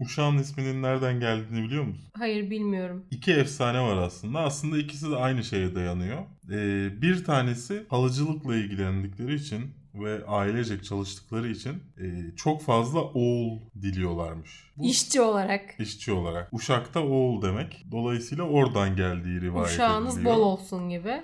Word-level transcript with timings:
Uşağın 0.00 0.38
isminin 0.38 0.82
nereden 0.82 1.20
geldiğini 1.20 1.62
biliyor 1.66 1.84
musun? 1.84 2.04
Hayır 2.18 2.50
bilmiyorum. 2.50 3.04
İki 3.10 3.32
efsane 3.32 3.80
var 3.80 3.96
aslında. 3.96 4.40
Aslında 4.40 4.78
ikisi 4.78 5.10
de 5.10 5.16
aynı 5.16 5.44
şeye 5.44 5.74
dayanıyor. 5.74 6.18
Ee, 6.50 7.02
bir 7.02 7.24
tanesi 7.24 7.82
halıcılıkla 7.88 8.56
ilgilendikleri 8.56 9.34
için 9.34 9.62
ve 9.94 10.26
ailecek 10.26 10.84
çalıştıkları 10.84 11.48
için 11.48 11.72
e, 12.00 12.36
çok 12.36 12.62
fazla 12.62 13.00
oğul 13.00 13.58
diliyorlarmış. 13.82 14.50
Bu 14.76 14.84
İşçi 14.86 15.20
olarak. 15.20 15.74
işçi 15.78 16.12
olarak. 16.12 16.48
Uşak'ta 16.52 17.00
oğul 17.00 17.42
demek. 17.42 17.84
Dolayısıyla 17.92 18.44
oradan 18.44 18.96
geldiği 18.96 19.40
rivayet 19.40 19.70
Uşağınız 19.70 20.16
ediliyor. 20.16 20.36
bol 20.36 20.40
olsun 20.40 20.88
gibi. 20.90 21.22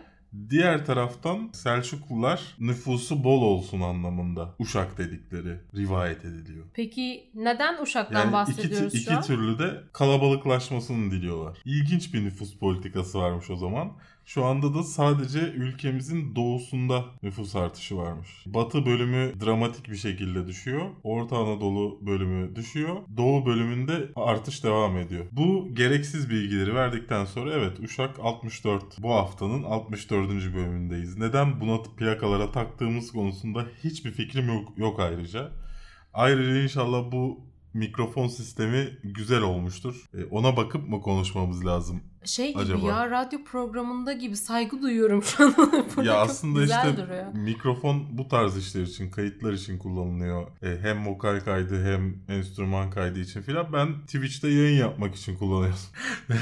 Diğer 0.50 0.86
taraftan 0.86 1.50
Selçuklular 1.52 2.54
nüfusu 2.58 3.24
bol 3.24 3.42
olsun 3.42 3.80
anlamında 3.80 4.54
Uşak 4.58 4.98
dedikleri 4.98 5.58
rivayet 5.74 6.24
ediliyor. 6.24 6.64
Peki 6.74 7.30
neden 7.34 7.82
Uşak'tan 7.82 8.18
Yani 8.20 8.26
iki, 8.26 8.32
bahsediyoruz 8.32 8.94
iki 8.94 9.04
şu 9.04 9.16
an? 9.16 9.22
türlü 9.22 9.58
de 9.58 9.80
kalabalıklaşmasını 9.92 11.10
diliyorlar. 11.10 11.58
İlginç 11.64 12.14
bir 12.14 12.24
nüfus 12.24 12.58
politikası 12.58 13.18
varmış 13.18 13.50
o 13.50 13.56
zaman. 13.56 13.92
Şu 14.24 14.44
anda 14.44 14.74
da 14.74 14.82
sadece 14.82 15.40
ülkemizin 15.40 16.36
doğusunda 16.36 17.04
nüfus 17.22 17.56
artışı 17.56 17.96
varmış. 17.96 18.28
Batı 18.46 18.86
bölümü 18.86 19.32
dramatik 19.44 19.90
bir 19.90 19.96
şekilde 19.96 20.46
düşüyor. 20.46 20.90
Orta 21.02 21.36
Anadolu 21.36 21.98
bölümü 22.02 22.56
düşüyor. 22.56 22.96
Doğu 23.16 23.46
bölümünde 23.46 24.08
artış 24.16 24.64
devam 24.64 24.96
ediyor. 24.96 25.24
Bu 25.32 25.68
gereksiz 25.74 26.30
bilgileri 26.30 26.74
verdikten 26.74 27.24
sonra 27.24 27.52
evet 27.52 27.80
Uşak 27.80 28.20
64. 28.20 29.02
Bu 29.02 29.14
haftanın 29.14 29.62
64. 29.62 30.28
bölümündeyiz. 30.30 31.18
Neden 31.18 31.60
buna 31.60 31.82
plakalara 31.82 32.52
taktığımız 32.52 33.12
konusunda 33.12 33.66
hiçbir 33.84 34.10
fikrim 34.10 34.46
yok, 34.46 34.78
yok 34.78 35.00
ayrıca. 35.00 35.52
Ayrıca 36.14 36.62
inşallah 36.62 37.12
bu 37.12 37.51
mikrofon 37.74 38.28
sistemi 38.28 38.88
güzel 39.04 39.42
olmuştur. 39.42 40.08
E, 40.14 40.24
Ona 40.24 40.56
bakıp 40.56 40.88
mı 40.88 41.00
konuşmamız 41.00 41.66
lazım? 41.66 42.00
Şey 42.24 42.48
gibi 42.50 42.58
Acaba? 42.62 42.86
ya 42.88 43.10
radyo 43.10 43.44
programında 43.44 44.12
gibi 44.12 44.36
saygı 44.36 44.82
duyuyorum 44.82 45.22
şu 45.22 45.44
an. 45.44 45.54
Ya 46.04 46.14
aslında 46.20 46.62
işte 46.64 46.96
duruyor. 46.96 47.34
mikrofon 47.34 48.04
bu 48.18 48.28
tarz 48.28 48.56
işler 48.58 48.82
için, 48.82 49.10
kayıtlar 49.10 49.52
için 49.52 49.78
kullanılıyor. 49.78 50.46
E, 50.62 50.78
hem 50.82 51.06
vokal 51.06 51.40
kaydı 51.40 51.84
hem 51.84 52.16
enstrüman 52.38 52.90
kaydı 52.90 53.20
için 53.20 53.42
filan. 53.42 53.72
Ben 53.72 54.00
Twitch'te 54.06 54.48
yayın 54.48 54.78
yapmak 54.78 55.14
için 55.14 55.36
kullanıyorum. 55.36 55.78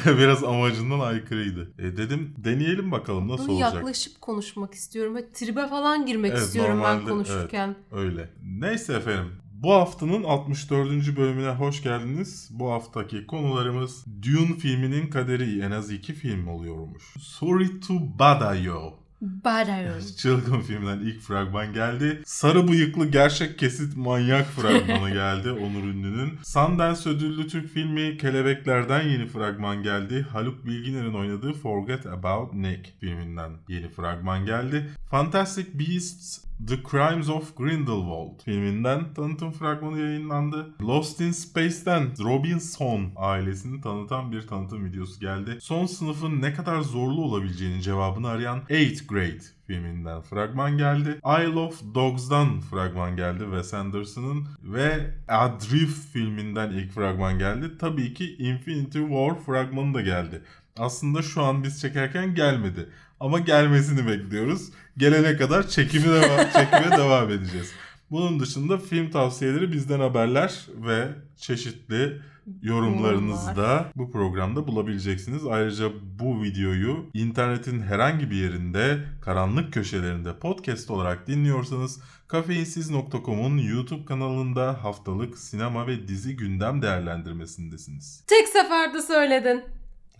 Biraz 0.18 0.44
amacından 0.44 1.00
aykırıydı. 1.00 1.72
E, 1.78 1.82
dedim 1.96 2.34
deneyelim 2.38 2.90
bakalım 2.92 3.28
nasıl 3.28 3.48
Bunu 3.48 3.54
olacak. 3.56 3.74
yaklaşıp 3.74 4.20
konuşmak 4.20 4.74
istiyorum. 4.74 5.14
Ve 5.16 5.30
tribe 5.30 5.68
falan 5.68 6.06
girmek 6.06 6.32
Evet, 6.32 6.42
istiyorum 6.42 6.80
ben 6.84 6.96
normalde, 6.96 7.10
konuşurken. 7.10 7.76
Öyle. 7.92 8.28
Neyse 8.42 8.92
efendim. 8.94 9.32
Bu 9.62 9.72
haftanın 9.72 10.24
64. 10.24 11.16
bölümüne 11.16 11.50
hoş 11.50 11.82
geldiniz. 11.82 12.48
Bu 12.50 12.70
haftaki 12.70 13.26
konularımız 13.26 14.04
Dune 14.22 14.58
filminin 14.58 15.06
kaderi 15.06 15.60
en 15.60 15.70
az 15.70 15.90
iki 15.90 16.14
film 16.14 16.48
oluyormuş. 16.48 17.02
Sorry 17.18 17.80
to 17.80 17.94
bother 18.18 18.54
you. 18.54 19.00
Badayon. 19.20 20.00
Çılgın 20.18 20.60
filmden 20.60 20.98
ilk 20.98 21.20
fragman 21.20 21.72
geldi. 21.72 22.22
Sarı 22.24 22.68
bıyıklı 22.68 23.06
gerçek 23.06 23.58
kesit 23.58 23.96
manyak 23.96 24.46
fragmanı 24.46 25.10
geldi 25.12 25.50
Onur 25.50 25.84
Ünlü'nün. 25.84 26.38
Sundance 26.42 27.10
ödüllü 27.10 27.48
Türk 27.48 27.68
filmi 27.68 28.16
Kelebekler'den 28.16 29.08
yeni 29.08 29.26
fragman 29.26 29.82
geldi. 29.82 30.26
Haluk 30.32 30.66
Bilginer'in 30.66 31.14
oynadığı 31.14 31.52
Forget 31.52 32.06
About 32.06 32.54
Nick 32.54 32.90
filminden 33.00 33.52
yeni 33.68 33.88
fragman 33.88 34.46
geldi. 34.46 34.90
Fantastic 35.10 35.78
Beasts 35.78 36.49
The 36.66 36.76
Crimes 36.90 37.28
of 37.28 37.56
Grindelwald 37.56 38.42
filminden 38.44 39.14
tanıtım 39.14 39.52
fragmanı 39.52 39.98
yayınlandı. 39.98 40.74
Lost 40.82 41.20
in 41.20 41.30
Space'ten 41.30 42.24
Robinson 42.24 43.12
ailesini 43.16 43.80
tanıtan 43.80 44.32
bir 44.32 44.46
tanıtım 44.46 44.84
videosu 44.84 45.20
geldi. 45.20 45.58
Son 45.60 45.86
sınıfın 45.86 46.42
ne 46.42 46.54
kadar 46.54 46.80
zorlu 46.80 47.22
olabileceğinin 47.22 47.80
cevabını 47.80 48.28
arayan 48.28 48.60
8th 48.60 49.06
Grade 49.06 49.40
filminden 49.66 50.20
fragman 50.22 50.78
geldi. 50.78 51.20
Isle 51.40 51.58
of 51.58 51.82
Dogs'dan 51.94 52.60
fragman 52.60 53.16
geldi 53.16 53.44
Wes 53.44 53.74
Anderson'ın 53.74 54.46
ve 54.62 55.14
Adrift 55.28 56.12
filminden 56.12 56.70
ilk 56.70 56.92
fragman 56.92 57.38
geldi. 57.38 57.78
Tabii 57.78 58.14
ki 58.14 58.36
Infinity 58.36 58.98
War 58.98 59.38
fragmanı 59.38 59.94
da 59.94 60.00
geldi. 60.00 60.42
Aslında 60.78 61.22
şu 61.22 61.42
an 61.42 61.64
biz 61.64 61.80
çekerken 61.80 62.34
gelmedi. 62.34 62.88
Ama 63.20 63.38
gelmesini 63.38 64.06
bekliyoruz. 64.06 64.70
Gelene 65.00 65.36
kadar 65.36 65.68
çekimi 65.68 66.04
devam, 66.04 66.50
çekime 66.52 66.96
devam 66.96 67.30
edeceğiz. 67.30 67.72
Bunun 68.10 68.40
dışında 68.40 68.78
film 68.78 69.10
tavsiyeleri 69.10 69.72
bizden 69.72 70.00
haberler 70.00 70.66
ve 70.86 71.08
çeşitli 71.36 72.20
yorumlarınızı 72.62 73.56
da 73.56 73.92
bu 73.96 74.12
programda 74.12 74.66
bulabileceksiniz. 74.66 75.46
Ayrıca 75.46 75.90
bu 76.18 76.42
videoyu 76.42 77.10
internetin 77.14 77.80
herhangi 77.80 78.30
bir 78.30 78.36
yerinde, 78.36 78.98
karanlık 79.22 79.72
köşelerinde 79.72 80.38
podcast 80.38 80.90
olarak 80.90 81.26
dinliyorsanız 81.26 82.00
kafeinsiz.com'un 82.28 83.58
YouTube 83.58 84.04
kanalında 84.04 84.84
haftalık 84.84 85.38
sinema 85.38 85.86
ve 85.86 86.08
dizi 86.08 86.36
gündem 86.36 86.82
değerlendirmesindesiniz. 86.82 88.24
Tek 88.26 88.48
seferde 88.48 89.02
söyledin. 89.02 89.64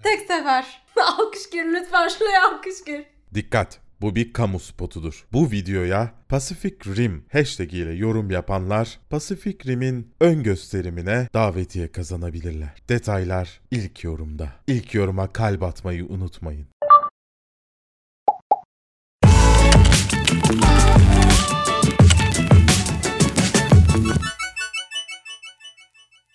Tek 0.03 0.21
sefer. 0.21 0.83
alkış 1.19 1.51
gir 1.51 1.65
lütfen 1.65 2.09
şuraya 2.09 2.49
alkış 2.49 2.85
gir. 2.87 3.05
Dikkat! 3.35 3.90
Bu 4.03 4.15
bir 4.15 4.33
kamu 4.33 4.59
spotudur. 4.59 5.27
Bu 5.33 5.51
videoya 5.51 6.15
Pacific 6.29 6.77
Rim 6.97 7.25
hashtag 7.33 7.75
ile 7.75 7.93
yorum 7.93 8.31
yapanlar 8.31 9.01
Pacific 9.11 9.59
Rim'in 9.67 10.15
ön 10.21 10.43
gösterimine 10.43 11.29
davetiye 11.35 11.93
kazanabilirler. 11.93 12.75
Detaylar 12.89 13.61
ilk 13.71 14.05
yorumda. 14.05 14.53
İlk 14.67 14.95
yoruma 14.95 15.33
kalp 15.33 15.63
atmayı 15.63 16.07
unutmayın. 16.07 16.67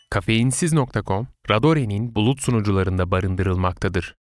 Kafeinsiz.com, 0.10 1.28
Radore'nin 1.50 2.16
bulut 2.16 2.42
sunucularında 2.42 3.12
barındırılmaktadır. 3.12 4.16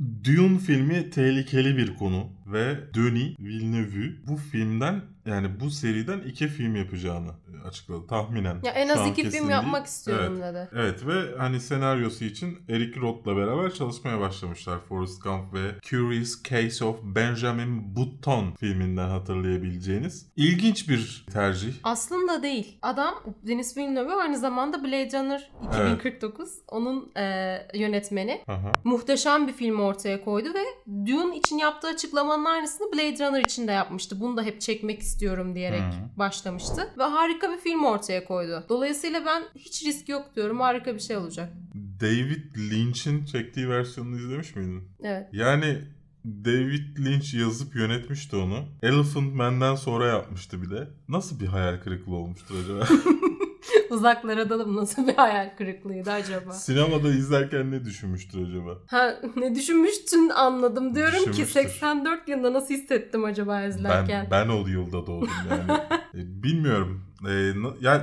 Dune 0.00 0.58
filmi 0.58 1.10
tehlikeli 1.10 1.76
bir 1.76 1.94
konu 1.94 2.32
ve 2.46 2.94
Denis 2.94 3.40
Villeneuve 3.40 4.26
bu 4.28 4.36
filmden 4.36 5.02
yani 5.26 5.60
bu 5.60 5.70
seriden 5.70 6.20
iki 6.20 6.48
film 6.48 6.76
yapacağını 6.76 7.30
e, 7.30 7.68
açıkladı 7.68 8.06
tahminen. 8.06 8.60
Ya 8.64 8.72
en 8.72 8.88
az 8.88 9.06
iki 9.06 9.22
film 9.22 9.32
değil. 9.32 9.48
yapmak 9.48 9.86
istiyorum 9.86 10.38
Evet. 10.42 10.54
dedi. 10.54 10.68
Evet 10.74 11.06
ve 11.06 11.38
hani 11.38 11.60
senaryosu 11.60 12.24
için 12.24 12.58
Eric 12.68 13.00
Roth'la 13.00 13.36
beraber 13.36 13.74
çalışmaya 13.74 14.20
başlamışlar. 14.20 14.78
Forrest 14.88 15.22
Gump 15.22 15.54
ve 15.54 15.70
Curious 15.82 16.42
Case 16.42 16.84
of 16.84 16.96
Benjamin 17.02 17.96
Button 17.96 18.54
filminden 18.60 19.08
hatırlayabileceğiniz. 19.08 20.26
İlginç 20.36 20.88
bir 20.88 21.26
tercih. 21.32 21.72
Aslında 21.82 22.42
değil. 22.42 22.78
Adam 22.82 23.14
Denis 23.46 23.76
Villeneuve 23.76 24.14
aynı 24.14 24.38
zamanda 24.38 24.84
Blade 24.84 25.18
Runner 25.18 25.50
2049 25.68 26.50
onun 26.68 27.12
e, 27.16 27.56
yönetmeni. 27.74 28.42
Aha. 28.48 28.72
Muhteşem 28.84 29.48
bir 29.48 29.52
film 29.52 29.80
ortaya 29.80 30.24
koydu 30.24 30.48
ve 30.54 30.64
Dune 31.06 31.36
için 31.36 31.58
yaptığı 31.58 31.88
açıklamanın 31.88 32.44
aynısını 32.44 32.92
Blade 32.92 33.26
Runner 33.28 33.40
için 33.40 33.68
de 33.68 33.72
yapmıştı. 33.72 34.20
Bunu 34.20 34.36
da 34.36 34.42
hep 34.42 34.60
çekmek 34.60 35.02
istiyorum 35.16 35.54
diyerek 35.54 35.80
Hı. 35.80 36.18
başlamıştı. 36.18 36.88
Ve 36.98 37.02
harika 37.02 37.52
bir 37.52 37.56
film 37.56 37.84
ortaya 37.84 38.24
koydu. 38.24 38.64
Dolayısıyla 38.68 39.26
ben 39.26 39.42
hiç 39.54 39.84
risk 39.84 40.08
yok 40.08 40.36
diyorum. 40.36 40.60
Harika 40.60 40.94
bir 40.94 41.00
şey 41.00 41.16
olacak. 41.16 41.52
David 42.00 42.56
Lynch'in 42.56 43.24
çektiği 43.24 43.68
versiyonunu 43.68 44.16
izlemiş 44.16 44.56
miydin? 44.56 44.88
Evet. 45.02 45.28
Yani 45.32 45.78
David 46.24 46.98
Lynch 46.98 47.34
yazıp 47.34 47.74
yönetmişti 47.74 48.36
onu. 48.36 48.64
Elephant 48.82 49.34
Man'den 49.34 49.74
sonra 49.74 50.06
yapmıştı 50.06 50.62
bir 50.62 50.70
de. 50.70 50.88
Nasıl 51.08 51.40
bir 51.40 51.46
hayal 51.46 51.80
kırıklığı 51.80 52.14
olmuştur 52.14 52.54
acaba? 52.64 52.86
Uzaklara 53.90 54.50
dalım 54.50 54.76
nasıl 54.76 55.06
bir 55.08 55.14
hayal 55.14 55.56
kırıklığıydı 55.58 56.10
acaba? 56.12 56.52
Sinemada 56.52 57.08
izlerken 57.08 57.70
ne 57.70 57.84
düşünmüştür 57.84 58.48
acaba? 58.48 58.78
Ha 58.86 59.14
ne 59.36 59.54
düşünmüştün 59.54 60.28
anladım 60.28 60.94
diyorum 60.94 61.12
ki 61.24 61.30
Düşünmüştür. 61.30 61.68
84 61.68 62.28
yılında 62.28 62.52
nasıl 62.52 62.74
hissettim 62.74 63.24
acaba 63.24 63.62
izlerken? 63.62 64.28
Ben, 64.30 64.48
ben 64.48 64.52
o 64.54 64.66
yılda 64.66 65.06
doğdum 65.06 65.28
yani. 65.50 65.80
E, 66.14 66.42
Bilmiyorum. 66.42 67.04
E, 67.22 67.32
na- 67.62 67.74
yani 67.80 68.02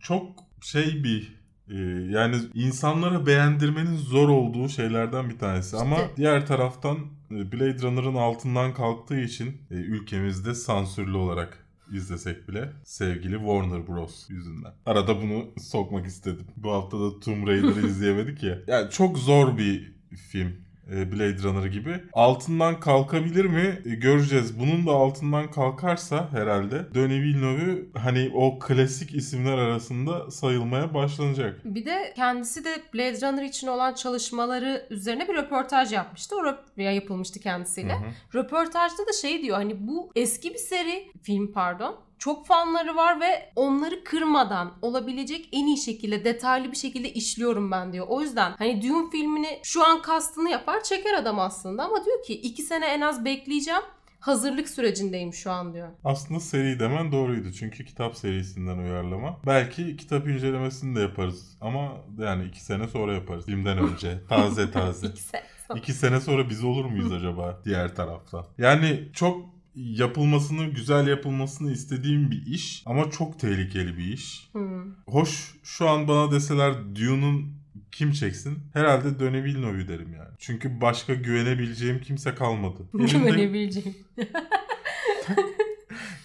çok 0.00 0.28
şey 0.62 1.04
bir 1.04 1.40
e, 1.70 1.76
yani 2.10 2.36
insanlara 2.54 3.26
beğendirmenin 3.26 3.96
zor 3.96 4.28
olduğu 4.28 4.68
şeylerden 4.68 5.30
bir 5.30 5.38
tanesi. 5.38 5.76
Ama 5.76 5.96
diğer 6.16 6.46
taraftan 6.46 6.96
e, 7.30 7.52
Blade 7.52 7.82
Runner'ın 7.82 8.14
altından 8.14 8.74
kalktığı 8.74 9.20
için 9.20 9.56
ülkemizde 9.70 10.54
sansürlü 10.54 11.16
olarak 11.16 11.66
izlesek 11.92 12.48
bile 12.48 12.72
sevgili 12.84 13.34
Warner 13.36 13.88
Bros. 13.88 14.30
yüzünden. 14.30 14.72
Arada 14.86 15.22
bunu 15.22 15.44
sokmak 15.58 16.06
istedim. 16.06 16.46
Bu 16.56 16.72
hafta 16.72 17.00
da 17.00 17.20
Tomb 17.20 17.46
Raider'ı 17.46 17.86
izleyemedik 17.86 18.42
ya. 18.42 18.58
Yani 18.66 18.90
çok 18.90 19.18
zor 19.18 19.58
bir 19.58 19.92
film. 20.30 20.69
E, 20.92 21.12
Blade 21.12 21.42
Runner 21.42 21.66
gibi. 21.66 22.00
Altından 22.12 22.80
kalkabilir 22.80 23.44
mi? 23.44 23.78
E, 23.84 23.94
göreceğiz. 23.94 24.60
Bunun 24.60 24.86
da 24.86 24.90
altından 24.90 25.50
kalkarsa 25.50 26.28
herhalde 26.32 26.94
Denis 26.94 27.10
Villeneuve 27.22 27.82
hani 27.98 28.30
o 28.34 28.58
klasik 28.58 29.14
isimler 29.14 29.58
arasında 29.58 30.30
sayılmaya 30.30 30.94
başlanacak. 30.94 31.60
Bir 31.64 31.84
de 31.84 32.12
kendisi 32.16 32.64
de 32.64 32.82
Blade 32.94 33.20
Runner 33.20 33.42
için 33.42 33.66
olan 33.66 33.94
çalışmaları 33.94 34.86
üzerine 34.90 35.28
bir 35.28 35.34
röportaj 35.34 35.92
yapmıştı. 35.92 36.36
O 36.36 36.38
röp- 36.38 36.82
ya 36.82 36.92
yapılmıştı 36.92 37.40
kendisiyle. 37.40 37.92
Hı 37.92 37.96
hı. 37.96 38.38
Röportajda 38.38 39.06
da 39.08 39.12
şey 39.22 39.42
diyor 39.42 39.56
hani 39.56 39.86
bu 39.88 40.10
eski 40.16 40.50
bir 40.50 40.58
seri 40.58 41.10
film 41.22 41.52
pardon. 41.52 42.09
Çok 42.20 42.46
fanları 42.46 42.96
var 42.96 43.20
ve 43.20 43.52
onları 43.56 44.04
kırmadan 44.04 44.72
olabilecek 44.82 45.48
en 45.52 45.66
iyi 45.66 45.78
şekilde 45.78 46.24
detaylı 46.24 46.72
bir 46.72 46.76
şekilde 46.76 47.12
işliyorum 47.12 47.70
ben 47.70 47.92
diyor. 47.92 48.06
O 48.08 48.20
yüzden 48.20 48.52
hani 48.58 48.82
Dune 48.82 49.10
filmini 49.10 49.60
şu 49.62 49.86
an 49.86 50.02
kastını 50.02 50.50
yapar 50.50 50.82
çeker 50.82 51.14
adam 51.14 51.40
aslında 51.40 51.84
ama 51.84 52.04
diyor 52.04 52.22
ki 52.24 52.34
iki 52.34 52.62
sene 52.62 52.86
en 52.86 53.00
az 53.00 53.24
bekleyeceğim. 53.24 53.82
Hazırlık 54.20 54.68
sürecindeyim 54.68 55.32
şu 55.32 55.50
an 55.50 55.74
diyor. 55.74 55.88
Aslında 56.04 56.40
seri 56.40 56.80
demen 56.80 57.12
doğruydu. 57.12 57.52
Çünkü 57.52 57.84
kitap 57.84 58.16
serisinden 58.16 58.78
uyarlama. 58.78 59.40
Belki 59.46 59.96
kitap 59.96 60.28
incelemesini 60.28 60.96
de 60.96 61.00
yaparız. 61.00 61.56
Ama 61.60 61.92
yani 62.18 62.44
iki 62.44 62.64
sene 62.64 62.88
sonra 62.88 63.14
yaparız. 63.14 63.46
Filmden 63.46 63.78
önce. 63.78 64.18
Taze 64.28 64.70
taze. 64.70 65.06
İki 65.06 65.22
sene 65.22 65.42
sonra. 65.68 65.78
İki 65.78 65.92
sene 65.92 66.20
sonra 66.20 66.48
biz 66.50 66.64
olur 66.64 66.84
muyuz 66.84 67.12
acaba 67.12 67.60
diğer 67.64 67.94
tarafta? 67.94 68.46
Yani 68.58 69.08
çok 69.12 69.59
yapılmasını, 69.74 70.66
güzel 70.66 71.06
yapılmasını 71.06 71.72
istediğim 71.72 72.30
bir 72.30 72.46
iş 72.46 72.82
ama 72.86 73.10
çok 73.10 73.38
tehlikeli 73.38 73.98
bir 73.98 74.12
iş. 74.12 74.48
Hmm. 74.52 74.94
Hoş 75.06 75.54
şu 75.62 75.88
an 75.88 76.08
bana 76.08 76.32
deseler 76.32 76.74
Dune'un 76.94 77.60
kim 77.92 78.12
çeksin? 78.12 78.58
Herhalde 78.72 79.20
Denis 79.20 79.44
Villeneuve 79.44 79.88
derim 79.88 80.12
yani. 80.12 80.30
Çünkü 80.38 80.80
başka 80.80 81.14
güvenebileceğim 81.14 82.00
kimse 82.00 82.34
kalmadı. 82.34 82.88
Elimde 82.94 83.30
Güvenebileceğim. 83.30 83.94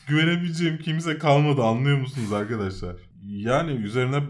güvenebileceğim 0.08 0.78
kimse 0.78 1.18
kalmadı 1.18 1.64
anlıyor 1.64 1.98
musunuz 1.98 2.34
arkadaşlar? 2.34 2.96
Yani 3.24 3.72
üzerine 3.72 4.24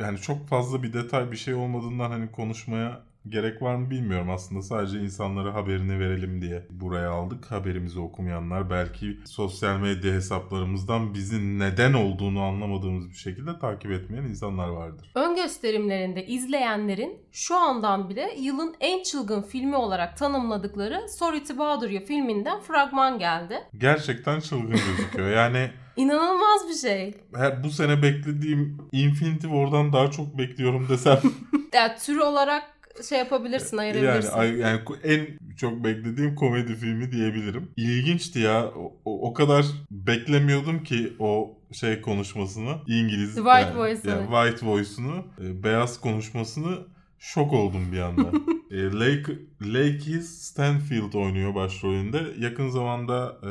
yani 0.00 0.18
çok 0.18 0.48
fazla 0.48 0.82
bir 0.82 0.92
detay 0.92 1.32
bir 1.32 1.36
şey 1.36 1.54
olmadığından 1.54 2.10
hani 2.10 2.32
konuşmaya 2.32 3.07
gerek 3.28 3.62
var 3.62 3.74
mı 3.74 3.90
bilmiyorum 3.90 4.30
aslında. 4.30 4.62
Sadece 4.62 4.98
insanlara 4.98 5.54
haberini 5.54 6.00
verelim 6.00 6.42
diye 6.42 6.66
buraya 6.70 7.10
aldık. 7.10 7.50
Haberimizi 7.50 8.00
okumayanlar 8.00 8.70
belki 8.70 9.18
sosyal 9.26 9.78
medya 9.78 10.12
hesaplarımızdan 10.12 11.14
bizim 11.14 11.58
neden 11.58 11.92
olduğunu 11.92 12.42
anlamadığımız 12.42 13.10
bir 13.10 13.14
şekilde 13.16 13.58
takip 13.58 13.90
etmeyen 13.90 14.22
insanlar 14.22 14.68
vardır. 14.68 15.10
Ön 15.14 15.36
gösterimlerinde 15.36 16.26
izleyenlerin 16.26 17.18
şu 17.32 17.56
andan 17.56 18.10
bile 18.10 18.30
yılın 18.38 18.74
en 18.80 19.02
çılgın 19.02 19.42
filmi 19.42 19.76
olarak 19.76 20.16
tanımladıkları 20.16 21.08
Sorry 21.08 21.44
to 21.44 21.58
Bother 21.58 21.90
You 21.90 22.04
filminden 22.04 22.60
fragman 22.60 23.18
geldi. 23.18 23.58
Gerçekten 23.78 24.40
çılgın 24.40 24.70
gözüküyor. 24.70 25.30
Yani 25.30 25.70
İnanılmaz 25.96 26.68
bir 26.68 26.88
şey. 26.88 27.14
her, 27.34 27.64
bu 27.64 27.70
sene 27.70 28.02
beklediğim 28.02 28.78
Infinity 28.92 29.46
War'dan 29.46 29.92
daha 29.92 30.10
çok 30.10 30.38
bekliyorum 30.38 30.88
desem 30.88 31.18
Ya 31.74 31.96
tür 31.96 32.16
olarak 32.16 32.62
şey 33.08 33.18
yapabilirsin, 33.18 33.76
Yani, 33.76 33.82
ayırabilirsin. 33.98 34.32
ay- 34.38 34.56
yani 34.58 34.80
ko- 34.80 35.02
en 35.02 35.26
çok 35.56 35.84
beklediğim 35.84 36.34
komedi 36.34 36.74
filmi 36.76 37.12
diyebilirim. 37.12 37.70
İlginçti 37.76 38.38
ya. 38.38 38.64
O, 38.76 38.92
o- 39.04 39.34
kadar 39.34 39.66
beklemiyordum 39.90 40.82
ki 40.84 41.12
o 41.18 41.58
şey 41.72 42.00
konuşmasını. 42.00 42.76
İngiliz. 42.86 43.34
White 43.34 43.50
yani- 43.60 43.78
Voice'ını. 43.78 44.10
yani 44.10 44.26
White 44.50 44.66
Voice'unu. 44.66 45.24
e, 45.40 45.62
beyaz 45.62 46.00
konuşmasını 46.00 46.78
şok 47.18 47.52
oldum 47.52 47.92
bir 47.92 47.98
anda. 47.98 48.22
e, 48.70 48.76
Lake, 48.76 49.38
Lakey 49.62 50.20
Stanfield 50.20 51.12
oynuyor 51.12 51.54
başrolünde. 51.54 52.22
Yakın 52.38 52.68
zamanda 52.68 53.36
e, 53.42 53.48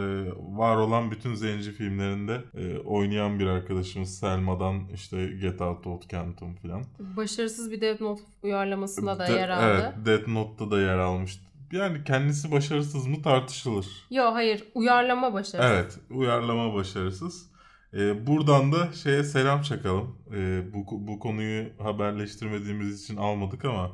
var 0.58 0.78
olan 0.78 1.12
bütün 1.12 1.36
zenci 1.36 1.72
filmlerinde 1.72 2.42
e, 2.58 2.78
oynayan 2.78 3.40
bir 3.40 3.48
arkadaşımız 3.48 4.20
Selma'dan 4.20 4.82
işte 4.94 5.28
Get 5.28 5.62
Out 5.62 5.88
of 5.88 6.10
Canton 6.10 6.54
filan. 6.54 6.84
Başarısız 7.00 7.72
bir 7.72 7.82
Death 7.82 8.02
Note 8.02 8.22
uyarlamasında 8.44 9.20
da 9.20 9.28
De- 9.28 9.32
yer 9.32 9.50
aldı. 9.50 9.94
Evet, 9.98 10.06
Death 10.06 10.28
Note'da 10.28 10.72
da 10.72 10.82
yer 10.82 10.98
almıştı. 10.98 11.42
Yani 11.72 12.04
kendisi 12.04 12.52
başarısız 12.52 13.08
mı 13.08 13.22
tartışılır. 13.22 13.88
Yo 14.12 14.34
hayır, 14.34 14.64
uyarlama 14.76 15.34
başarısız. 15.34 15.72
Evet, 15.72 15.98
uyarlama 16.10 16.74
başarısız. 16.74 17.47
Ee, 17.94 18.28
buradan 18.28 18.72
da 18.72 18.94
şeye 18.94 19.24
selam 19.24 19.62
çakalım. 19.62 20.18
Ee, 20.34 20.74
bu, 20.74 21.08
bu 21.08 21.20
konuyu 21.20 21.70
haberleştirmediğimiz 21.80 23.04
için 23.04 23.18
almadık 23.18 23.66
ama 23.66 23.92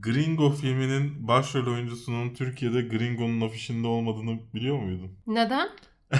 Gringo 0.00 0.50
filminin 0.50 1.28
başrol 1.28 1.66
oyuncusunun 1.66 2.34
Türkiye'de 2.34 2.82
Gringo'nun 2.82 3.40
afişinde 3.40 3.86
olmadığını 3.86 4.38
biliyor 4.54 4.78
muydun? 4.78 5.10
Neden? 5.26 5.68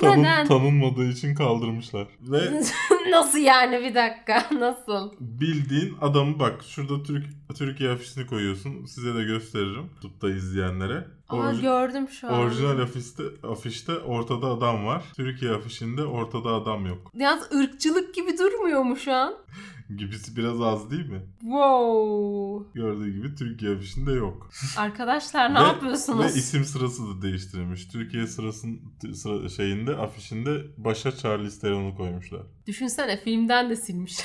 Tanın, 0.00 0.18
Neden? 0.22 0.46
tanınmadığı 0.46 1.04
için 1.10 1.34
kaldırmışlar. 1.34 2.06
Ve 2.20 2.60
Nasıl 3.10 3.38
yani 3.38 3.80
bir 3.82 3.94
dakika? 3.94 4.42
Nasıl? 4.58 5.12
bildiğin 5.20 5.96
adamı 6.00 6.38
bak 6.38 6.62
şurada 6.68 7.02
Türk 7.02 7.24
Türkiye 7.58 7.90
afişini 7.90 8.26
koyuyorsun. 8.26 8.86
Size 8.86 9.14
de 9.14 9.24
gösteririm. 9.24 9.90
YouTube'da 10.02 10.30
izleyenlere. 10.34 11.06
Aa 11.28 11.36
Orji- 11.36 11.60
gördüm 11.62 12.08
şu 12.08 12.28
an. 12.28 12.32
Orijinal 12.34 12.78
afişte, 12.78 13.22
afişte 13.52 13.92
ortada 13.92 14.46
adam 14.46 14.86
var. 14.86 15.02
Türkiye 15.16 15.50
afişinde 15.52 16.04
ortada 16.04 16.48
adam 16.48 16.86
yok. 16.86 17.10
Yalnız 17.14 17.52
ırkçılık 17.54 18.14
gibi 18.14 18.38
durmuyor 18.38 18.82
mu 18.82 18.96
şu 18.96 19.12
an? 19.12 19.34
Gibisi 19.96 20.36
biraz 20.36 20.60
az 20.60 20.90
değil 20.90 21.06
mi? 21.10 21.22
Wow. 21.40 22.80
Gördüğü 22.80 23.12
gibi 23.14 23.34
Türkiye 23.34 23.74
afişinde 23.74 24.12
yok. 24.12 24.50
Arkadaşlar 24.76 25.54
ne 25.54 25.58
Ve- 25.60 25.64
yapıyorsunuz? 25.64 26.24
Ve 26.34 26.38
isim 26.38 26.64
sırası 26.64 27.02
da 27.08 27.22
değiştirilmiş. 27.22 27.88
Türkiye 27.88 28.26
sırasının 28.26 28.80
sıra, 29.14 29.48
şeyinde 29.48 29.96
afişinde 29.96 30.50
başa 30.76 31.16
Charlize 31.16 31.60
Theron'u 31.60 31.96
koymuşlar. 31.96 32.42
Düşünsene 32.66 33.20
filmden 33.20 33.70
de 33.70 33.76
silmiş. 33.76 34.18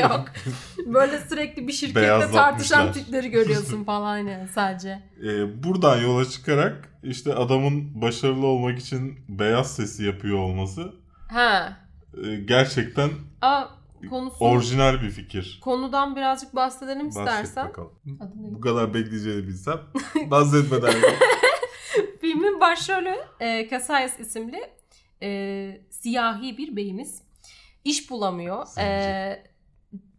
Yok. 0.00 0.24
Böyle 0.86 1.20
sürekli 1.28 1.68
bir 1.68 1.72
şirkette 1.72 2.30
tartışan 2.32 2.92
tipleri 2.92 3.30
görüyorsun 3.30 3.84
falan 3.84 4.18
yani 4.18 4.48
sadece. 4.54 5.02
Ee, 5.26 5.62
buradan 5.64 6.00
yola 6.02 6.24
çıkarak 6.24 6.88
işte 7.02 7.34
adamın 7.34 8.02
başarılı 8.02 8.46
olmak 8.46 8.78
için 8.78 9.18
beyaz 9.28 9.74
sesi 9.76 10.04
yapıyor 10.04 10.38
olması 10.38 10.92
Ha. 11.28 11.76
e, 12.24 12.36
gerçekten 12.36 13.10
Aa 13.42 13.64
konusu 14.10 14.44
orijinal 14.44 15.02
bir 15.02 15.10
fikir. 15.10 15.60
konudan 15.62 16.16
birazcık 16.16 16.54
bahsedelim 16.56 17.06
Bahset 17.06 17.20
istersen. 17.22 17.68
bakalım. 17.68 17.92
Bu 18.34 18.60
kadar 18.60 18.94
bekleyeceğini 18.94 19.46
bilsem 19.48 19.80
bahsetmeden 20.30 20.94
Filmin 22.20 22.60
başrolü 22.60 23.14
e, 23.40 23.68
Cassius 23.70 24.20
isimli 24.20 24.70
e, 25.22 25.80
siyahi 25.90 26.58
bir 26.58 26.76
beyimiz. 26.76 27.22
İş 27.84 28.10
bulamıyor. 28.10 28.66
E, 28.78 29.44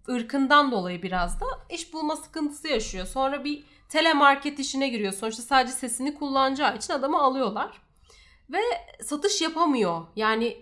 ırkından 0.09 0.71
dolayı 0.71 1.03
biraz 1.03 1.39
da 1.41 1.45
iş 1.69 1.93
bulma 1.93 2.15
sıkıntısı 2.15 2.67
yaşıyor. 2.67 3.05
Sonra 3.05 3.43
bir 3.43 3.63
telemarket 3.89 4.59
işine 4.59 4.89
giriyor. 4.89 5.13
Sonuçta 5.13 5.41
sadece 5.43 5.73
sesini 5.73 6.15
kullanacağı 6.15 6.77
için 6.77 6.93
adamı 6.93 7.21
alıyorlar. 7.21 7.81
Ve 8.49 8.59
satış 9.03 9.41
yapamıyor. 9.41 10.01
Yani 10.15 10.57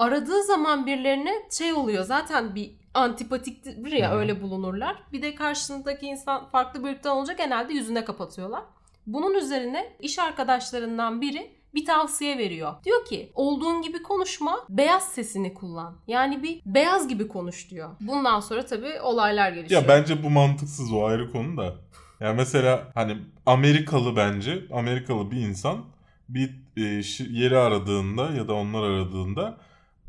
aradığı 0.00 0.42
zaman 0.42 0.86
birilerine 0.86 1.32
şey 1.50 1.72
oluyor. 1.72 2.04
Zaten 2.04 2.54
bir 2.54 2.70
antipatiktir 2.94 3.92
ya 3.92 4.12
hı. 4.12 4.16
öyle 4.16 4.42
bulunurlar. 4.42 4.96
Bir 5.12 5.22
de 5.22 5.34
karşısındaki 5.34 6.06
insan 6.06 6.48
farklı 6.48 6.88
ırktan 6.88 7.16
olunca 7.16 7.32
genelde 7.32 7.72
yüzüne 7.72 8.04
kapatıyorlar. 8.04 8.62
Bunun 9.06 9.34
üzerine 9.34 9.96
iş 10.00 10.18
arkadaşlarından 10.18 11.20
biri 11.20 11.50
bir 11.74 11.84
tavsiye 11.84 12.38
veriyor. 12.38 12.72
Diyor 12.84 13.04
ki 13.04 13.32
olduğun 13.34 13.82
gibi 13.82 14.02
konuşma 14.02 14.58
beyaz 14.68 15.08
sesini 15.08 15.54
kullan. 15.54 15.96
Yani 16.06 16.42
bir 16.42 16.60
beyaz 16.66 17.08
gibi 17.08 17.28
konuş 17.28 17.70
diyor. 17.70 17.90
Bundan 18.00 18.40
sonra 18.40 18.66
tabii 18.66 19.00
olaylar 19.00 19.52
gelişiyor. 19.52 19.82
Ya 19.82 19.88
bence 19.88 20.22
bu 20.22 20.30
mantıksız 20.30 20.92
o 20.92 21.04
ayrı 21.04 21.32
konu 21.32 21.56
da. 21.56 21.74
Ya 22.20 22.32
mesela 22.32 22.88
hani 22.94 23.16
Amerikalı 23.46 24.16
bence 24.16 24.64
Amerikalı 24.72 25.30
bir 25.30 25.36
insan 25.36 25.84
bir 26.28 26.50
e, 26.76 27.02
yeri 27.30 27.58
aradığında 27.58 28.30
ya 28.30 28.48
da 28.48 28.54
onlar 28.54 28.82
aradığında 28.82 29.58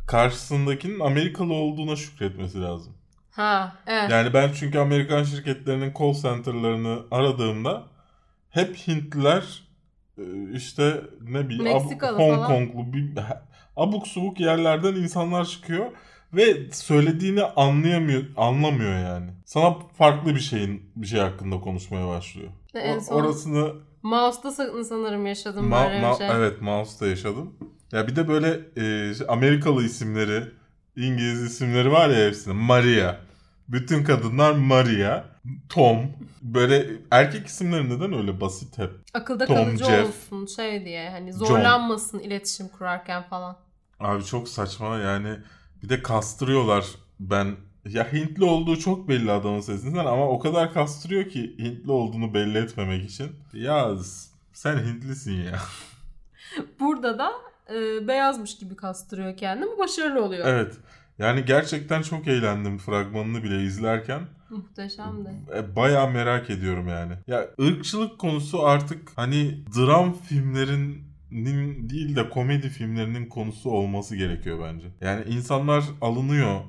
karşısındakinin 0.07 0.99
Amerikalı 0.99 1.53
olduğuna 1.53 1.95
şükretmesi 1.95 2.61
lazım. 2.61 2.93
Ha 3.31 3.75
evet. 3.87 4.09
Yani 4.11 4.33
ben 4.33 4.51
çünkü 4.53 4.79
Amerikan 4.79 5.23
şirketlerinin 5.23 5.93
call 5.99 6.13
center'larını 6.13 6.99
aradığımda 7.11 7.83
hep 8.49 8.75
Hintliler 8.75 9.63
e, 10.17 10.23
işte 10.53 11.01
ne 11.21 11.49
bileyim 11.49 11.63
Meksikalı 11.63 12.17
Hong 12.17 12.35
falan. 12.35 12.47
Konglu 12.47 12.93
bir 12.93 13.13
abuk 13.75 14.07
subuk 14.07 14.39
yerlerden 14.39 14.95
insanlar 14.95 15.45
çıkıyor 15.45 15.85
ve 16.33 16.71
söylediğini 16.71 17.43
anlayamıyor 17.43 18.23
anlamıyor 18.37 18.99
yani. 18.99 19.31
Sana 19.45 19.79
farklı 19.79 20.35
bir 20.35 20.39
şeyin 20.39 20.91
bir 20.95 21.07
şey 21.07 21.19
hakkında 21.19 21.59
konuşmaya 21.59 22.07
başlıyor. 22.07 22.49
En 22.73 22.97
O- 22.97 23.01
son 23.01 23.15
orasını 23.15 23.73
Mouse'da 24.03 24.47
sa- 24.47 24.83
sanırım 24.83 25.25
yaşadım 25.25 25.71
Ma- 25.71 25.85
böyle 25.89 26.01
ma- 26.05 26.11
bir 26.13 26.17
şey. 26.17 26.27
evet 26.31 26.61
Mouse'da 26.61 27.07
yaşadım. 27.07 27.53
Ya 27.91 28.07
bir 28.07 28.15
de 28.15 28.27
böyle 28.27 28.59
e, 28.77 29.13
Amerikalı 29.27 29.83
isimleri, 29.83 30.43
İngiliz 30.95 31.41
isimleri 31.43 31.91
var 31.91 32.09
ya 32.09 32.27
hepsinin. 32.27 32.55
Maria. 32.55 33.15
Bütün 33.67 34.03
kadınlar 34.03 34.51
Maria. 34.51 35.23
Tom. 35.69 36.11
Böyle 36.41 36.91
erkek 37.11 37.47
isimleri 37.47 37.89
neden 37.89 38.13
öyle 38.13 38.41
basit 38.41 38.77
hep? 38.77 38.91
Akılda 39.13 39.45
Tom, 39.45 39.55
kalıcı 39.55 39.85
Jeff. 39.85 40.07
olsun 40.07 40.45
şey 40.45 40.85
diye 40.85 41.09
hani 41.09 41.33
zorlanmasın 41.33 42.19
iletişim 42.19 42.67
kurarken 42.67 43.23
falan. 43.23 43.57
Abi 43.99 44.23
çok 44.23 44.49
saçma 44.49 44.97
yani 44.97 45.37
bir 45.83 45.89
de 45.89 46.01
kastırıyorlar 46.03 46.85
ben 47.19 47.55
ya 47.89 48.13
Hintli 48.13 48.43
olduğu 48.43 48.75
çok 48.77 49.07
belli 49.07 49.31
adamın 49.31 49.59
sesinden 49.59 50.05
ama 50.05 50.27
o 50.29 50.39
kadar 50.39 50.73
kastırıyor 50.73 51.29
ki 51.29 51.55
Hintli 51.59 51.91
olduğunu 51.91 52.33
belli 52.33 52.57
etmemek 52.57 53.09
için. 53.09 53.27
Ya 53.53 53.91
sen 54.53 54.77
Hintlisin 54.77 55.43
ya. 55.43 55.59
Burada 56.79 57.19
da 57.19 57.31
e, 57.73 58.07
beyazmış 58.07 58.57
gibi 58.57 58.75
kastırıyor 58.75 59.37
kendini. 59.37 59.67
Bu 59.71 59.79
başarılı 59.79 60.23
oluyor. 60.23 60.47
evet. 60.47 60.77
Yani 61.19 61.45
gerçekten 61.45 62.01
çok 62.01 62.27
eğlendim 62.27 62.77
fragmanını 62.77 63.43
bile 63.43 63.63
izlerken. 63.63 64.21
Muhteşemdi. 64.49 65.29
E, 65.55 65.75
Bayağı 65.75 66.09
merak 66.11 66.49
ediyorum 66.49 66.87
yani. 66.87 67.13
Ya 67.27 67.47
ırkçılık 67.61 68.19
konusu 68.19 68.65
artık 68.65 69.11
hani 69.15 69.63
dram 69.77 70.13
filmlerinin 70.13 71.89
değil 71.89 72.15
de 72.15 72.29
komedi 72.29 72.69
filmlerinin 72.69 73.25
konusu 73.29 73.69
olması 73.69 74.15
gerekiyor 74.15 74.59
bence. 74.63 74.87
Yani 75.01 75.23
insanlar 75.29 75.83
alınıyor 76.01 76.59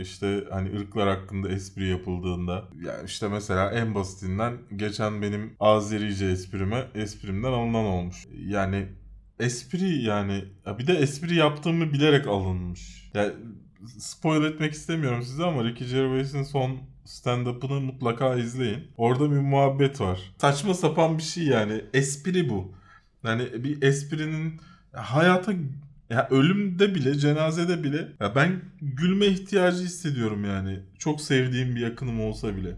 işte 0.00 0.44
hani 0.50 0.78
ırklar 0.78 1.08
hakkında 1.08 1.48
espri 1.48 1.88
yapıldığında. 1.88 2.64
Ya 2.84 3.02
işte 3.02 3.28
mesela 3.28 3.70
en 3.70 3.94
basitinden 3.94 4.58
geçen 4.76 5.22
benim 5.22 5.56
Azerice 5.60 6.26
esprime 6.26 6.88
esprimden 6.94 7.52
alınan 7.52 7.84
olmuş. 7.84 8.26
Yani 8.46 8.86
espri 9.40 10.02
yani 10.02 10.44
ya 10.66 10.78
bir 10.78 10.86
de 10.86 10.92
espri 10.92 11.34
yaptığımı 11.34 11.92
bilerek 11.92 12.26
alınmış. 12.26 13.10
Ya 13.14 13.32
spoil 13.98 14.44
etmek 14.44 14.72
istemiyorum 14.72 15.22
size 15.22 15.44
ama 15.44 15.64
Ricky 15.64 15.90
Gervais'in 15.90 16.42
son 16.42 16.78
stand-up'ını 17.04 17.80
mutlaka 17.80 18.34
izleyin. 18.34 18.88
Orada 18.96 19.30
bir 19.30 19.36
muhabbet 19.36 20.00
var. 20.00 20.20
Saçma 20.38 20.74
sapan 20.74 21.18
bir 21.18 21.22
şey 21.22 21.44
yani. 21.44 21.84
Espri 21.94 22.48
bu. 22.48 22.72
Yani 23.24 23.64
bir 23.64 23.82
esprinin 23.82 24.60
hayata 24.92 25.52
ya 26.10 26.28
ölümde 26.30 26.94
bile, 26.94 27.18
cenazede 27.18 27.84
bile 27.84 28.08
ya 28.20 28.34
ben 28.34 28.60
gülme 28.82 29.26
ihtiyacı 29.26 29.84
hissediyorum 29.84 30.44
yani. 30.44 30.80
Çok 30.98 31.20
sevdiğim 31.20 31.76
bir 31.76 31.80
yakınım 31.80 32.20
olsa 32.20 32.56
bile. 32.56 32.76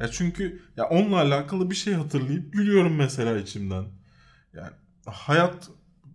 Ya 0.00 0.08
çünkü 0.08 0.62
ya 0.76 0.84
onunla 0.88 1.16
alakalı 1.16 1.70
bir 1.70 1.74
şey 1.74 1.94
hatırlayıp 1.94 2.52
gülüyorum 2.52 2.94
mesela 2.96 3.36
içimden. 3.38 3.84
Yani 4.54 4.70
hayat 5.06 5.68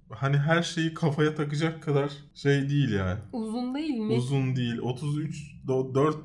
hani 0.09 0.37
her 0.37 0.63
şeyi 0.63 0.93
kafaya 0.93 1.35
takacak 1.35 1.83
kadar 1.83 2.11
şey 2.33 2.69
değil 2.69 2.89
yani. 2.93 3.19
Uzun 3.33 3.75
değil 3.75 3.97
mi? 3.97 4.13
Uzun 4.13 4.55
değil. 4.55 4.77
33 4.77 5.35
do- 5.67 5.95
4 5.95 6.15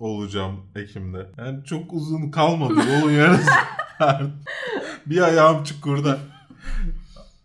olacağım 0.00 0.56
Ekim'de. 0.76 1.26
Yani 1.38 1.64
çok 1.64 1.92
uzun 1.92 2.30
kalmadı 2.30 2.74
yolun 2.74 3.10
yarısı. 3.18 3.50
bir 5.06 5.22
ayağım 5.22 5.64
çukurda. 5.64 6.18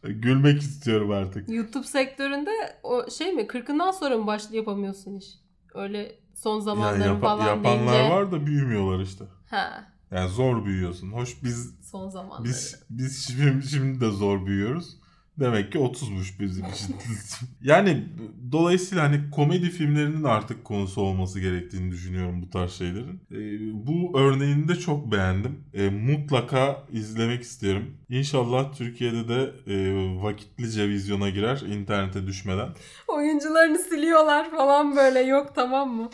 Gülmek 0.04 0.62
istiyorum 0.62 1.12
artık. 1.12 1.50
YouTube 1.50 1.88
sektöründe 1.88 2.50
o 2.84 3.10
şey 3.12 3.34
mi 3.34 3.42
40'ından 3.42 3.92
sonra 3.94 4.18
mı 4.18 4.28
başlı 4.28 4.56
yapamıyorsun 4.56 5.16
iş? 5.18 5.26
Öyle 5.74 6.16
son 6.36 6.60
zamanların 6.60 7.02
yapa- 7.04 7.20
falan 7.20 7.46
yapanlar 7.48 7.94
deyince. 7.94 8.10
var 8.10 8.32
da 8.32 8.46
büyümüyorlar 8.46 9.00
işte. 9.04 9.26
Ha, 9.50 9.88
Yani 10.12 10.30
zor 10.30 10.66
büyüyorsun. 10.66 11.12
Hoş 11.12 11.44
biz 11.44 11.76
son 11.92 12.10
zamanları. 12.10 12.44
biz 12.44 12.84
biz 12.90 13.28
şimdi, 13.28 13.68
şimdi 13.68 14.02
de 14.02 14.10
zor 14.12 14.46
büyüyoruz. 14.46 14.98
Demek 15.40 15.72
ki 15.72 15.78
30'muş 15.78 16.40
bizim 16.40 16.66
için. 16.66 16.96
yani 17.62 18.04
dolayısıyla 18.52 19.04
hani 19.04 19.30
komedi 19.32 19.70
filmlerinin 19.70 20.24
artık 20.24 20.66
konusu 20.66 21.02
olması 21.02 21.40
gerektiğini 21.40 21.92
düşünüyorum 21.92 22.42
bu 22.42 22.50
tarz 22.50 22.72
şeylerin. 22.72 23.22
Ee, 23.32 23.88
bu 23.88 24.20
örneğini 24.20 24.68
de 24.68 24.76
çok 24.76 25.12
beğendim. 25.12 25.64
Ee, 25.74 25.90
mutlaka 25.90 26.84
izlemek 26.92 27.42
isterim. 27.42 27.98
İnşallah 28.10 28.74
Türkiye'de 28.74 29.28
de 29.28 29.52
e, 29.68 29.76
vakitlice 30.24 30.90
vizyona 30.90 31.30
girer 31.30 31.62
internete 31.62 32.28
düşmeden. 32.28 32.70
Oyuncularını 33.08 33.80
siliyorlar 33.80 34.52
falan 34.52 34.96
böyle 34.96 35.20
yok 35.20 35.52
tamam 35.56 35.96
mı? 35.96 36.10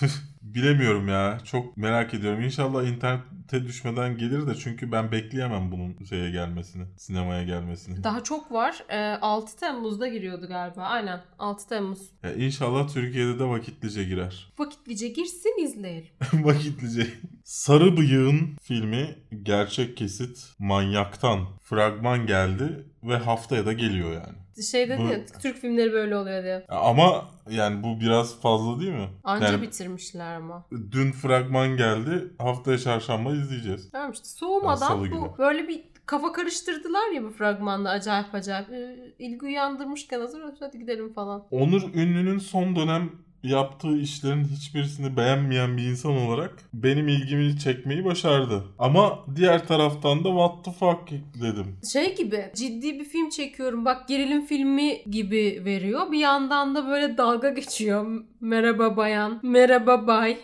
Bilemiyorum 0.56 1.08
ya. 1.08 1.38
Çok 1.44 1.76
merak 1.76 2.14
ediyorum. 2.14 2.40
İnşallah 2.40 2.84
internete 2.84 3.66
düşmeden 3.66 4.18
gelir 4.18 4.46
de 4.46 4.54
çünkü 4.54 4.92
ben 4.92 5.12
bekleyemem 5.12 5.72
bunun 5.72 6.04
şeye 6.08 6.30
gelmesini, 6.30 6.84
sinemaya 6.96 7.42
gelmesini. 7.42 8.04
Daha 8.04 8.22
çok 8.22 8.52
var. 8.52 8.84
Ee, 8.88 9.18
6 9.20 9.56
Temmuz'da 9.56 10.08
giriyordu 10.08 10.48
galiba. 10.48 10.82
Aynen 10.82 11.20
6 11.38 11.68
Temmuz. 11.68 11.98
Ya 12.22 12.34
inşallah 12.34 12.88
Türkiye'de 12.88 13.38
de 13.38 13.44
vakitlice 13.44 14.04
girer. 14.04 14.52
Vakitlice 14.58 15.08
girsin 15.08 15.64
izleyelim. 15.64 16.08
vakitlice. 16.32 17.06
Sarı 17.44 17.96
Bıyık'ın 17.96 18.56
filmi 18.62 19.14
gerçek 19.42 19.96
kesit 19.96 20.38
manyaktan 20.58 21.46
fragman 21.62 22.26
geldi 22.26 22.86
ve 23.02 23.16
haftaya 23.16 23.66
da 23.66 23.72
geliyor 23.72 24.12
yani. 24.12 24.45
Şey 24.62 24.88
dedi 24.88 24.98
Bu- 25.04 25.08
ya 25.12 25.26
Türk 25.42 25.56
filmleri 25.56 25.92
böyle 25.92 26.16
oluyor 26.16 26.42
diye. 26.42 26.64
Ama 26.68 27.24
yani 27.50 27.82
bu 27.82 28.00
biraz 28.00 28.40
fazla 28.40 28.80
değil 28.80 28.92
mi? 28.92 29.08
Anca 29.24 29.46
Yani 29.46 29.62
bitirmişler 29.62 30.34
ama. 30.36 30.66
dün 30.92 31.12
fragman 31.12 31.76
geldi. 31.76 32.24
Haftaya 32.38 32.78
çarşamba 32.78 33.32
izleyeceğiz. 33.32 33.90
Tamam 33.90 34.12
işte 34.12 34.28
soğumadan 34.28 35.02
günü. 35.02 35.12
bu 35.14 35.38
böyle 35.38 35.68
bir 35.68 35.84
kafa 36.06 36.32
karıştırdılar 36.32 37.10
ya 37.14 37.22
bu 37.24 37.30
fragmanda 37.30 37.90
acayip 37.90 38.34
acayip. 38.34 38.70
Ee, 38.70 38.96
ilgi 39.18 39.46
uyandırmışken 39.46 40.20
hazır 40.20 40.42
hadi 40.60 40.78
gidelim 40.78 41.12
falan. 41.12 41.46
Onur 41.50 41.82
Ünlü'nün 41.94 42.38
son 42.38 42.76
dönem 42.76 43.10
yaptığı 43.42 43.98
işlerin 43.98 44.44
hiçbirisini 44.44 45.16
beğenmeyen 45.16 45.76
bir 45.76 45.82
insan 45.82 46.16
olarak 46.16 46.52
benim 46.74 47.08
ilgimi 47.08 47.58
çekmeyi 47.58 48.04
başardı. 48.04 48.64
Ama 48.78 49.18
diğer 49.36 49.66
taraftan 49.66 50.24
da 50.24 50.28
what 50.28 50.64
the 50.64 50.70
fuck 50.72 51.10
dedim. 51.42 51.76
Şey 51.92 52.14
gibi 52.16 52.50
ciddi 52.54 52.98
bir 52.98 53.04
film 53.04 53.28
çekiyorum 53.30 53.84
bak 53.84 54.08
gerilim 54.08 54.46
filmi 54.46 55.02
gibi 55.10 55.62
veriyor. 55.64 56.12
Bir 56.12 56.18
yandan 56.18 56.74
da 56.74 56.88
böyle 56.88 57.18
dalga 57.18 57.48
geçiyor. 57.50 58.24
Merhaba 58.40 58.96
bayan, 58.96 59.40
merhaba 59.42 60.06
bay. 60.06 60.38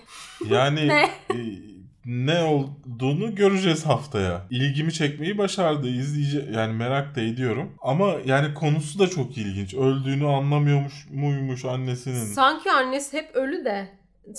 Yani 0.51 0.89
Ne? 2.07 2.43
olduğunu 2.43 3.35
göreceğiz 3.35 3.87
haftaya. 3.87 4.47
İlgimi 4.51 4.93
çekmeyi 4.93 5.39
başardı. 5.39 5.89
İzleyici 5.89 6.49
yani 6.55 6.73
merak 6.73 7.17
da 7.17 7.21
ediyorum. 7.21 7.71
Ama 7.83 8.15
yani 8.25 8.55
konusu 8.55 8.99
da 8.99 9.07
çok 9.11 9.39
ilginç. 9.39 9.75
Öldüğünü 9.75 10.27
anlamıyormuş 10.27 11.07
muymuş 11.11 11.65
annesinin. 11.65 12.25
Sanki 12.25 12.73
annesi 12.73 13.17
hep 13.17 13.35
ölü 13.35 13.65
de 13.65 13.89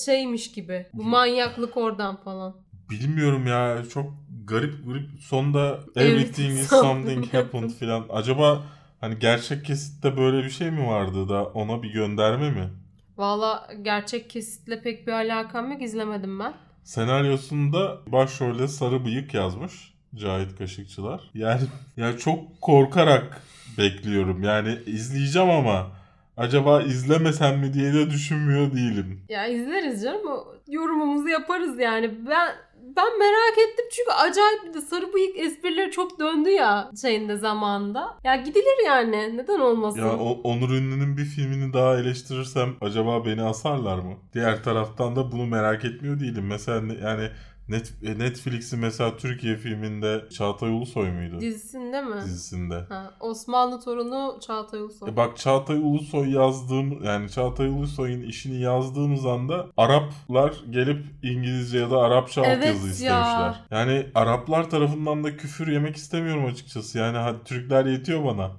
şeymiş 0.05 0.51
gibi. 0.51 0.85
Bu 0.93 1.03
manyaklık 1.03 1.77
oradan 1.77 2.23
falan. 2.23 2.55
Bilmiyorum 2.89 3.47
ya 3.47 3.83
çok 3.93 4.13
garip 4.45 4.85
garip. 4.87 5.09
Sonda 5.19 5.79
everything 5.95 6.59
is 6.59 6.67
something 6.67 7.25
something 7.25 7.33
happened 7.33 7.69
filan. 7.69 8.05
Acaba 8.09 8.63
hani 9.01 9.19
gerçek 9.19 9.65
kesitte 9.65 10.17
böyle 10.17 10.43
bir 10.43 10.49
şey 10.49 10.71
mi 10.71 10.87
vardı 10.87 11.29
da 11.29 11.43
ona 11.45 11.83
bir 11.83 11.93
gönderme 11.93 12.49
mi? 12.49 12.69
Valla 13.17 13.67
gerçek 13.81 14.29
kesitle 14.29 14.81
pek 14.81 15.07
bir 15.07 15.11
alakam 15.11 15.71
yok 15.71 15.81
izlemedim 15.81 16.39
ben. 16.39 16.53
Senaryosunda 16.83 17.97
başrolde 18.07 18.67
sarı 18.67 19.05
bıyık 19.05 19.33
yazmış 19.33 19.93
Cahit 20.15 20.57
Kaşıkçılar. 20.57 21.21
Yani 21.33 21.61
yani 21.97 22.17
çok 22.17 22.61
korkarak 22.61 23.41
bekliyorum. 23.77 24.43
Yani 24.43 24.77
izleyeceğim 24.85 25.49
ama 25.49 25.91
acaba 26.37 26.81
izlemesem 26.81 27.59
mi 27.59 27.73
diye 27.73 27.93
de 27.93 28.09
düşünmüyor 28.09 28.71
değilim. 28.73 29.25
Ya 29.29 29.47
izleriz 29.47 30.03
canım. 30.03 30.21
Yorumumuzu 30.67 31.27
yaparız 31.27 31.79
yani. 31.79 32.11
Ben 32.29 32.49
ben 32.95 33.19
merak 33.19 33.57
ettim 33.57 33.85
çünkü 33.91 34.11
acayip 34.11 34.63
bir 34.65 34.73
de 34.73 34.81
sarı 34.81 35.13
bıyık 35.13 35.39
esprileri 35.39 35.91
çok 35.91 36.19
döndü 36.19 36.49
ya 36.49 36.91
şeyinde 37.01 37.37
zamanında. 37.37 38.17
Ya 38.23 38.35
gidilir 38.35 38.85
yani. 38.85 39.37
Neden 39.37 39.59
olmasın? 39.59 39.99
Ya 39.99 40.17
o, 40.17 40.41
Onur 40.43 40.69
Ünlü'nün 40.69 41.17
bir 41.17 41.25
filmini 41.25 41.73
daha 41.73 41.99
eleştirirsem 41.99 42.75
acaba 42.81 43.25
beni 43.25 43.41
asarlar 43.41 43.97
mı? 43.97 44.13
Diğer 44.33 44.63
taraftan 44.63 45.15
da 45.15 45.31
bunu 45.31 45.45
merak 45.45 45.85
etmiyor 45.85 46.19
değilim. 46.19 46.45
Mesela 46.47 46.93
yani 47.03 47.29
Net, 47.69 47.93
e, 48.03 48.19
Netflix'in 48.19 48.79
mesela 48.79 49.17
Türkiye 49.17 49.55
filminde 49.57 50.23
Çağatay 50.29 50.69
Ulusoy 50.69 51.11
muydu? 51.11 51.39
Dizisinde 51.39 52.01
mi? 52.01 52.15
Dizisinde. 52.25 52.85
Ha, 52.89 53.13
Osmanlı 53.19 53.79
torunu 53.79 54.39
Çağatay 54.41 54.81
Ulusoy. 54.81 55.09
E 55.09 55.17
bak 55.17 55.37
Çağatay 55.37 55.77
Ulusoy 55.77 56.29
yazdığım 56.33 57.03
yani 57.03 57.29
Çağatay 57.29 57.67
Ulusoy'un 57.67 58.21
işini 58.21 58.61
yazdığımız 58.61 59.25
anda 59.25 59.67
Araplar 59.77 60.53
gelip 60.69 61.05
İngilizce 61.23 61.77
ya 61.79 61.91
da 61.91 61.97
Arapça 61.97 62.45
Evet 62.45 62.57
altyazı 62.57 62.87
ya. 62.87 62.91
istemişler. 62.91 63.63
Yani 63.71 64.05
Araplar 64.15 64.69
tarafından 64.69 65.23
da 65.23 65.37
küfür 65.37 65.67
yemek 65.67 65.95
istemiyorum 65.95 66.45
açıkçası. 66.45 66.97
Yani 66.97 67.17
hadi 67.17 67.43
Türkler 67.43 67.85
yetiyor 67.85 68.25
bana. 68.25 68.51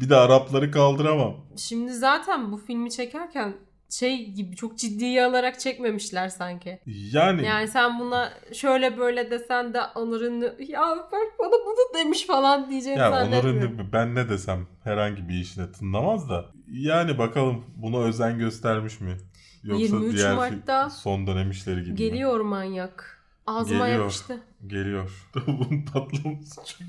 Bir 0.00 0.10
de 0.10 0.16
Arapları 0.16 0.70
kaldıramam. 0.70 1.34
Şimdi 1.56 1.92
zaten 1.92 2.52
bu 2.52 2.56
filmi 2.56 2.90
çekerken 2.90 3.54
şey 3.92 4.30
gibi 4.30 4.56
çok 4.56 4.78
ciddiye 4.78 5.24
alarak 5.24 5.60
çekmemişler 5.60 6.28
sanki. 6.28 6.80
Yani, 6.86 7.46
Yani 7.46 7.68
sen 7.68 7.98
buna 8.00 8.32
şöyle 8.52 8.98
böyle 8.98 9.30
desen 9.30 9.74
de 9.74 9.80
Onur'un 9.94 10.40
ya 10.68 10.82
Berk 11.12 11.38
bana 11.38 11.50
bunu 11.66 11.94
demiş 12.00 12.26
falan 12.26 12.70
diyeceğini 12.70 12.98
ya 13.00 13.10
zannetmiyorum. 13.10 13.72
Onur'un 13.74 13.92
ben 13.92 14.14
ne 14.14 14.28
desem 14.28 14.66
herhangi 14.84 15.28
bir 15.28 15.34
işine 15.34 15.72
tınlamaz 15.72 16.30
da. 16.30 16.46
Yani 16.68 17.18
bakalım 17.18 17.64
buna 17.76 17.98
özen 17.98 18.38
göstermiş 18.38 19.00
mi? 19.00 19.16
Yoksa 19.62 19.82
23 19.96 20.16
diğer 20.16 20.34
Mart'ta 20.34 20.90
son 20.90 21.26
dönem 21.26 21.50
işleri 21.50 21.80
gibi 21.80 21.90
mi? 21.90 21.96
Geliyor 21.96 22.40
manyak. 22.40 23.22
Ağzıma 23.46 23.86
Geliyor. 23.86 24.02
yapıştı. 24.02 24.40
Geliyor. 24.66 25.10
Tavuğun 25.32 25.84
patlaması 25.92 26.60
çok 26.66 26.88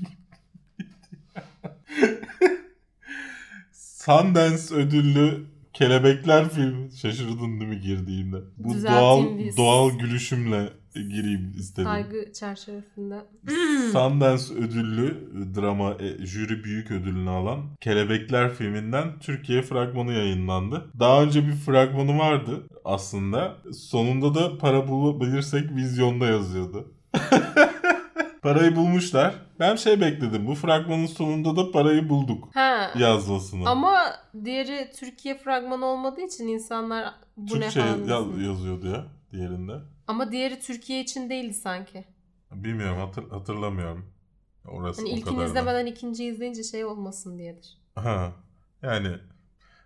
Sundance 3.72 4.74
ödüllü 4.74 5.53
Kelebekler 5.74 6.48
filmi. 6.48 6.92
Şaşırdın 6.92 7.60
değil 7.60 7.70
mi 7.70 7.80
girdiğimde? 7.80 8.36
Bu 8.56 8.74
Düzelteyim 8.74 9.00
doğal 9.02 9.38
biz. 9.38 9.56
doğal 9.56 9.90
gülüşümle 9.90 10.68
gireyim 10.94 11.52
istedim. 11.58 11.84
Saygı 11.84 12.32
çerçevesinde. 12.32 13.24
Sundance 13.92 14.54
ödüllü 14.54 15.28
drama 15.56 15.94
e, 16.00 16.26
jüri 16.26 16.64
büyük 16.64 16.90
ödülünü 16.90 17.30
alan 17.30 17.60
Kelebekler 17.80 18.54
filminden 18.54 19.18
Türkiye 19.20 19.62
fragmanı 19.62 20.12
yayınlandı. 20.12 20.90
Daha 20.98 21.22
önce 21.22 21.46
bir 21.46 21.52
fragmanı 21.52 22.18
vardı 22.18 22.62
aslında. 22.84 23.56
Sonunda 23.78 24.34
da 24.34 24.58
para 24.58 24.88
bulabilirsek 24.88 25.70
vizyonda 25.70 26.26
yazıyordu. 26.26 26.92
Parayı 28.44 28.76
bulmuşlar. 28.76 29.34
Ben 29.60 29.76
şey 29.76 30.00
bekledim. 30.00 30.46
Bu 30.46 30.54
fragmanın 30.54 31.06
sonunda 31.06 31.56
da 31.56 31.70
parayı 31.72 32.08
bulduk 32.08 32.48
Ha. 32.54 32.90
yazmasını. 32.98 33.68
Ama 33.68 33.98
diğeri 34.44 34.90
Türkiye 34.96 35.38
fragmanı 35.38 35.84
olmadığı 35.86 36.20
için 36.20 36.48
insanlar 36.48 37.14
bu 37.36 37.46
Türkçe 37.52 37.80
ne 37.80 38.12
yaz- 38.12 38.42
yazıyordu 38.42 38.86
ya 38.86 39.06
diğerinde. 39.32 39.72
Ama 40.06 40.32
diğeri 40.32 40.60
Türkiye 40.60 41.00
için 41.00 41.30
değildi 41.30 41.54
sanki. 41.54 42.04
Bilmiyorum 42.52 42.98
hatır- 42.98 43.30
hatırlamıyorum. 43.30 44.12
Orası 44.68 45.00
Hani 45.00 45.10
o 45.10 45.12
ilkini 45.12 45.24
kadar 45.24 45.40
da. 45.40 45.44
izlemeden 45.44 45.86
ikinciyi 45.86 46.32
izleyince 46.32 46.62
şey 46.62 46.84
olmasın 46.84 47.38
diyedir. 47.38 47.78
Ha. 47.94 48.32
Yani 48.82 49.08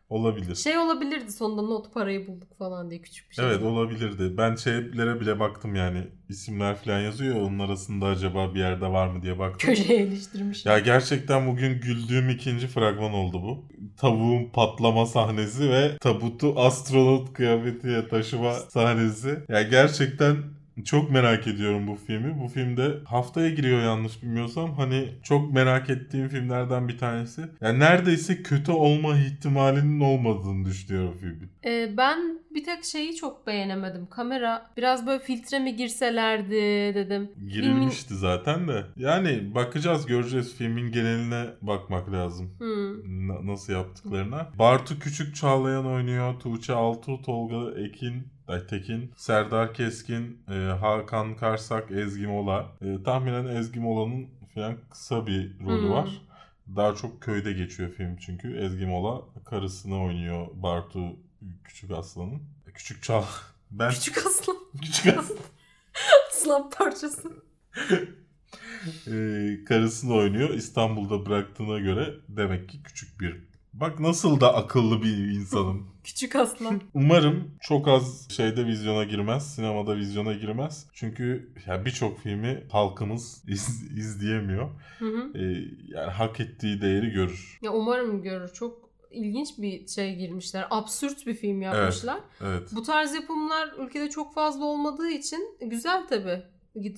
olabilir. 0.08 0.54
Şey 0.54 0.78
olabilirdi 0.78 1.32
sonunda 1.32 1.62
not 1.62 1.94
parayı 1.94 2.26
bulduk 2.26 2.58
falan 2.58 2.90
diye 2.90 3.00
küçük 3.00 3.30
bir 3.30 3.34
şey. 3.34 3.44
Evet 3.46 3.62
olabilirdi. 3.62 4.36
Ben 4.36 4.54
şeylere 4.54 5.20
bile 5.20 5.40
baktım 5.40 5.74
yani. 5.74 6.06
isimler 6.28 6.76
falan 6.76 7.00
yazıyor 7.00 7.36
ya 7.36 7.42
onun 7.42 7.58
arasında 7.58 8.06
acaba 8.06 8.54
bir 8.54 8.60
yerde 8.60 8.86
var 8.86 9.08
mı 9.08 9.22
diye 9.22 9.38
baktım. 9.38 9.70
Köşeye 9.70 10.02
iliştirmiş. 10.02 10.66
Ya 10.66 10.78
gerçekten 10.78 11.46
bugün 11.46 11.80
güldüğüm 11.80 12.28
ikinci 12.28 12.66
fragman 12.66 13.12
oldu 13.12 13.42
bu. 13.42 13.64
Tavuğun 13.96 14.44
patlama 14.52 15.06
sahnesi 15.06 15.70
ve 15.70 15.98
tabutu 15.98 16.60
astronot 16.60 17.32
kıyafetiyle 17.32 18.08
taşıma 18.08 18.52
sahnesi. 18.52 19.38
Ya 19.48 19.62
gerçekten 19.62 20.36
çok 20.84 21.10
merak 21.10 21.46
ediyorum 21.46 21.86
bu 21.86 21.94
filmi. 21.94 22.40
Bu 22.40 22.48
filmde 22.48 22.88
haftaya 23.04 23.50
giriyor 23.50 23.82
yanlış 23.82 24.22
bilmiyorsam. 24.22 24.74
Hani 24.74 25.08
çok 25.22 25.52
merak 25.52 25.90
ettiğim 25.90 26.28
filmlerden 26.28 26.88
bir 26.88 26.98
tanesi. 26.98 27.42
Yani 27.60 27.78
neredeyse 27.78 28.42
kötü 28.42 28.72
olma 28.72 29.16
ihtimalinin 29.16 30.00
olmadığını 30.00 30.64
düşünüyorum 30.64 31.16
filmin. 31.20 31.50
Ee, 31.64 31.96
ben 31.96 32.38
bir 32.54 32.64
tek 32.64 32.84
şeyi 32.84 33.16
çok 33.16 33.46
beğenemedim. 33.46 34.06
Kamera 34.10 34.66
biraz 34.76 35.06
böyle 35.06 35.22
filtre 35.22 35.58
mi 35.58 35.76
girselerdi 35.76 36.54
dedim. 36.94 37.30
Girilmişti 37.48 38.14
zaten 38.14 38.68
de. 38.68 38.84
Yani 38.96 39.54
bakacağız 39.54 40.06
göreceğiz. 40.06 40.54
Filmin 40.56 40.92
geneline 40.92 41.44
bakmak 41.62 42.12
lazım. 42.12 42.50
Hmm. 42.58 43.28
Na- 43.28 43.46
nasıl 43.46 43.72
yaptıklarına. 43.72 44.48
Bartu 44.58 44.98
Küçük 44.98 45.36
Çağlayan 45.36 45.86
oynuyor. 45.86 46.40
Tuğçe 46.40 46.72
Altuğ, 46.72 47.22
Tolga 47.22 47.80
Ekin, 47.80 48.26
ay 48.48 48.66
Tekin, 48.66 49.12
Serdar 49.16 49.74
Keskin, 49.74 50.38
e, 50.50 50.54
Hakan 50.54 51.36
Karsak, 51.36 51.90
Ezgi 51.90 52.26
Mola. 52.26 52.66
E, 52.82 53.02
tahminen 53.02 53.46
Ezgi 53.46 53.80
Mola'nın 53.80 54.26
falan 54.54 54.76
kısa 54.90 55.26
bir 55.26 55.60
rolü 55.60 55.82
Hmm. 55.82 55.90
var. 55.90 56.22
Daha 56.76 56.94
çok 56.94 57.20
köyde 57.22 57.52
geçiyor 57.52 57.90
film 57.92 58.16
çünkü. 58.16 58.56
Ezgi 58.56 58.86
Mola 58.86 59.22
karısını 59.44 60.02
oynuyor 60.02 60.46
Bartu 60.54 61.16
Küçük 61.64 61.90
Aslan'ın. 61.90 62.42
E, 62.68 62.72
Küçük 62.72 63.02
Çağ... 63.02 63.24
Ben 63.70 63.90
Küçük 63.90 64.18
aslan. 64.26 64.56
Küçük 64.82 65.18
Aslan. 65.18 65.38
Aslan 66.30 66.70
parçası. 66.70 67.32
Ee, 69.08 69.64
karısını 69.68 70.14
oynuyor. 70.14 70.50
İstanbul'da 70.50 71.26
bıraktığına 71.26 71.78
göre 71.78 72.14
demek 72.28 72.68
ki 72.68 72.82
küçük 72.82 73.20
bir. 73.20 73.36
Bak 73.72 74.00
nasıl 74.00 74.40
da 74.40 74.54
akıllı 74.54 75.02
bir 75.02 75.16
insanım. 75.16 75.86
Küçük 76.04 76.36
aslan. 76.36 76.80
Umarım 76.94 77.50
çok 77.60 77.88
az 77.88 78.28
şeyde 78.30 78.66
vizyona 78.66 79.04
girmez. 79.04 79.54
Sinemada 79.54 79.96
vizyona 79.96 80.32
girmez. 80.32 80.86
Çünkü 80.92 81.52
ya 81.66 81.84
birçok 81.84 82.18
filmi 82.20 82.64
halkımız 82.72 83.44
iz- 83.48 83.92
izleyemiyor. 83.98 84.68
Hı 84.98 85.04
hı. 85.04 85.38
Ee, 85.38 85.64
yani 85.88 86.10
hak 86.10 86.40
ettiği 86.40 86.80
değeri 86.82 87.10
görür. 87.10 87.58
Ya 87.62 87.72
umarım 87.72 88.22
görür. 88.22 88.48
Çok 88.52 88.88
ilginç 89.10 89.48
bir 89.58 89.86
şey 89.86 90.16
girmişler. 90.16 90.66
Absürt 90.70 91.26
bir 91.26 91.34
film 91.34 91.62
yapmışlar. 91.62 92.20
Evet. 92.40 92.68
Bu 92.74 92.82
tarz 92.82 93.14
yapımlar 93.14 93.68
ülkede 93.78 94.10
çok 94.10 94.34
fazla 94.34 94.64
olmadığı 94.64 95.08
için 95.10 95.56
güzel 95.60 96.06
tabii. 96.08 96.42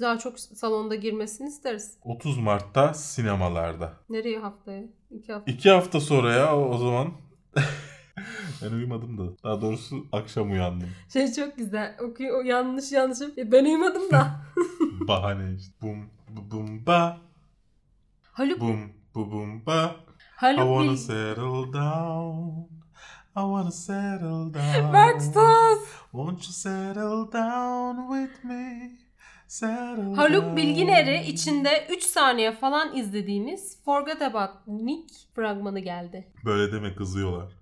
Daha 0.01 0.19
çok 0.19 0.41
salonda 0.41 0.95
girmesini 0.95 1.49
isteriz. 1.49 1.95
30 2.03 2.39
Mart'ta 2.39 2.95
sinemalarda. 2.95 3.93
Nereye 4.11 4.39
haftaya? 4.39 4.83
İki 5.11 5.33
hafta. 5.33 5.53
İki 5.53 5.71
hafta 5.71 6.01
sonra 6.01 6.33
ya 6.33 6.57
o 6.57 6.69
o 6.75 6.79
zaman. 6.79 7.13
ben 8.63 8.71
uyumadım 8.71 9.19
da. 9.19 9.43
Daha 9.45 9.61
doğrusu 9.61 10.07
akşam 10.13 10.51
uyandım. 10.51 10.89
Şey 11.13 11.33
çok 11.33 11.57
güzel. 11.57 11.97
Okuyor 12.01 12.45
yanlış 12.45 12.93
yanlışım. 12.93 13.33
Ben 13.37 13.65
uyumadım 13.65 14.11
da. 14.11 14.41
Bahane 15.09 15.55
işte. 15.57 15.75
Bum 15.83 16.11
bu 16.29 16.51
bum 16.51 16.87
ba. 16.87 17.19
Haluk, 18.33 18.61
Bum 18.61 18.93
bu 19.15 19.33
bum 19.33 19.67
ba. 19.67 19.85
I 19.85 20.23
Haluk 20.37 20.59
wanna 20.59 20.91
Bil... 20.91 20.97
settle 20.97 21.73
down. 21.73 22.69
I 23.37 23.43
wanna 23.43 23.71
settle 23.71 24.55
down. 24.55 25.19
Stas! 25.19 25.79
Won't 26.13 26.43
you 26.47 26.53
settle 26.53 27.33
down 27.33 28.09
with 28.09 28.45
me? 28.45 28.99
Haluk. 30.17 30.57
Bilginer'i 30.57 31.27
içinde 31.27 31.87
3 31.91 32.03
saniye 32.03 32.53
falan 32.53 32.97
izlediğimiz 32.97 33.85
Forget 33.85 34.23
About 34.23 34.51
Nick 34.67 35.15
fragmanı 35.35 35.81
geldi. 35.81 36.29
Böyle 36.45 36.73
deme 36.73 36.95
kızıyorlar. 36.95 37.53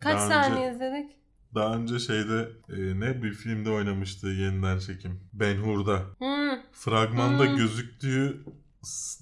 Kaç 0.00 0.14
Daha 0.14 0.28
saniye 0.28 0.66
önce- 0.68 0.74
izledik? 0.76 1.16
Daha 1.54 1.74
önce 1.76 1.98
şeyde 1.98 2.48
e, 2.68 3.00
ne 3.00 3.22
bir 3.22 3.32
filmde 3.32 3.70
oynamıştı 3.70 4.26
yeniden 4.26 4.78
çekim. 4.78 5.20
Ben 5.32 5.56
Hur'da. 5.56 5.98
Hmm. 6.18 6.58
Fragmanda 6.72 7.44
Hmm. 7.44 7.56
gözüktüğü 7.56 8.44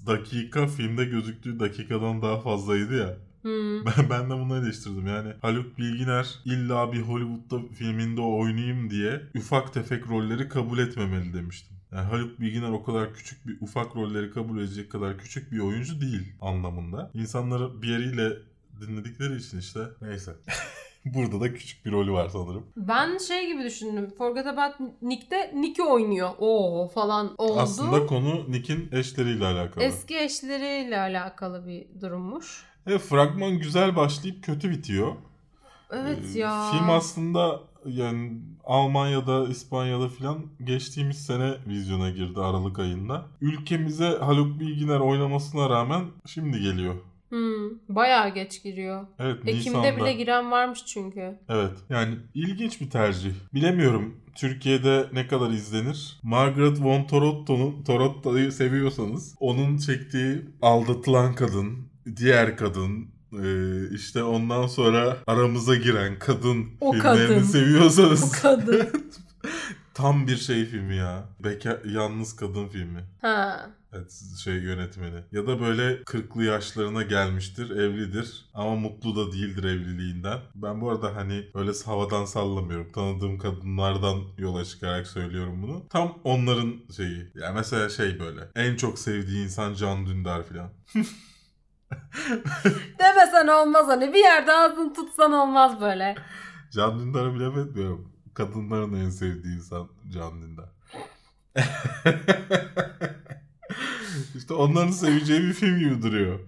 dakika 0.06 0.66
filmde 0.66 1.04
gözüktüğü 1.04 1.60
dakikadan 1.60 2.22
daha 2.22 2.40
fazlaydı 2.40 2.98
ya. 2.98 3.16
Hmm. 3.44 3.84
Ben, 3.84 4.10
ben 4.10 4.30
de 4.30 4.34
bunu 4.34 4.56
eleştirdim. 4.56 5.06
Yani 5.06 5.32
Haluk 5.42 5.78
Bilginer 5.78 6.38
illa 6.44 6.92
bir 6.92 7.00
Hollywood'da 7.00 7.68
filminde 7.74 8.20
oynayayım 8.20 8.90
diye 8.90 9.22
ufak 9.36 9.74
tefek 9.74 10.08
rolleri 10.08 10.48
kabul 10.48 10.78
etmemeli 10.78 11.34
demiştim. 11.34 11.76
Yani 11.92 12.04
Haluk 12.04 12.40
Bilginer 12.40 12.70
o 12.70 12.84
kadar 12.84 13.14
küçük 13.14 13.46
bir 13.46 13.60
ufak 13.60 13.96
rolleri 13.96 14.30
kabul 14.30 14.58
edecek 14.58 14.90
kadar 14.90 15.18
küçük 15.18 15.52
bir 15.52 15.58
oyuncu 15.58 16.00
değil 16.00 16.32
anlamında. 16.40 17.10
İnsanları 17.14 17.82
bir 17.82 17.88
yeriyle 17.88 18.32
dinledikleri 18.80 19.36
için 19.36 19.58
işte 19.58 19.80
neyse. 20.02 20.32
Burada 21.04 21.40
da 21.40 21.54
küçük 21.54 21.86
bir 21.86 21.92
rolü 21.92 22.12
var 22.12 22.28
sanırım. 22.28 22.66
Ben 22.76 23.18
şey 23.18 23.46
gibi 23.46 23.64
düşündüm. 23.64 24.10
Forget 24.18 24.46
About 24.46 25.02
Nick'te 25.02 25.52
Nick'i 25.54 25.82
oynuyor. 25.82 26.30
Oo 26.38 26.88
falan 26.88 27.34
oldu. 27.38 27.60
Aslında 27.60 28.06
konu 28.06 28.52
Nick'in 28.52 28.88
eşleriyle 28.92 29.46
alakalı. 29.46 29.84
Eski 29.84 30.18
eşleriyle 30.18 30.98
alakalı 30.98 31.66
bir 31.66 32.00
durummuş. 32.00 32.73
Evet, 32.86 33.00
fragman 33.00 33.58
güzel 33.58 33.96
başlayıp 33.96 34.44
kötü 34.44 34.70
bitiyor. 34.70 35.12
Evet 35.90 36.18
Ee, 36.34 36.38
ya. 36.38 36.70
Film 36.72 36.90
aslında 36.90 37.60
yani 37.86 38.32
Almanya'da, 38.64 39.48
İspanya'da 39.48 40.08
filan 40.08 40.38
geçtiğimiz 40.64 41.26
sene 41.26 41.54
vizyona 41.66 42.10
girdi 42.10 42.40
Aralık 42.40 42.78
ayında. 42.78 43.26
Ülkemize 43.40 44.08
Haluk 44.20 44.60
Bilginer 44.60 45.00
oynamasına 45.00 45.70
rağmen 45.70 46.04
şimdi 46.26 46.60
geliyor. 46.60 46.94
Hmm, 47.28 47.70
bayağı 47.88 48.34
geç 48.34 48.62
giriyor. 48.62 49.06
Evet 49.18 49.38
Ekim'de 49.46 49.78
Nisan'da. 49.80 49.96
bile 49.96 50.12
giren 50.12 50.50
varmış 50.50 50.84
çünkü. 50.86 51.38
Evet 51.48 51.72
yani 51.90 52.14
ilginç 52.34 52.80
bir 52.80 52.90
tercih. 52.90 53.32
Bilemiyorum 53.54 54.20
Türkiye'de 54.34 55.06
ne 55.12 55.26
kadar 55.26 55.50
izlenir. 55.50 56.20
Margaret 56.22 56.80
von 56.82 57.04
Toronto'nun 57.04 57.82
Toronto'yu 57.84 58.52
seviyorsanız 58.52 59.34
onun 59.40 59.76
çektiği 59.76 60.42
Aldatılan 60.62 61.34
Kadın, 61.34 61.88
Diğer 62.16 62.56
Kadın, 62.56 63.08
e, 63.32 63.48
işte 63.94 64.22
ondan 64.22 64.66
sonra 64.66 65.16
aramıza 65.26 65.74
giren 65.74 66.18
kadın 66.18 66.66
O 66.80 66.92
filmlerini 66.92 67.28
kadın. 67.28 67.42
seviyorsanız 67.42 68.22
Bu 68.22 68.42
kadın. 68.42 68.88
tam 69.94 70.26
bir 70.26 70.36
şey 70.36 70.64
filmi 70.64 70.96
ya. 70.96 71.24
Beka 71.44 71.80
yalnız 71.84 72.36
kadın 72.36 72.68
filmi. 72.68 73.04
ha. 73.20 73.70
Evet, 73.96 74.20
şey 74.44 74.54
yönetmeni. 74.54 75.20
Ya 75.32 75.46
da 75.46 75.60
böyle 75.60 76.02
40'lı 76.02 76.44
yaşlarına 76.44 77.02
gelmiştir, 77.02 77.70
evlidir 77.70 78.44
ama 78.54 78.76
mutlu 78.76 79.16
da 79.16 79.32
değildir 79.32 79.64
evliliğinden. 79.64 80.38
Ben 80.54 80.80
bu 80.80 80.90
arada 80.90 81.16
hani 81.16 81.44
öyle 81.54 81.70
havadan 81.86 82.24
sallamıyorum. 82.24 82.92
Tanıdığım 82.92 83.38
kadınlardan 83.38 84.22
yola 84.38 84.64
çıkarak 84.64 85.06
söylüyorum 85.06 85.62
bunu. 85.62 85.86
Tam 85.90 86.18
onların 86.24 86.74
şeyi. 86.96 87.26
Yani 87.34 87.54
mesela 87.54 87.88
şey 87.88 88.20
böyle. 88.20 88.40
En 88.56 88.76
çok 88.76 88.98
sevdiği 88.98 89.44
insan 89.44 89.74
Can 89.74 90.06
Dündar 90.06 90.42
falan. 90.42 90.70
Demesen 92.98 93.46
olmaz 93.46 93.86
hani. 93.88 94.12
Bir 94.14 94.18
yerde 94.18 94.52
ağzını 94.52 94.94
tutsan 94.94 95.32
olmaz 95.32 95.80
böyle. 95.80 96.14
Can 96.72 96.98
Dündar'ı 97.00 97.34
bile 97.34 97.60
etmiyorum. 97.60 98.12
Kadınların 98.34 99.04
en 99.04 99.10
sevdiği 99.10 99.56
insan 99.56 99.88
Can 100.12 100.42
Dündar. 100.42 100.68
işte 104.36 104.54
onların 104.54 104.90
seveceği 104.90 105.40
bir 105.42 105.52
film 105.52 105.78
gibi 105.78 106.02
duruyor. 106.02 106.40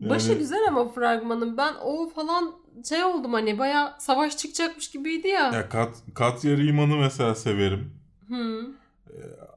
Yani- 0.00 0.10
Başı 0.10 0.32
güzel 0.32 0.64
ama 0.68 0.88
fragmanın. 0.88 1.56
Ben 1.56 1.74
o 1.82 2.08
falan 2.08 2.54
şey 2.88 3.04
oldum 3.04 3.32
hani 3.32 3.58
baya 3.58 3.96
savaş 4.00 4.36
çıkacakmış 4.36 4.90
gibiydi 4.90 5.28
ya. 5.28 5.50
Ya 5.52 5.68
Kat, 5.68 5.94
Katya 6.14 6.56
Rieman'ı 6.56 6.96
mesela 6.96 7.34
severim. 7.34 7.90
Hı. 8.28 8.70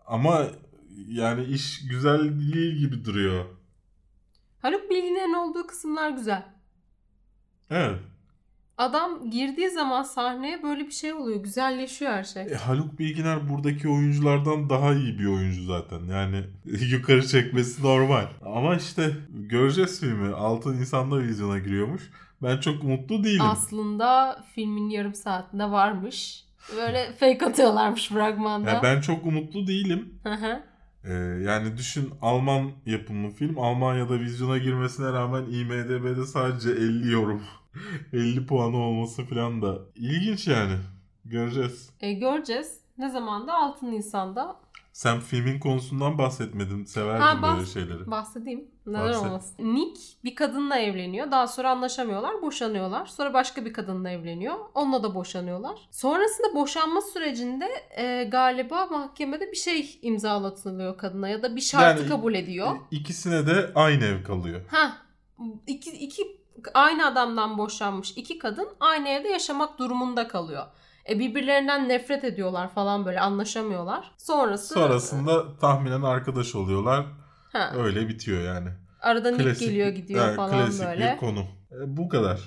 Ama 0.08 0.48
yani 1.08 1.44
iş 1.44 1.88
güzel 1.88 2.39
değil 2.39 2.76
gibi 2.76 3.06
duruyor. 3.06 3.46
Haluk 4.62 4.89
Bilginer'in 4.89 5.34
olduğu 5.34 5.67
kısımlar 5.67 6.10
güzel. 6.10 6.43
Evet. 7.69 8.00
Adam 8.78 9.30
girdiği 9.30 9.69
zaman 9.69 10.04
sahneye 10.04 10.63
böyle 10.63 10.86
bir 10.86 10.91
şey 10.91 11.13
oluyor. 11.13 11.43
Güzelleşiyor 11.43 12.12
her 12.12 12.24
şey. 12.24 12.43
E, 12.43 12.56
Haluk 12.56 13.00
Bilginer 13.00 13.50
buradaki 13.50 13.89
oyunculardan 13.89 14.69
daha 14.69 14.93
iyi 14.93 15.19
bir 15.19 15.26
oyuncu 15.26 15.63
zaten. 15.63 16.00
Yani 16.12 16.43
yukarı 16.65 17.28
çekmesi 17.28 17.84
normal. 17.84 18.26
Ama 18.45 18.76
işte 18.76 19.12
göreceğiz 19.30 20.00
filmi. 20.00 20.36
Altın 20.36 20.80
Nisan'da 20.80 21.19
vizyona 21.19 21.60
giriyormuş. 21.60 22.10
Ben 22.43 22.58
çok 22.58 22.84
mutlu 22.84 23.24
değilim. 23.24 23.45
Aslında 23.45 24.43
filmin 24.56 24.89
yarım 24.89 25.15
saatinde 25.15 25.71
varmış. 25.71 26.45
Böyle 26.76 27.13
fake 27.19 27.45
atıyorlarmış 27.45 28.08
fragmanda. 28.10 28.69
Ya 28.69 28.84
ben 28.84 29.02
çok 29.02 29.26
umutlu 29.26 29.67
değilim. 29.67 30.19
Hı 30.24 30.34
hı. 30.34 30.63
Ee, 31.06 31.14
yani 31.46 31.78
düşün 31.78 32.10
Alman 32.22 32.72
yapımı 32.86 33.32
film 33.32 33.60
Almanya'da 33.60 34.20
vizyona 34.20 34.58
girmesine 34.58 35.12
rağmen 35.14 35.44
IMDB'de 35.44 36.26
sadece 36.26 36.70
50 36.70 37.12
yorum 37.12 37.42
50 38.14 38.46
puanı 38.46 38.78
olması 38.78 39.26
falan 39.26 39.62
da 39.62 39.80
ilginç 39.96 40.48
yani. 40.48 40.76
Göreceğiz. 41.26 41.90
E, 42.00 42.14
göreceğiz. 42.14 42.82
Ne 42.98 43.10
zaman 43.10 43.48
da 43.48 43.54
6 43.54 43.92
Nisan'da 43.92 44.60
Sen 44.94 45.20
filmin 45.20 45.60
konusundan 45.60 46.18
bahsetmedin. 46.18 46.86
Severdin 46.86 47.22
Ha, 47.22 47.32
bahs- 47.34 47.56
böyle 47.58 47.66
şeyleri. 47.68 48.12
bahsedeyim. 48.12 48.72
Neden 48.86 49.02
Bahset. 49.02 49.26
olmasın. 49.26 49.56
Nick 49.76 50.00
bir 50.24 50.36
kadınla 50.36 50.78
evleniyor. 50.80 51.32
Daha 51.32 51.48
sonra 51.48 51.70
anlaşamıyorlar. 51.72 52.42
Boşanıyorlar. 52.42 53.06
Sonra 53.06 53.34
başka 53.34 53.66
bir 53.66 53.74
kadınla 53.74 54.10
evleniyor. 54.10 54.56
Onunla 54.76 55.04
da 55.04 55.16
boşanıyorlar. 55.16 55.80
Sonrasında 55.92 56.56
boşanma 56.56 57.02
sürecinde 57.02 57.66
e, 57.98 58.24
galiba 58.24 58.86
mahkemede 58.86 59.52
bir 59.52 59.58
şey 59.58 60.00
imzalatılıyor 60.02 60.98
kadına 60.98 61.30
ya 61.30 61.44
da 61.44 61.56
bir 61.56 61.62
şartı 61.62 62.00
Yani- 62.02 62.10
kabul 62.10 62.34
ediyor. 62.34 62.72
İkisine 62.92 63.48
de 63.48 63.72
aynı 63.76 64.04
ev 64.06 64.24
kalıyor. 64.24 64.62
Ha 64.72 64.98
iki, 65.68 65.92
iki 65.92 66.42
aynı 66.74 67.06
adamdan 67.06 67.58
boşanmış 67.58 68.12
iki 68.18 68.40
kadın 68.40 68.68
aynı 68.80 69.10
evde 69.10 69.28
yaşamak 69.28 69.80
durumunda 69.80 70.28
kalıyor. 70.28 70.64
E 71.10 71.20
birbirlerinden 71.20 71.90
nefret 71.90 72.24
ediyorlar 72.24 72.74
falan 72.74 73.06
böyle 73.06 73.20
anlaşamıyorlar. 73.20 74.12
Sonrası 74.18 74.74
Sonrasında 74.74 75.58
tahminen 75.58 76.02
arkadaş 76.02 76.56
oluyorlar. 76.56 77.06
ha, 77.54 77.74
Öyle 77.78 78.08
bitiyor 78.10 78.42
yani. 78.42 78.70
arada 79.02 79.32
Nick 79.32 79.44
Klasik- 79.44 79.60
geliyor 79.60 79.88
gidiyor 79.90 80.26
Evet, 80.28 80.36
falan 80.36 80.66
klasik 80.66 80.86
böyle. 80.88 81.14
bir 81.14 81.18
konu. 81.18 81.40
E, 81.72 81.98
bu 81.98 82.10
kadar. 82.10 82.40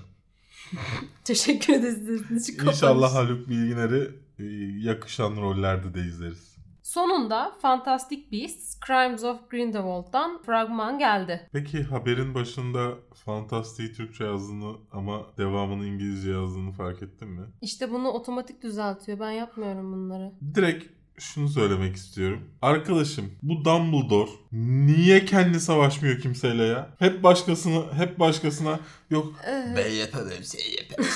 Teşekkür 1.24 1.72
ederiz. 1.74 2.50
İnşallah 2.64 3.14
Haluk 3.14 3.48
Bilginer'i 3.48 4.10
e, 4.38 4.44
yakışan 4.88 5.36
rollerde 5.36 5.94
de 5.94 6.00
izleriz. 6.00 6.53
Sonunda 6.94 7.52
Fantastic 7.62 8.32
Beasts 8.32 8.80
Crimes 8.86 9.24
of 9.24 9.50
Grindelwald'dan 9.50 10.42
fragman 10.42 10.98
geldi. 10.98 11.48
Peki 11.52 11.82
haberin 11.82 12.34
başında 12.34 12.94
Fantastik'i 13.14 13.92
Türkçe 13.92 14.24
yazdığını 14.24 14.76
ama 14.92 15.26
devamını 15.38 15.86
İngilizce 15.86 16.30
yazdığını 16.30 16.72
fark 16.72 17.02
ettin 17.02 17.28
mi? 17.28 17.46
İşte 17.60 17.90
bunu 17.90 18.08
otomatik 18.08 18.62
düzeltiyor. 18.62 19.20
Ben 19.20 19.30
yapmıyorum 19.30 19.92
bunları. 19.92 20.32
Direkt 20.54 20.84
şunu 21.18 21.48
söylemek 21.48 21.96
istiyorum. 21.96 22.50
Arkadaşım 22.62 23.32
bu 23.42 23.64
Dumbledore 23.64 24.30
niye 24.52 25.24
kendi 25.24 25.60
savaşmıyor 25.60 26.20
kimseyle 26.20 26.64
ya? 26.64 26.90
Hep 26.98 27.22
başkasını, 27.22 27.92
hep 27.92 28.18
başkasına 28.18 28.80
yok 29.10 29.34
ben 29.76 29.90
yaparım 29.90 30.44
şey 30.44 30.76
yaparım. 30.80 31.10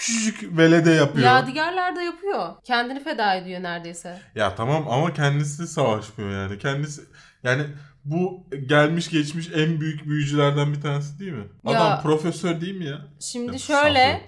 Küçücük 0.00 0.56
velede 0.58 0.90
yapıyor. 0.90 1.26
Yadigarlar 1.26 1.96
da 1.96 2.02
yapıyor. 2.02 2.48
Kendini 2.64 3.04
feda 3.04 3.34
ediyor 3.34 3.62
neredeyse. 3.62 4.20
Ya 4.34 4.54
tamam 4.54 4.88
ama 4.90 5.12
kendisi 5.12 5.66
savaşmıyor 5.66 6.30
yani. 6.30 6.58
Kendisi 6.58 7.02
yani 7.42 7.62
bu 8.04 8.46
gelmiş 8.66 9.10
geçmiş 9.10 9.48
en 9.54 9.80
büyük 9.80 10.06
büyücülerden 10.06 10.72
bir 10.72 10.80
tanesi 10.80 11.18
değil 11.18 11.32
mi? 11.32 11.44
Ya- 11.64 11.70
Adam 11.70 12.02
profesör 12.02 12.60
değil 12.60 12.76
mi 12.76 12.84
ya? 12.84 12.98
Şimdi 13.20 13.52
Ya, 13.52 13.58
şöyle 13.58 14.26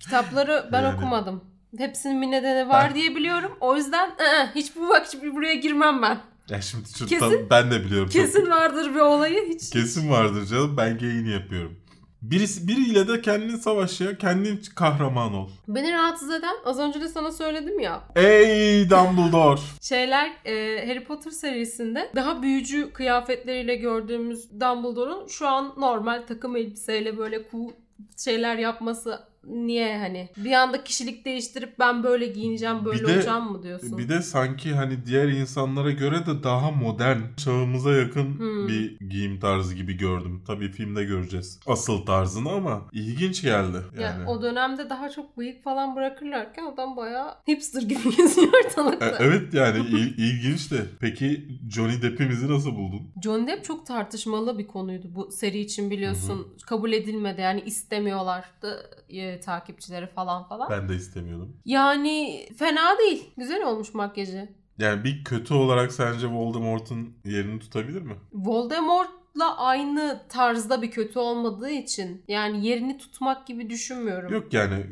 kitapları 0.00 0.68
ben 0.72 0.82
Yani. 0.82 0.96
okumadım. 0.96 1.44
Hepsinin 1.78 2.22
bir 2.22 2.30
nedeni 2.30 2.68
var 2.68 2.88
Ha. 2.88 2.94
diye 2.94 3.16
biliyorum. 3.16 3.52
O 3.60 3.76
yüzden 3.76 4.08
ı-ı, 4.08 4.48
hiç 4.54 4.76
bu 4.76 4.88
bak 4.88 5.06
hiç 5.06 5.22
buraya 5.34 5.54
girmem 5.54 6.02
ben. 6.02 6.18
Ya 6.48 6.62
şimdi 6.62 6.88
şu, 6.98 7.06
Kesin- 7.06 7.50
ben 7.50 7.70
de 7.70 7.84
biliyorum. 7.84 8.08
çok- 8.08 8.22
Kesin 8.22 8.50
vardır 8.50 8.94
bir 8.94 9.00
olayı 9.00 9.48
hiç. 9.48 9.70
Kesin 9.70 10.10
vardır 10.10 10.46
canım. 10.46 10.76
Ben 10.76 10.98
geyini 10.98 11.30
yapıyorum. 11.30 11.79
Birisi, 12.22 12.68
biriyle 12.68 13.08
de 13.08 13.20
kendin 13.20 13.56
savaş 13.56 14.00
ya. 14.00 14.18
Kendin 14.18 14.62
kahraman 14.76 15.34
ol. 15.34 15.48
Beni 15.68 15.92
rahatsız 15.92 16.30
eden 16.30 16.54
az 16.64 16.78
önce 16.78 17.00
de 17.00 17.08
sana 17.08 17.32
söyledim 17.32 17.80
ya. 17.80 18.02
Ey 18.16 18.90
Dumbledore. 18.90 19.60
Şeyler 19.80 20.32
e, 20.44 20.86
Harry 20.86 21.04
Potter 21.04 21.30
serisinde 21.30 22.10
daha 22.14 22.42
büyücü 22.42 22.92
kıyafetleriyle 22.92 23.74
gördüğümüz 23.74 24.50
Dumbledore'un 24.60 25.26
şu 25.26 25.48
an 25.48 25.74
normal 25.76 26.22
takım 26.28 26.56
elbiseyle 26.56 27.18
böyle 27.18 27.42
cool 27.50 27.70
şeyler 28.16 28.56
yapması 28.56 29.29
niye 29.44 29.98
hani 29.98 30.28
bir 30.36 30.52
anda 30.52 30.84
kişilik 30.84 31.24
değiştirip 31.24 31.78
ben 31.78 32.02
böyle 32.04 32.26
giyineceğim 32.26 32.84
böyle 32.84 33.02
Bir 33.02 33.08
de- 33.08 33.14
olacağım 33.16 33.52
mı 33.52 33.62
diyorsun? 33.62 33.98
Bir 33.98 34.08
de 34.08 34.22
sanki 34.22 34.72
hani 34.74 35.06
diğer 35.06 35.28
insanlara 35.28 35.90
göre 35.90 36.26
de 36.26 36.42
daha 36.42 36.70
modern, 36.70 37.18
çağımıza 37.36 37.92
yakın 37.92 38.38
Hmm. 38.38 38.68
bir 38.68 38.98
giyim 39.08 39.40
tarzı 39.40 39.74
gibi 39.74 39.96
gördüm. 39.96 40.42
Tabii 40.46 40.68
filmde 40.72 41.04
göreceğiz 41.04 41.60
asıl 41.66 42.06
tarzını 42.06 42.50
ama 42.52 42.82
ilginç 42.92 43.42
geldi 43.42 43.76
Ya, 43.96 44.02
yani. 44.02 44.28
o 44.28 44.42
dönemde 44.42 44.90
daha 44.90 45.10
çok 45.10 45.38
bıyık 45.38 45.64
falan 45.64 45.96
bırakırlarken 45.96 46.64
adam 46.74 46.96
bayağı 46.96 47.34
hipster 47.48 47.82
gibi 47.82 48.00
geziyor 48.16 48.52
ortalıkta. 48.66 49.06
E- 49.06 49.14
evet 49.20 49.54
yani 49.54 49.78
il- 49.88 50.18
ilginç 50.18 50.70
de. 50.70 50.80
Peki 51.00 51.48
Johnny 51.70 52.02
Depp'imizi 52.02 52.52
nasıl 52.52 52.70
buldun? 52.76 53.02
John 53.24 53.46
Depp 53.46 53.64
çok 53.64 53.86
tartışmalı 53.86 54.58
bir 54.58 54.66
konuydu 54.66 55.06
bu 55.14 55.30
seri 55.32 55.58
için 55.60 55.90
biliyorsun. 55.90 56.48
Kabul 56.66 56.92
edilmedi 56.92 57.40
yani 57.40 57.60
istemiyorlardı 57.60 58.90
e, 59.32 59.40
takipçileri 59.40 60.06
falan 60.06 60.48
falan. 60.48 60.70
Ben 60.70 60.88
de 60.88 60.94
istemiyordum. 60.96 61.56
Yani 61.64 62.46
fena 62.58 62.98
değil. 62.98 63.30
Güzel 63.36 63.64
olmuş 63.64 63.94
makyajı. 63.94 64.48
Yani 64.78 65.04
bir 65.04 65.24
kötü 65.24 65.54
olarak 65.54 65.92
sence 65.92 66.26
Voldemort'un 66.26 67.14
yerini 67.24 67.60
tutabilir 67.60 68.02
mi? 68.02 68.14
Voldemort'la 68.32 69.58
aynı 69.58 70.22
tarzda 70.28 70.82
bir 70.82 70.90
kötü 70.90 71.18
olmadığı 71.18 71.70
için 71.70 72.22
yani 72.28 72.66
yerini 72.66 72.98
tutmak 72.98 73.46
gibi 73.46 73.70
düşünmüyorum. 73.70 74.32
Yok 74.32 74.52
yani 74.52 74.74
e, 74.74 74.86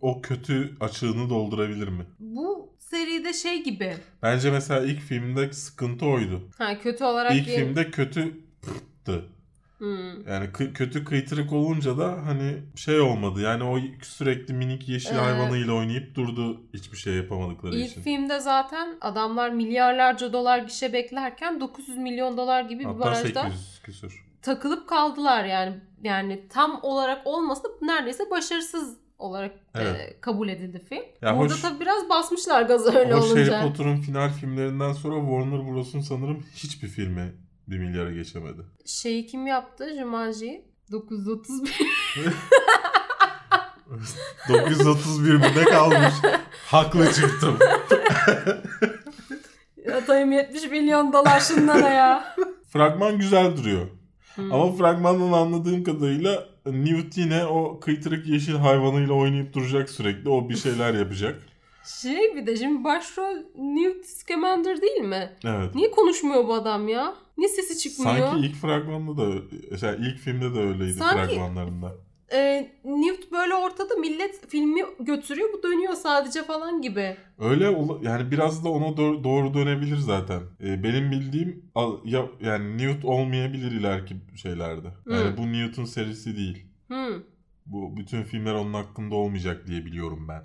o 0.00 0.22
kötü 0.22 0.76
açığını 0.80 1.30
doldurabilir 1.30 1.88
mi? 1.88 2.06
Bu 2.18 2.72
seride 2.78 3.32
şey 3.32 3.64
gibi. 3.64 3.94
Bence 4.22 4.50
mesela 4.50 4.80
ilk 4.86 5.00
filmde 5.00 5.52
sıkıntı 5.52 6.06
oydu. 6.06 6.48
Ha 6.58 6.78
kötü 6.78 7.04
olarak 7.04 7.36
İlk 7.36 7.46
bir- 7.46 7.54
filmde 7.56 7.90
kötüydü. 7.90 9.24
Hmm. 9.80 10.28
Yani 10.28 10.52
kötü 10.74 11.04
kıytırık 11.04 11.52
olunca 11.52 11.98
da 11.98 12.18
hani 12.26 12.56
şey 12.76 13.00
olmadı. 13.00 13.40
Yani 13.40 13.64
o 13.64 13.78
sürekli 14.02 14.54
minik 14.54 14.88
yeşil 14.88 15.10
Ee, 15.14 15.18
hayvanıyla 15.18 15.72
oynayıp 15.72 16.14
durdu 16.14 16.60
hiçbir 16.74 16.96
şey 16.96 17.14
yapamadıkları 17.14 17.76
İlk 17.76 17.90
için. 17.90 18.02
filmde 18.02 18.40
zaten 18.40 18.94
adamlar 19.00 19.50
milyarlarca 19.50 20.32
dolar 20.32 20.58
gişe 20.58 20.92
beklerken 20.92 21.60
900 21.60 21.98
milyon 21.98 22.36
dolar 22.36 22.62
gibi 22.62 22.80
bir 22.80 22.84
Hatta 22.84 23.00
barajda 23.00 23.42
800 23.42 23.80
küsür. 23.82 24.24
takılıp 24.42 24.88
kaldılar 24.88 25.44
yani. 25.44 25.80
Yani 26.02 26.48
tam 26.48 26.80
olarak 26.82 27.26
olmasa 27.26 27.68
neredeyse 27.82 28.30
başarısız 28.30 28.96
olarak 29.18 29.50
e, 29.74 29.80
Evet. 29.82 30.20
kabul 30.20 30.48
edildi 30.48 30.84
film. 30.88 31.02
Ya 31.22 31.38
Burada 31.38 31.54
hoş- 31.54 31.62
tabii 31.62 31.80
biraz 31.80 32.08
basmışlar 32.08 32.62
gazı 32.62 32.98
öyle 32.98 33.14
Hoş 33.14 33.24
olunca. 33.24 33.58
Harry 33.60 33.68
Potter'ın 33.68 33.96
final 33.96 34.28
filmlerinden 34.32 34.92
sonra 34.92 35.20
Warner 35.20 35.66
Bros'un 35.72 36.00
sanırım 36.00 36.44
hiçbir 36.54 36.88
filmi 36.88 37.32
bir 37.70 37.78
milyara 37.78 38.12
geçemedi. 38.12 38.62
Şeyi 38.86 39.26
kim 39.26 39.46
yaptı? 39.46 39.94
Jumanji. 39.94 40.64
931. 40.92 41.90
931 44.48 45.34
binde 45.34 45.64
kalmış. 45.64 46.14
Haklı 46.66 47.12
çıktım. 47.12 47.58
Atayım 49.94 50.32
70 50.32 50.70
milyon 50.70 51.12
dolar 51.12 51.40
şunlara 51.40 51.88
ya. 51.88 52.36
Fragman 52.72 53.18
güzel 53.18 53.56
duruyor. 53.56 53.86
Hmm. 54.34 54.52
Ama 54.52 54.72
fragmandan 54.72 55.32
anladığım 55.32 55.84
kadarıyla 55.84 56.48
Newt 56.66 57.16
yine 57.16 57.46
o 57.46 57.80
kıytırık 57.80 58.26
yeşil 58.26 58.54
hayvanıyla 58.54 59.14
oynayıp 59.14 59.54
duracak 59.54 59.90
sürekli. 59.90 60.28
O 60.30 60.48
bir 60.48 60.56
şeyler 60.56 60.94
yapacak. 60.94 61.42
Şey 61.84 62.36
bir 62.36 62.46
de 62.46 62.56
şimdi 62.56 62.84
başrol 62.84 63.36
Newt 63.58 64.06
Scamander 64.06 64.80
değil 64.82 65.00
mi? 65.00 65.30
Evet. 65.44 65.74
Niye 65.74 65.90
konuşmuyor 65.90 66.48
bu 66.48 66.54
adam 66.54 66.88
ya? 66.88 67.14
Niye 67.38 67.48
sesi 67.48 67.78
çıkmıyor? 67.78 68.16
Sanki 68.18 68.46
ilk 68.46 68.54
fragmanda 68.54 69.16
da, 69.16 69.32
şey, 69.78 69.90
ilk 69.98 70.18
filmde 70.18 70.54
de 70.54 70.58
öyleydi 70.58 70.92
Sanki- 70.94 71.34
fragmanlarında. 71.34 71.94
e, 72.32 72.70
Newt 72.84 73.32
böyle 73.32 73.54
ortada 73.54 73.94
millet 73.96 74.48
filmi 74.50 74.80
götürüyor 75.00 75.48
bu 75.52 75.62
dönüyor 75.62 75.92
sadece 75.94 76.42
falan 76.42 76.82
gibi. 76.82 77.16
Öyle 77.38 77.64
yani 78.02 78.30
biraz 78.30 78.64
da 78.64 78.68
ona 78.68 78.86
do- 78.86 79.24
doğru 79.24 79.54
dönebilir 79.54 79.96
zaten. 79.96 80.40
Ee, 80.62 80.82
benim 80.82 81.10
bildiğim 81.10 81.64
ya, 82.04 82.26
yani 82.40 82.78
Newt 82.78 83.04
olmayabilir 83.04 83.72
ileriki 83.72 84.14
şeylerde. 84.42 84.88
Yani 85.10 85.30
Hı. 85.30 85.36
bu 85.36 85.52
Newt'un 85.52 85.84
serisi 85.84 86.36
değil. 86.36 86.66
Hmm. 86.88 87.14
Bu 87.70 87.96
bütün 87.96 88.22
filmler 88.22 88.54
onun 88.54 88.74
hakkında 88.74 89.14
olmayacak 89.14 89.66
diye 89.66 89.84
biliyorum 89.84 90.28
ben. 90.28 90.42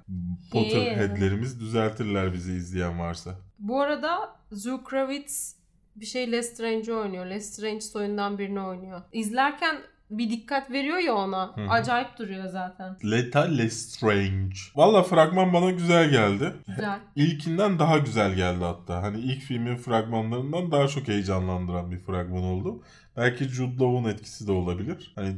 Potterhead'lerimiz 0.51 1.59
düzeltirler 1.59 2.33
bizi 2.33 2.53
izleyen 2.53 2.99
varsa. 2.99 3.35
Bu 3.59 3.81
arada 3.81 4.35
Zoe 4.51 4.83
Kravitz 4.83 5.55
bir 5.95 6.05
şey 6.05 6.31
Lestrange'i 6.31 6.93
oynuyor. 6.93 7.25
Lestrange 7.25 7.81
soyundan 7.81 8.37
birini 8.37 8.61
oynuyor. 8.61 9.01
İzlerken 9.11 9.75
bir 10.09 10.29
dikkat 10.29 10.71
veriyor 10.71 10.97
ya 10.97 11.13
ona. 11.13 11.51
Hı 11.55 11.61
hı. 11.61 11.69
Acayip 11.69 12.17
duruyor 12.17 12.47
zaten. 12.47 12.97
Leta 13.11 13.41
Lestrange. 13.41 14.55
Valla 14.75 15.03
fragman 15.03 15.53
bana 15.53 15.71
güzel 15.71 16.09
geldi. 16.09 16.53
Güzel. 16.67 16.99
İlkinden 17.15 17.79
daha 17.79 17.97
güzel 17.97 18.33
geldi 18.33 18.63
hatta. 18.63 19.03
Hani 19.03 19.19
ilk 19.19 19.41
filmin 19.41 19.75
fragmanlarından 19.75 20.71
daha 20.71 20.87
çok 20.87 21.07
heyecanlandıran 21.07 21.91
bir 21.91 21.99
fragman 21.99 22.43
oldu. 22.43 22.83
Belki 23.17 23.43
Jude 23.43 23.83
Law'un 23.83 24.09
etkisi 24.09 24.47
de 24.47 24.51
olabilir. 24.51 25.13
Hani 25.15 25.35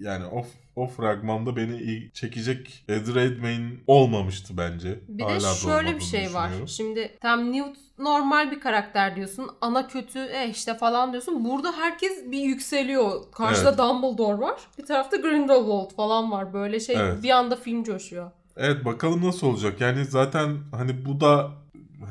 yani 0.00 0.26
o, 0.26 0.44
o 0.76 0.86
fragmanda 0.86 1.56
beni 1.56 1.76
iyi 1.76 2.10
çekecek 2.12 2.84
Ed 2.88 3.14
Redmayne 3.14 3.70
olmamıştı 3.86 4.54
bence. 4.56 5.00
Bir 5.08 5.22
Hala 5.22 5.40
de 5.40 5.54
şöyle 5.54 5.96
bir 5.96 6.00
şey 6.00 6.34
var. 6.34 6.50
Şimdi 6.66 7.16
tam 7.20 7.52
Newt 7.52 7.76
normal 7.98 8.50
bir 8.50 8.60
karakter 8.60 9.16
diyorsun. 9.16 9.50
Ana 9.60 9.86
kötü 9.88 10.18
e 10.18 10.48
işte 10.50 10.74
falan 10.74 11.12
diyorsun. 11.12 11.44
Burada 11.44 11.72
herkes 11.72 12.30
bir 12.30 12.40
yükseliyor. 12.40 13.32
Karşıda 13.32 13.68
Evet. 13.68 13.78
Dumbledore 13.78 14.40
var. 14.40 14.60
Bir 14.78 14.86
tarafta 14.86 15.16
Grindelwald 15.16 15.94
falan 15.96 16.30
var. 16.30 16.52
Böyle 16.52 16.80
şey 16.80 16.96
Evet. 16.96 17.22
bir 17.22 17.30
anda 17.30 17.56
film 17.56 17.84
coşuyor. 17.84 18.30
Evet 18.56 18.84
bakalım 18.84 19.26
nasıl 19.26 19.46
olacak. 19.46 19.80
Yani 19.80 20.04
zaten 20.04 20.56
hani 20.72 21.04
bu 21.06 21.20
da 21.20 21.50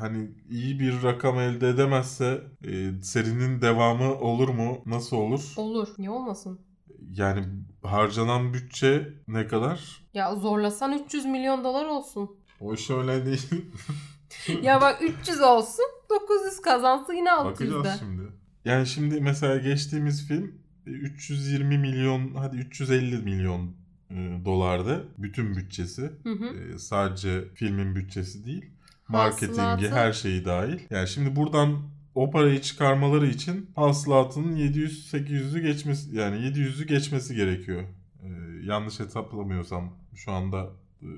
hani 0.00 0.30
iyi 0.50 0.80
bir 0.80 1.02
rakam 1.02 1.38
elde 1.40 1.68
edemezse 1.68 2.42
e, 2.64 3.02
serinin 3.02 3.60
devamı 3.62 4.18
olur 4.18 4.48
mu? 4.48 4.78
Nasıl 4.86 5.16
olur? 5.16 5.52
Olur. 5.56 5.88
Niye 5.98 6.10
olmasın? 6.10 6.60
Yani 7.12 7.44
harcanan 7.82 8.54
bütçe 8.54 9.08
ne 9.28 9.46
kadar? 9.46 10.02
Ya 10.14 10.34
zorlasan 10.34 10.92
300 11.04 11.24
milyon 11.24 11.64
dolar 11.64 11.86
olsun. 11.86 12.30
O 12.60 12.74
iş 12.74 12.90
öyle 12.90 13.26
değil. 13.26 13.50
ya 14.62 14.80
bak 14.80 15.02
300 15.20 15.40
olsun 15.40 15.84
900 16.10 16.60
kazansın 16.60 17.12
yine 17.12 17.28
600'de. 17.28 17.44
Bakacağız 17.74 17.98
şimdi. 17.98 18.22
Yani 18.64 18.86
şimdi 18.86 19.20
mesela 19.20 19.56
geçtiğimiz 19.56 20.28
film 20.28 20.54
e, 20.86 20.90
320 20.90 21.78
milyon 21.78 22.34
hadi 22.34 22.56
350 22.56 23.16
milyon 23.18 23.76
e, 24.10 24.40
dolardı 24.44 25.08
bütün 25.18 25.56
bütçesi. 25.56 26.02
Hı 26.22 26.30
hı. 26.32 26.46
E, 26.74 26.78
sadece 26.78 27.44
filmin 27.54 27.94
bütçesi 27.94 28.46
değil. 28.46 28.70
Marketingi 29.08 29.58
Hasılatı- 29.60 29.90
her 29.94 30.12
şeyi 30.12 30.44
dahil. 30.44 30.78
Yani 30.90 31.08
şimdi 31.08 31.36
buradan 31.36 31.82
o 32.18 32.30
parayı 32.30 32.60
çıkarmaları 32.60 33.26
için 33.26 33.70
hasılatının 33.76 34.56
700-800'ü 34.56 35.60
geçmesi 35.60 36.16
yani 36.16 36.36
700'ü 36.36 36.84
geçmesi 36.84 37.34
gerekiyor. 37.34 37.82
E, 38.22 38.28
yanlış 38.64 39.00
hesaplamıyorsam 39.00 39.92
şu 40.14 40.32
anda 40.32 40.66
e, 41.02 41.08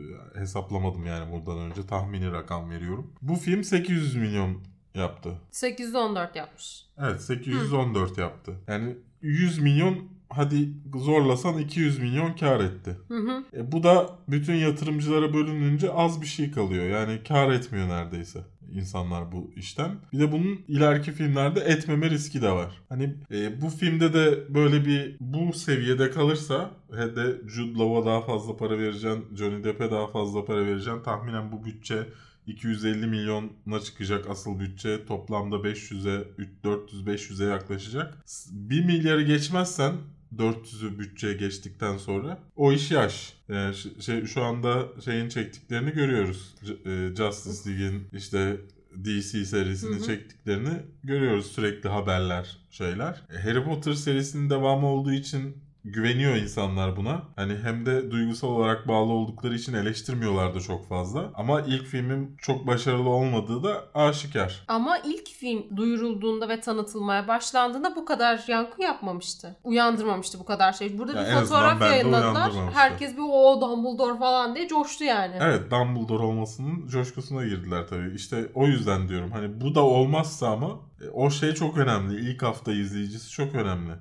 hesaplamadım 0.40 1.06
yani 1.06 1.32
buradan 1.32 1.58
önce 1.58 1.86
tahmini 1.86 2.32
rakam 2.32 2.70
veriyorum. 2.70 3.12
Bu 3.22 3.34
film 3.34 3.64
800 3.64 4.14
milyon 4.14 4.58
yaptı. 4.94 5.38
814 5.50 6.36
yapmış. 6.36 6.86
Evet 6.98 7.22
814 7.22 8.18
yaptı. 8.18 8.52
Yani 8.68 8.96
100 9.22 9.58
milyon 9.58 10.08
hadi 10.30 10.68
zorlasan 10.94 11.58
200 11.58 11.98
milyon 11.98 12.32
kar 12.32 12.60
etti. 12.60 12.96
Hı 13.08 13.14
hı. 13.14 13.44
E, 13.56 13.72
bu 13.72 13.82
da 13.82 14.18
bütün 14.28 14.54
yatırımcılara 14.54 15.34
bölününce 15.34 15.92
az 15.92 16.20
bir 16.20 16.26
şey 16.26 16.50
kalıyor. 16.50 16.84
Yani 16.84 17.20
kar 17.28 17.50
etmiyor 17.52 17.88
neredeyse 17.88 18.40
insanlar 18.72 19.32
bu 19.32 19.50
işten. 19.56 19.90
Bir 20.12 20.18
de 20.18 20.32
bunun 20.32 20.60
ileriki 20.68 21.12
filmlerde 21.12 21.60
etmeme 21.60 22.10
riski 22.10 22.42
de 22.42 22.50
var. 22.50 22.82
Hani 22.88 23.14
e, 23.32 23.60
bu 23.60 23.68
filmde 23.68 24.14
de 24.14 24.54
böyle 24.54 24.84
bir 24.84 25.16
bu 25.20 25.52
seviyede 25.52 26.10
kalırsa 26.10 26.70
he 26.90 27.16
de 27.16 27.40
Jude 27.48 27.78
Law'a 27.78 28.06
daha 28.06 28.20
fazla 28.20 28.56
para 28.56 28.78
vereceksin, 28.78 29.24
Johnny 29.36 29.64
Depp'e 29.64 29.90
daha 29.90 30.06
fazla 30.06 30.44
para 30.44 30.66
vereceksin. 30.66 31.02
Tahminen 31.02 31.52
bu 31.52 31.64
bütçe 31.64 32.06
250 32.46 33.06
milyona 33.06 33.80
çıkacak 33.84 34.30
asıl 34.30 34.60
bütçe. 34.60 35.06
Toplamda 35.06 35.56
500'e, 35.56 36.44
400-500'e 36.64 37.46
yaklaşacak. 37.46 38.24
1 38.50 38.84
milyarı 38.84 39.22
geçmezsen 39.22 39.92
400'ü 40.36 40.98
bütçeye 40.98 41.34
geçtikten 41.34 41.96
sonra 41.96 42.38
o 42.56 42.72
iş 42.72 42.90
yaş. 42.90 43.32
Yani 43.48 43.74
ş- 43.74 44.00
şey, 44.00 44.26
şu 44.26 44.42
anda 44.42 44.86
şeyin 45.04 45.28
çektiklerini 45.28 45.90
görüyoruz. 45.92 46.54
E, 46.86 47.14
Justice 47.16 47.70
League'in 47.70 48.08
işte 48.12 48.56
DC 49.04 49.44
serisini 49.44 49.96
Hı 49.96 50.00
hı. 50.00 50.06
çektiklerini 50.06 50.72
görüyoruz 51.04 51.46
sürekli 51.46 51.88
haberler 51.88 52.58
şeyler. 52.70 53.22
E, 53.34 53.38
Harry 53.42 53.64
Potter 53.64 53.92
serisinin 53.94 54.50
devamı 54.50 54.86
olduğu 54.86 55.12
için 55.12 55.56
güveniyor 55.84 56.36
insanlar 56.36 56.96
buna. 56.96 57.22
Hani 57.36 57.56
hem 57.62 57.86
de 57.86 58.10
duygusal 58.10 58.48
olarak 58.48 58.88
bağlı 58.88 59.12
oldukları 59.12 59.54
için 59.54 59.74
eleştirmiyorlar 59.74 60.54
da 60.54 60.60
çok 60.60 60.88
fazla. 60.88 61.30
Ama 61.34 61.60
ilk 61.60 61.86
filmin 61.86 62.36
çok 62.38 62.66
başarılı 62.66 63.08
olmadığı 63.08 63.62
da 63.62 63.84
aşikar. 63.94 64.64
Ama 64.68 64.98
ilk 64.98 65.28
film 65.28 65.76
duyurulduğunda 65.76 66.48
ve 66.48 66.60
tanıtılmaya 66.60 67.28
başlandığında 67.28 67.96
bu 67.96 68.04
kadar 68.04 68.44
yankı 68.48 68.82
yapmamıştı. 68.82 69.56
Uyandırmamıştı 69.64 70.38
bu 70.38 70.44
kadar 70.44 70.72
şey. 70.72 70.98
Burada 70.98 71.22
Ya 71.22 71.26
bir 71.26 71.40
fotoğraf 71.40 71.80
yayınladılar. 71.80 72.52
Herkes 72.74 73.12
bir 73.16 73.22
o 73.32 73.60
Dumbledore 73.60 74.18
falan 74.18 74.54
diye 74.54 74.68
coştu 74.68 75.04
yani. 75.04 75.34
Evet 75.40 75.70
Dumbledore 75.70 76.22
olmasının 76.22 76.88
coşkusuna 76.88 77.44
girdiler 77.44 77.86
tabii. 77.88 78.14
İşte 78.14 78.50
o 78.54 78.66
yüzden 78.66 79.08
diyorum 79.08 79.30
hani 79.30 79.60
bu 79.60 79.74
da 79.74 79.84
olmazsa 79.84 80.48
ama 80.48 80.70
o 81.12 81.30
şey 81.30 81.54
çok 81.54 81.78
önemli. 81.78 82.30
İlk 82.30 82.42
hafta 82.42 82.72
izleyicisi 82.72 83.30
çok 83.30 83.54
önemli. 83.54 83.92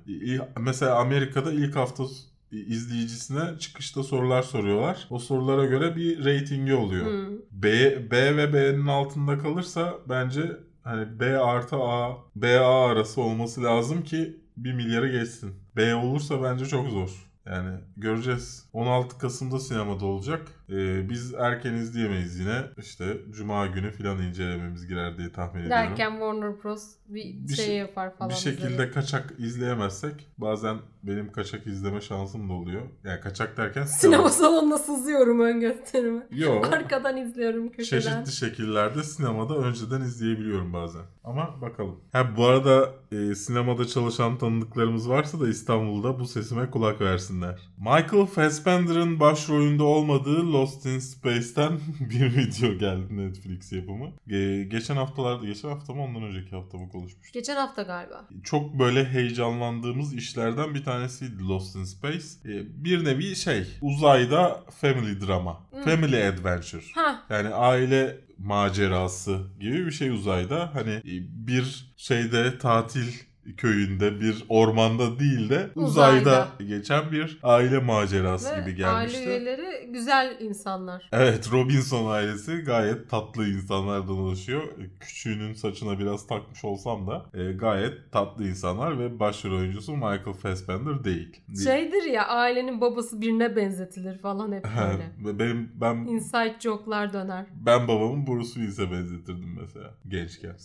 Mesela 0.58 0.94
Amerika'da 0.98 1.52
ilk 1.52 1.76
hafta 1.76 2.04
izleyicisine 2.52 3.58
çıkışta 3.58 4.02
sorular 4.02 4.42
soruyorlar. 4.42 5.06
O 5.10 5.18
sorulara 5.18 5.66
göre 5.66 5.96
bir 5.96 6.24
reytingi 6.24 6.74
oluyor. 6.74 7.06
Hı. 7.06 7.42
B, 7.50 7.70
B 8.10 8.36
ve 8.36 8.52
B'nin 8.52 8.86
altında 8.86 9.38
kalırsa 9.38 9.94
bence 10.08 10.56
hani 10.82 11.20
B 11.20 11.38
artı 11.38 11.76
A, 11.76 12.16
B 12.36 12.58
A 12.60 12.90
arası 12.90 13.20
olması 13.20 13.64
lazım 13.64 14.02
ki 14.02 14.36
1 14.56 14.72
milyarı 14.72 15.08
geçsin. 15.12 15.54
B 15.76 15.94
olursa 15.94 16.42
bence 16.42 16.66
çok 16.66 16.88
zor. 16.88 17.30
Yani 17.46 17.78
göreceğiz. 17.96 18.69
16 18.72 19.18
Kasım'da 19.18 19.58
sinemada 19.58 20.04
olacak. 20.04 20.42
Ee, 20.70 21.08
biz 21.10 21.34
erken 21.34 21.74
izleyemeyiz 21.74 22.38
yine. 22.38 22.62
İşte 22.78 23.16
Cuma 23.30 23.66
günü 23.66 23.90
filan 23.90 24.22
incelememiz 24.22 24.86
girer 24.86 25.18
diye 25.18 25.32
tahmin 25.32 25.60
ediyorum. 25.62 25.70
Derken 25.70 26.10
Warner 26.10 26.62
Bros. 26.64 26.82
bir, 27.08 27.48
Bir 27.48 27.54
şey 27.54 27.64
şey- 27.66 27.76
yapar 27.76 28.16
falan. 28.16 28.30
bir 28.30 28.34
şekilde 28.34 28.68
bize. 28.68 28.90
kaçak 28.90 29.34
izleyemezsek 29.38 30.26
bazen 30.38 30.76
benim 31.02 31.32
kaçak 31.32 31.66
izleme 31.66 32.00
şansım 32.00 32.48
da 32.48 32.52
oluyor. 32.52 32.82
Yani 33.04 33.20
kaçak 33.20 33.56
derken 33.56 33.84
Sinema 33.84 34.28
salonuna 34.28 34.78
sızıyorum 34.78 35.40
ön 35.40 35.60
gösterimi. 35.60 36.26
Yok. 36.30 36.72
Arkadan 36.72 37.16
izliyorum 37.16 37.68
köşeden. 37.68 38.00
Çeşitli 38.24 38.32
şekillerde 38.46 39.02
sinemada 39.02 39.56
önceden 39.56 40.00
izleyebiliyorum 40.00 40.72
bazen. 40.72 41.02
Ama 41.24 41.60
bakalım. 41.60 42.00
Ha 42.12 42.36
bu 42.36 42.44
arada 42.46 42.90
e, 43.12 43.34
sinemada 43.34 43.86
çalışan 43.86 44.38
tanıdıklarımız 44.38 45.08
varsa 45.08 45.40
da 45.40 45.48
İstanbul'da 45.48 46.18
bu 46.20 46.26
sesime 46.26 46.70
kulak 46.70 47.00
versinler. 47.00 47.60
Michael 47.78 48.26
Fassbender'ın 48.64 49.20
başrolünde 49.20 49.82
olmadığı 49.82 50.52
Lost 50.52 50.86
in 50.86 50.98
Space'ten 50.98 51.80
bir 52.00 52.36
video 52.36 52.78
geldi 52.78 53.16
Netflix 53.16 53.72
yapımı. 53.72 54.12
E, 54.30 54.62
geçen 54.62 54.96
haftalarda, 54.96 55.46
geçen 55.46 55.68
hafta 55.68 55.92
mı 55.92 56.02
ondan 56.02 56.22
önceki 56.22 56.56
hafta 56.56 56.78
mı 56.78 56.88
konuşmuştuk? 56.88 57.34
Geçen 57.34 57.56
hafta 57.56 57.82
galiba. 57.82 58.28
Çok 58.44 58.78
böyle 58.78 59.04
heyecanlandığımız 59.04 60.14
işlerden 60.14 60.74
bir 60.74 60.84
tanesiydi 60.84 61.42
Lost 61.48 61.76
in 61.76 61.84
Space. 61.84 62.26
E, 62.44 62.84
bir 62.84 63.04
nevi 63.04 63.36
şey 63.36 63.66
uzayda 63.82 64.64
family 64.80 65.26
drama. 65.26 65.60
Hmm. 65.70 65.82
Family 65.82 66.26
adventure. 66.28 66.82
Ha 66.94 67.22
Yani 67.30 67.48
aile 67.48 68.16
macerası 68.38 69.40
gibi 69.60 69.86
bir 69.86 69.92
şey 69.92 70.10
uzayda. 70.10 70.70
Hani 70.74 70.92
e, 70.92 71.12
bir 71.46 71.92
şeyde 71.96 72.58
tatil 72.58 73.12
köyünde 73.56 74.20
bir 74.20 74.44
ormanda 74.48 75.18
değil 75.18 75.48
de 75.50 75.70
uzayda, 75.74 76.20
Uzayda. 76.20 76.48
geçen 76.76 77.12
bir 77.12 77.38
aile 77.42 77.78
macerası 77.78 78.54
gibi 78.60 78.66
ve 78.66 78.70
gelmişti. 78.72 79.18
aile 79.18 79.28
üyeleri 79.30 79.92
güzel 79.92 80.36
insanlar. 80.40 81.08
Evet 81.12 81.52
Robinson 81.52 82.10
ailesi 82.10 82.56
gayet 82.56 83.10
tatlı 83.10 83.48
insanlardan 83.48 84.18
oluşuyor. 84.18 84.62
Küçüğünün 85.00 85.52
saçına 85.52 85.98
biraz 85.98 86.26
takmış 86.26 86.64
olsam 86.64 87.06
da 87.06 87.26
e, 87.34 87.52
gayet 87.52 88.12
tatlı 88.12 88.48
insanlar 88.48 88.98
ve 88.98 89.20
başrol 89.20 89.58
oyuncusu 89.58 89.92
Michael 89.92 90.32
Fassbender 90.42 91.04
değil. 91.04 91.40
Şeydir 91.64 92.02
ya 92.12 92.26
ailenin 92.28 92.80
babası 92.80 93.20
birine 93.20 93.56
benzetilir 93.56 94.18
falan 94.18 94.52
hep 94.52 94.64
böyle. 95.24 95.38
benim 95.38 95.72
ben 95.74 95.96
Inside 95.96 96.56
joke'lar 96.60 97.12
döner. 97.12 97.46
ben 97.66 97.88
babamı 97.88 98.26
Bruce 98.26 98.48
Willis'e 98.48 98.90
benzetirdim 98.90 99.56
mesela 99.60 99.94
gençken. 100.08 100.56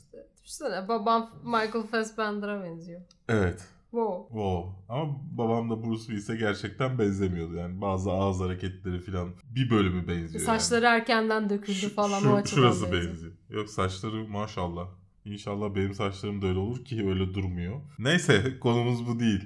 Düşünsene 0.45 0.87
babam 0.87 1.29
Michael 1.43 1.87
Fassbender'a 1.91 2.63
benziyor. 2.63 3.01
Evet. 3.29 3.67
Wow. 3.91 4.27
Wow. 4.27 4.69
Ama 4.89 5.15
babam 5.37 5.69
da 5.69 5.83
Bruce 5.83 6.01
Willis'e 6.01 6.35
gerçekten 6.35 6.99
benzemiyordu. 6.99 7.55
Yani 7.55 7.81
bazı 7.81 8.11
ağız 8.11 8.39
hareketleri 8.39 8.99
falan 9.01 9.29
bir 9.55 9.69
bölümü 9.69 10.07
benziyor. 10.07 10.45
yani. 10.47 10.59
Saçları 10.59 10.85
erkenden 10.85 11.49
döküldü 11.49 11.73
Şu- 11.77 11.95
falan 11.95 12.19
şu- 12.19 12.29
o 12.29 12.35
açıdan 12.35 12.61
Şurası 12.61 12.83
benziyor. 12.83 13.03
benziyor. 13.03 13.31
Yok 13.49 13.69
saçları 13.69 14.27
maşallah. 14.27 14.87
İnşallah 15.25 15.75
benim 15.75 15.93
saçlarım 15.93 16.41
da 16.41 16.47
öyle 16.47 16.59
olur 16.59 16.85
ki 16.85 17.07
öyle 17.09 17.33
durmuyor. 17.33 17.81
Neyse 17.99 18.59
konumuz 18.59 19.07
bu 19.07 19.19
değil. 19.19 19.43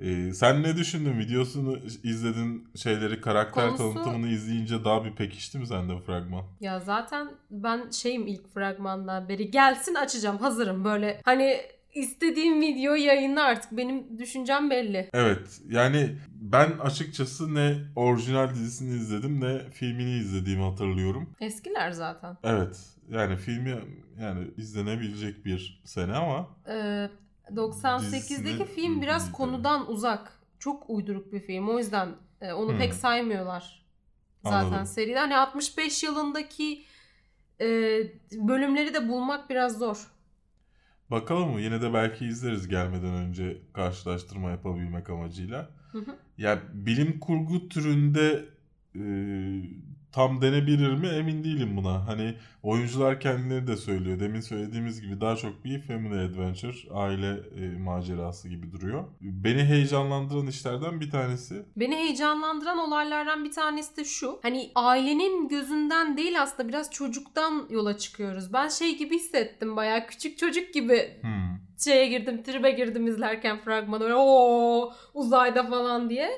Ee, 0.00 0.32
sen 0.34 0.62
ne 0.62 0.76
düşündün? 0.76 1.18
Videosunu 1.18 1.78
izledin 2.02 2.68
şeyleri 2.76 3.20
karakter 3.20 3.68
Konusu- 3.68 3.94
tanıtımını 3.94 4.28
izleyince 4.28 4.84
daha 4.84 5.04
bir 5.04 5.12
pekişti 5.14 5.58
mi 5.58 5.66
sende 5.66 5.98
fragman? 6.00 6.44
Ya 6.60 6.80
zaten 6.80 7.28
ben 7.50 7.90
şeyim 7.90 8.26
ilk 8.26 8.54
fragmandan 8.54 9.28
beri 9.28 9.50
gelsin 9.50 9.94
açacağım 9.94 10.38
hazırım 10.38 10.84
böyle 10.84 11.20
hani 11.24 11.56
istediğim 11.94 12.60
video 12.60 12.94
yayınla 12.94 13.44
artık 13.44 13.72
benim 13.72 14.18
düşüncem 14.18 14.70
belli. 14.70 15.10
Evet 15.12 15.60
yani 15.68 16.16
ben 16.30 16.70
açıkçası 16.78 17.54
ne 17.54 17.74
orijinal 17.96 18.50
dizisini 18.50 18.94
izledim 18.96 19.40
ne 19.40 19.70
filmini 19.70 20.10
izlediğimi 20.18 20.62
hatırlıyorum. 20.62 21.30
Eskiler 21.40 21.90
zaten. 21.90 22.36
Evet 22.44 22.80
yani 23.10 23.36
filmi 23.36 23.74
yani 24.20 24.46
izlenebilecek 24.56 25.44
bir 25.44 25.80
sene 25.84 26.12
ama 26.12 26.48
Ee, 26.68 27.08
98'deki 27.54 28.66
Dizisini 28.66 28.66
film 28.66 29.02
biraz 29.02 29.22
izledim. 29.22 29.32
konudan 29.32 29.90
uzak. 29.90 30.32
Çok 30.58 30.90
uyduruk 30.90 31.32
bir 31.32 31.40
film. 31.40 31.68
O 31.68 31.78
yüzden 31.78 32.08
e, 32.40 32.52
onu 32.52 32.72
Hmm. 32.72 32.78
pek 32.78 32.94
saymıyorlar. 32.94 33.86
Zaten 34.42 34.56
Anladım. 34.66 34.86
seride. 34.86 35.18
Hani 35.18 35.36
65 35.36 36.02
yılındaki 36.02 36.84
e, 37.60 37.66
bölümleri 38.32 38.94
de 38.94 39.08
bulmak 39.08 39.50
biraz 39.50 39.78
zor. 39.78 40.10
Bakalım 41.10 41.50
mı? 41.52 41.60
Yine 41.60 41.82
de 41.82 41.94
belki 41.94 42.26
izleriz 42.26 42.68
gelmeden 42.68 43.14
önce 43.14 43.62
karşılaştırma 43.72 44.50
yapabilmek 44.50 45.10
amacıyla. 45.10 45.70
Hı 45.92 45.98
hı. 45.98 46.16
Ya 46.38 46.62
bilim 46.74 47.20
kurgu 47.20 47.68
türünde 47.68 48.44
e, 48.96 49.00
tam 50.16 50.40
denebilir 50.42 50.92
mi 50.92 51.08
emin 51.08 51.44
değilim 51.44 51.76
buna. 51.76 52.06
Hani 52.08 52.34
oyuncular 52.62 53.20
kendileri 53.20 53.66
de 53.66 53.76
söylüyor. 53.76 54.20
Demin 54.20 54.40
söylediğimiz 54.40 55.00
gibi 55.00 55.20
daha 55.20 55.36
çok 55.36 55.64
bir 55.64 55.80
family 55.82 56.24
adventure, 56.24 56.76
aile 56.94 57.30
e, 57.30 57.78
macerası 57.78 58.48
gibi 58.48 58.72
duruyor. 58.72 59.04
Beni 59.20 59.64
heyecanlandıran 59.64 60.46
işlerden 60.46 61.00
bir 61.00 61.10
tanesi. 61.10 61.62
Beni 61.76 61.96
heyecanlandıran 61.96 62.78
olaylardan 62.78 63.44
bir 63.44 63.52
tanesi 63.52 63.96
de 63.96 64.04
şu. 64.04 64.38
Hani 64.42 64.70
ailenin 64.74 65.48
gözünden 65.48 66.16
değil 66.16 66.42
aslında 66.42 66.68
biraz 66.68 66.90
çocuktan 66.90 67.66
yola 67.70 67.98
çıkıyoruz. 67.98 68.52
Ben 68.52 68.68
şey 68.68 68.98
gibi 68.98 69.14
hissettim 69.14 69.76
bayağı 69.76 70.06
küçük 70.06 70.38
çocuk 70.38 70.74
gibi 70.74 71.18
Hmm. 71.20 71.58
şeye 71.84 72.06
girdim, 72.06 72.42
tribe 72.42 72.70
girdim 72.70 73.06
izlerken 73.06 73.58
fragmanı. 73.60 74.14
O 74.16 74.92
uzayda 75.14 75.62
falan 75.66 76.10
diye. 76.10 76.30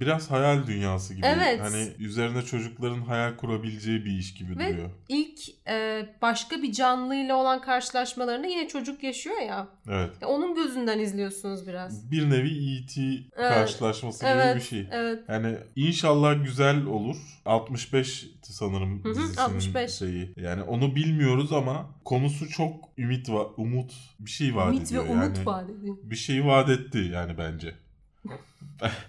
Biraz 0.00 0.30
hayal 0.30 0.66
dünyası 0.66 1.14
gibi. 1.14 1.26
Evet. 1.26 1.60
Hani 1.60 1.88
üzerine 1.98 2.42
çocukların 2.42 3.00
hayal 3.02 3.36
kurabileceği 3.36 4.04
bir 4.04 4.18
iş 4.18 4.34
gibi 4.34 4.58
Ve- 4.58 4.72
duruyor. 4.72 4.90
İlk 5.08 5.38
e, 5.68 6.06
başka 6.22 6.62
bir 6.62 6.72
canlıyla 6.72 7.36
olan 7.36 7.60
karşılaşmalarında 7.60 8.46
yine 8.46 8.68
çocuk 8.68 9.02
yaşıyor 9.02 9.36
ya. 9.40 9.68
Evet. 9.88 10.10
Ya 10.20 10.28
Onun 10.28 10.54
gözünden 10.54 10.98
izliyorsunuz 10.98 11.66
biraz. 11.66 12.10
Bir 12.10 12.30
nevi 12.30 12.76
E.T. 12.78 13.00
karşılaşması 13.36 14.20
gibi 14.24 14.30
Evet, 14.32 14.56
bir 14.56 14.60
şey. 14.60 14.86
Evet. 14.92 15.18
Yani 15.28 15.56
inşallah 15.76 16.44
güzel 16.44 16.84
olur. 16.84 17.16
65 17.46 18.26
sanırım 18.42 19.04
Hı 19.04 19.08
hı, 19.08 19.14
dizisinin 19.14 19.36
65. 19.36 19.90
şeyi. 19.90 20.32
Yani 20.36 20.62
onu 20.62 20.94
bilmiyoruz 20.94 21.52
ama 21.52 21.86
konusu 22.04 22.48
çok 22.48 22.88
ümit 22.98 23.30
va 23.30 23.46
umut 23.56 23.92
bir 24.20 24.30
şey 24.30 24.56
vaat 24.56 24.68
Ümit 24.68 24.80
ve 24.82 24.86
ediyor. 24.86 25.04
umut 25.08 25.36
yani. 25.36 25.46
vaat 25.46 25.70
ediyor. 25.70 25.96
Bir 26.02 26.16
şey 26.16 26.44
vaat 26.46 26.68
etti 26.68 26.98
yani 27.12 27.38
bence. 27.38 27.74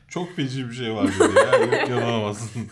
Çok 0.08 0.36
feci 0.36 0.70
bir 0.70 0.74
şey 0.74 0.96
vaat 0.96 1.10
ediyor. 1.10 1.48
Yani 1.54 1.76
yok 1.76 1.90
yanılamazsınız. 1.90 2.68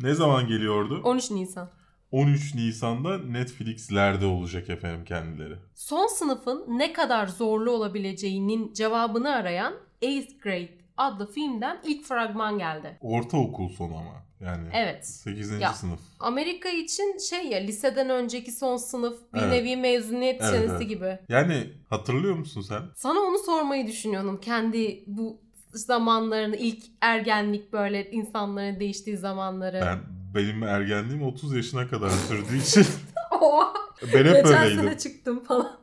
ne 0.00 0.14
zaman 0.14 0.46
geliyordu? 0.46 1.00
13 1.04 1.30
Nisan. 1.30 1.70
13 2.10 2.54
Nisan'da 2.54 3.18
Netflix'lerde 3.18 4.26
olacak 4.26 4.70
efendim 4.70 5.04
kendileri. 5.04 5.54
Son 5.74 6.06
sınıfın 6.06 6.64
ne 6.68 6.92
kadar 6.92 7.26
zorlu 7.26 7.70
olabileceğinin 7.70 8.72
cevabını 8.72 9.34
arayan 9.34 9.74
8th 10.02 10.38
Grade 10.42 10.78
adlı 10.96 11.32
filmden 11.32 11.80
ilk 11.84 12.04
fragman 12.04 12.58
geldi. 12.58 12.98
Ortaokul 13.00 13.68
sonu 13.68 13.96
ama. 13.96 14.24
Yani 14.44 14.68
Evet. 14.72 15.06
8. 15.06 15.50
Ya, 15.60 15.72
sınıf. 15.72 16.00
Amerika 16.20 16.68
için 16.68 17.18
şey 17.18 17.46
ya 17.46 17.58
liseden 17.58 18.10
önceki 18.10 18.52
son 18.52 18.76
sınıf 18.76 19.18
bir 19.34 19.38
Evet. 19.38 19.50
nevi 19.50 19.76
mezuniyet 19.76 20.40
Evet, 20.42 20.50
senesi 20.50 20.74
evet. 20.74 20.88
gibi. 20.88 21.18
Yani 21.28 21.72
hatırlıyor 21.88 22.34
musun 22.34 22.60
sen? 22.60 22.82
Sana 22.96 23.20
onu 23.20 23.38
sormayı 23.38 23.86
düşünüyordum. 23.86 24.40
Kendi 24.40 25.04
bu 25.06 25.40
zamanlarını 25.72 26.56
ilk 26.56 26.84
ergenlik 27.00 27.72
böyle 27.72 28.10
insanların 28.10 28.80
değiştiği 28.80 29.16
zamanları. 29.16 29.80
Ben 29.80 29.98
benim 30.34 30.62
ergenliğim 30.62 31.22
30 31.22 31.54
yaşına 31.56 31.88
kadar 31.88 32.10
sürdüğü 32.10 32.58
için 32.58 32.86
Oha! 33.40 33.72
ben 34.14 34.24
hep 34.24 34.34
geçen 34.44 34.62
öyleydim. 34.62 34.84
sene 34.84 34.98
çıktım 34.98 35.44
falan. 35.44 35.80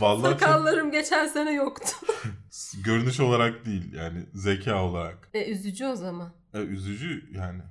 Vallahi 0.00 0.30
çok 0.32 0.40
Sakallarım 0.40 0.90
geçen 0.90 1.26
sene 1.26 1.52
yoktu. 1.52 1.92
görünüş 2.84 3.20
olarak 3.20 3.66
değil 3.66 3.92
yani 3.92 4.22
zeka 4.34 4.82
olarak. 4.84 5.28
E, 5.34 5.50
üzücü 5.50 5.86
o 5.86 5.96
zaman. 5.96 6.32
E, 6.54 6.58
üzücü 6.58 7.24
yani. 7.32 7.62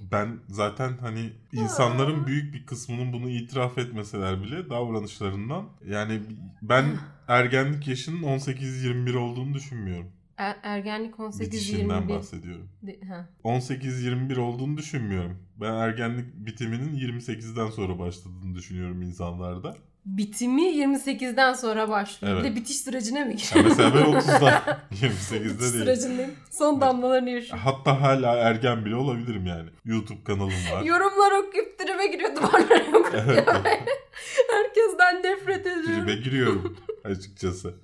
Ben 0.00 0.28
zaten 0.48 0.98
hani 1.00 1.32
insanların 1.52 2.26
büyük 2.26 2.54
bir 2.54 2.66
kısmının 2.66 3.12
bunu 3.12 3.28
itiraf 3.28 3.78
etmeseler 3.78 4.42
bile 4.42 4.70
davranışlarından 4.70 5.64
yani 5.86 6.20
ben 6.62 6.84
ergenlik 7.28 7.88
yaşının 7.88 8.22
18-21 8.22 9.16
olduğunu 9.16 9.54
düşünmüyorum. 9.54 10.06
Er- 10.36 10.56
ergenlik 10.62 11.14
Bitişinden 11.18 12.02
18-21. 12.02 12.08
bahsediyorum. 12.08 12.68
De- 12.82 13.00
ha. 13.08 13.28
18-21 13.44 14.38
olduğunu 14.38 14.76
düşünmüyorum. 14.76 15.36
Ben 15.60 15.72
ergenlik 15.74 16.34
bitiminin 16.34 16.96
28'den 16.98 17.70
sonra 17.70 17.98
başladığını 17.98 18.54
düşünüyorum 18.54 19.02
insanlarda. 19.02 19.76
Bitimi 20.16 20.62
28'den 20.62 21.52
sonra 21.54 21.88
başlıyor. 21.88 22.36
Bir 22.36 22.40
Evet. 22.40 22.52
de 22.52 22.56
bitiş 22.60 22.76
sürecine 22.76 23.24
mi 23.24 23.36
giriyor? 23.36 23.64
mesela 23.64 23.94
ben 23.94 24.00
30'da 24.02 24.78
bitiş 24.90 25.02
28'de 25.02 25.40
değil. 25.60 25.72
sürecindeyim. 25.72 26.34
Son 26.50 26.80
damlalarını 26.80 27.30
yaşıyorum. 27.30 27.60
Hatta 27.64 28.00
hala 28.00 28.34
ergen 28.36 28.84
bile 28.84 28.96
olabilirim 28.96 29.46
yani. 29.46 29.68
YouTube 29.84 30.24
kanalım 30.24 30.52
var. 30.72 30.82
Yorumlar 30.82 31.32
okuyup 31.32 31.78
tribe 31.78 32.06
giriyor 32.06 32.36
duvarlara 32.36 32.74
yapıp 32.84 33.14
Evet. 33.14 33.48
Herkesten 34.52 35.22
nefret 35.22 35.66
ediyorum. 35.66 35.84
Tribe 36.06 36.14
giriyorum 36.14 36.76
açıkçası. 37.04 37.74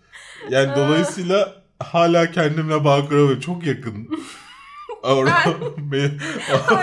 Yani 0.51 0.77
dolayısıyla 0.77 1.63
hala 1.79 2.31
kendimle 2.31 2.85
bağ 2.85 3.09
kuramıyorum. 3.09 3.41
Çok 3.41 3.67
yakın. 3.67 4.09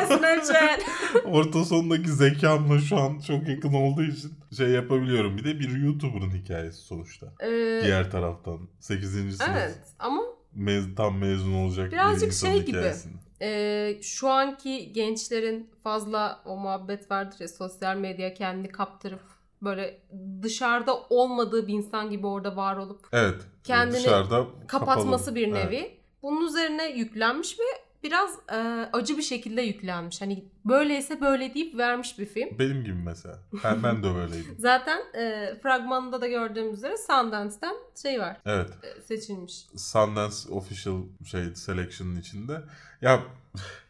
Snapchat. 0.08 0.82
orta 1.26 1.66
sondaki 1.66 2.10
zekamla 2.10 2.80
şu 2.80 2.98
an 2.98 3.20
çok 3.28 3.48
yakın 3.50 3.74
olduğu 3.74 4.04
için 4.04 4.34
şey 4.58 4.68
yapabiliyorum. 4.70 5.38
Bir 5.38 5.44
de 5.44 5.60
bir 5.60 5.70
YouTuber'ın 5.84 6.32
hikayesi 6.32 6.82
sonuçta. 6.82 7.28
Ee, 7.44 7.82
Diğer 7.84 8.12
taraftan 8.12 8.60
8. 8.80 9.12
sınıf 9.38 9.50
evet 9.58 9.78
ama 10.00 10.22
mez- 10.58 10.96
tam 10.96 11.18
mezun 11.18 11.54
olacak 11.54 11.92
Birazcık 11.92 12.30
bir 12.30 12.36
şey 12.36 12.60
gibi. 12.66 12.78
hikayesini. 12.78 13.14
e, 13.42 14.00
şu 14.02 14.30
anki 14.30 14.94
gençlerin 14.94 15.70
fazla 15.84 16.42
o 16.46 16.58
muhabbet 16.58 17.12
vardır 17.12 17.36
ya 17.40 17.48
sosyal 17.48 17.98
medya 17.98 18.34
kendini 18.34 18.70
kaptırıp 18.70 19.22
böyle 19.62 20.02
dışarıda 20.42 21.00
olmadığı 21.10 21.68
bir 21.68 21.74
insan 21.74 22.10
gibi 22.10 22.28
orada 22.28 22.56
var 22.56 22.78
olup 22.78 23.08
Evet. 23.12 23.42
Kendini 23.64 23.98
dışarıda 23.98 24.46
kapatması 24.68 25.26
kapalı. 25.26 25.36
bir 25.36 25.48
Evet. 25.48 25.66
nevi. 25.66 25.98
Bunun 26.24 26.48
üzerine 26.48 26.90
yüklenmiş 26.92 27.60
ve 27.60 27.64
biraz 28.04 28.32
e, 28.52 28.56
acı 28.94 29.18
bir 29.18 29.22
şekilde 29.22 29.62
yüklenmiş. 29.62 30.22
Hani 30.22 30.46
böyleyse 30.66 31.22
böyle 31.22 31.54
deyip 31.54 31.78
vermiş 31.78 32.20
bir 32.20 32.26
film. 32.26 32.60
Benim 32.60 32.84
gibi 32.84 32.98
mesela. 33.06 33.40
Ben, 33.64 33.84
ben 33.84 34.04
de 34.04 34.16
böyleydim. 34.16 34.56
Zaten 34.60 35.00
e, 35.14 35.56
fragmanında 35.64 36.22
da 36.22 36.28
gördüğümüz 36.28 36.78
üzere 36.78 36.98
Sundance'den 36.98 37.76
şey 38.02 38.20
var 38.20 38.38
Evet. 38.46 38.70
e, 38.84 39.02
seçilmiş. 39.02 39.66
Sundance 39.78 40.36
Official 40.50 41.02
şey 41.26 41.56
selection'ın 41.56 42.16
içinde. 42.16 42.62
Ya 43.02 43.20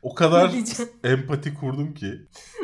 o 0.02 0.16
kadar 0.16 0.52
empati 1.04 1.54
kurdum 1.54 1.94
ki 1.94 2.22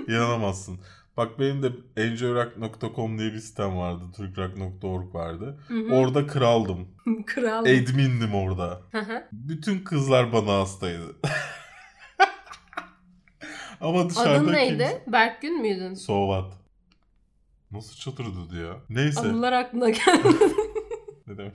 inanamazsın. 0.08 0.80
Bak 1.18 1.40
benim 1.40 1.64
de 1.64 1.72
enjoyrock.com 1.98 3.20
diye 3.20 3.34
bir 3.34 3.40
sitem 3.40 3.78
vardı. 3.78 4.04
Turkrock.org 4.16 5.16
vardı. 5.16 5.60
Hı 5.68 5.74
hı. 5.74 5.94
Orada 5.96 6.28
kraldım. 6.28 6.88
Kral. 7.26 7.62
Admindim 7.66 8.36
orada. 8.36 8.82
Hı 8.92 9.00
hı. 9.00 9.28
Bütün 9.32 9.80
kızlar 9.84 10.34
bana 10.34 10.54
hastaydı. 10.60 11.16
Ama 13.82 14.10
dışarıda 14.10 14.32
Adın 14.44 14.54
neydi? 14.54 14.78
kimse- 14.78 15.04
Berkgün 15.08 15.62
müydün? 15.62 15.94
Sovat. 15.94 16.54
Nasıl 17.72 17.96
çatırdı 17.96 18.62
ya? 18.66 18.74
Neyse. 18.90 19.20
Anılar 19.20 19.54
aklına 19.54 19.90
geldi. 19.90 20.28
Ne 21.28 21.38
demek? 21.38 21.54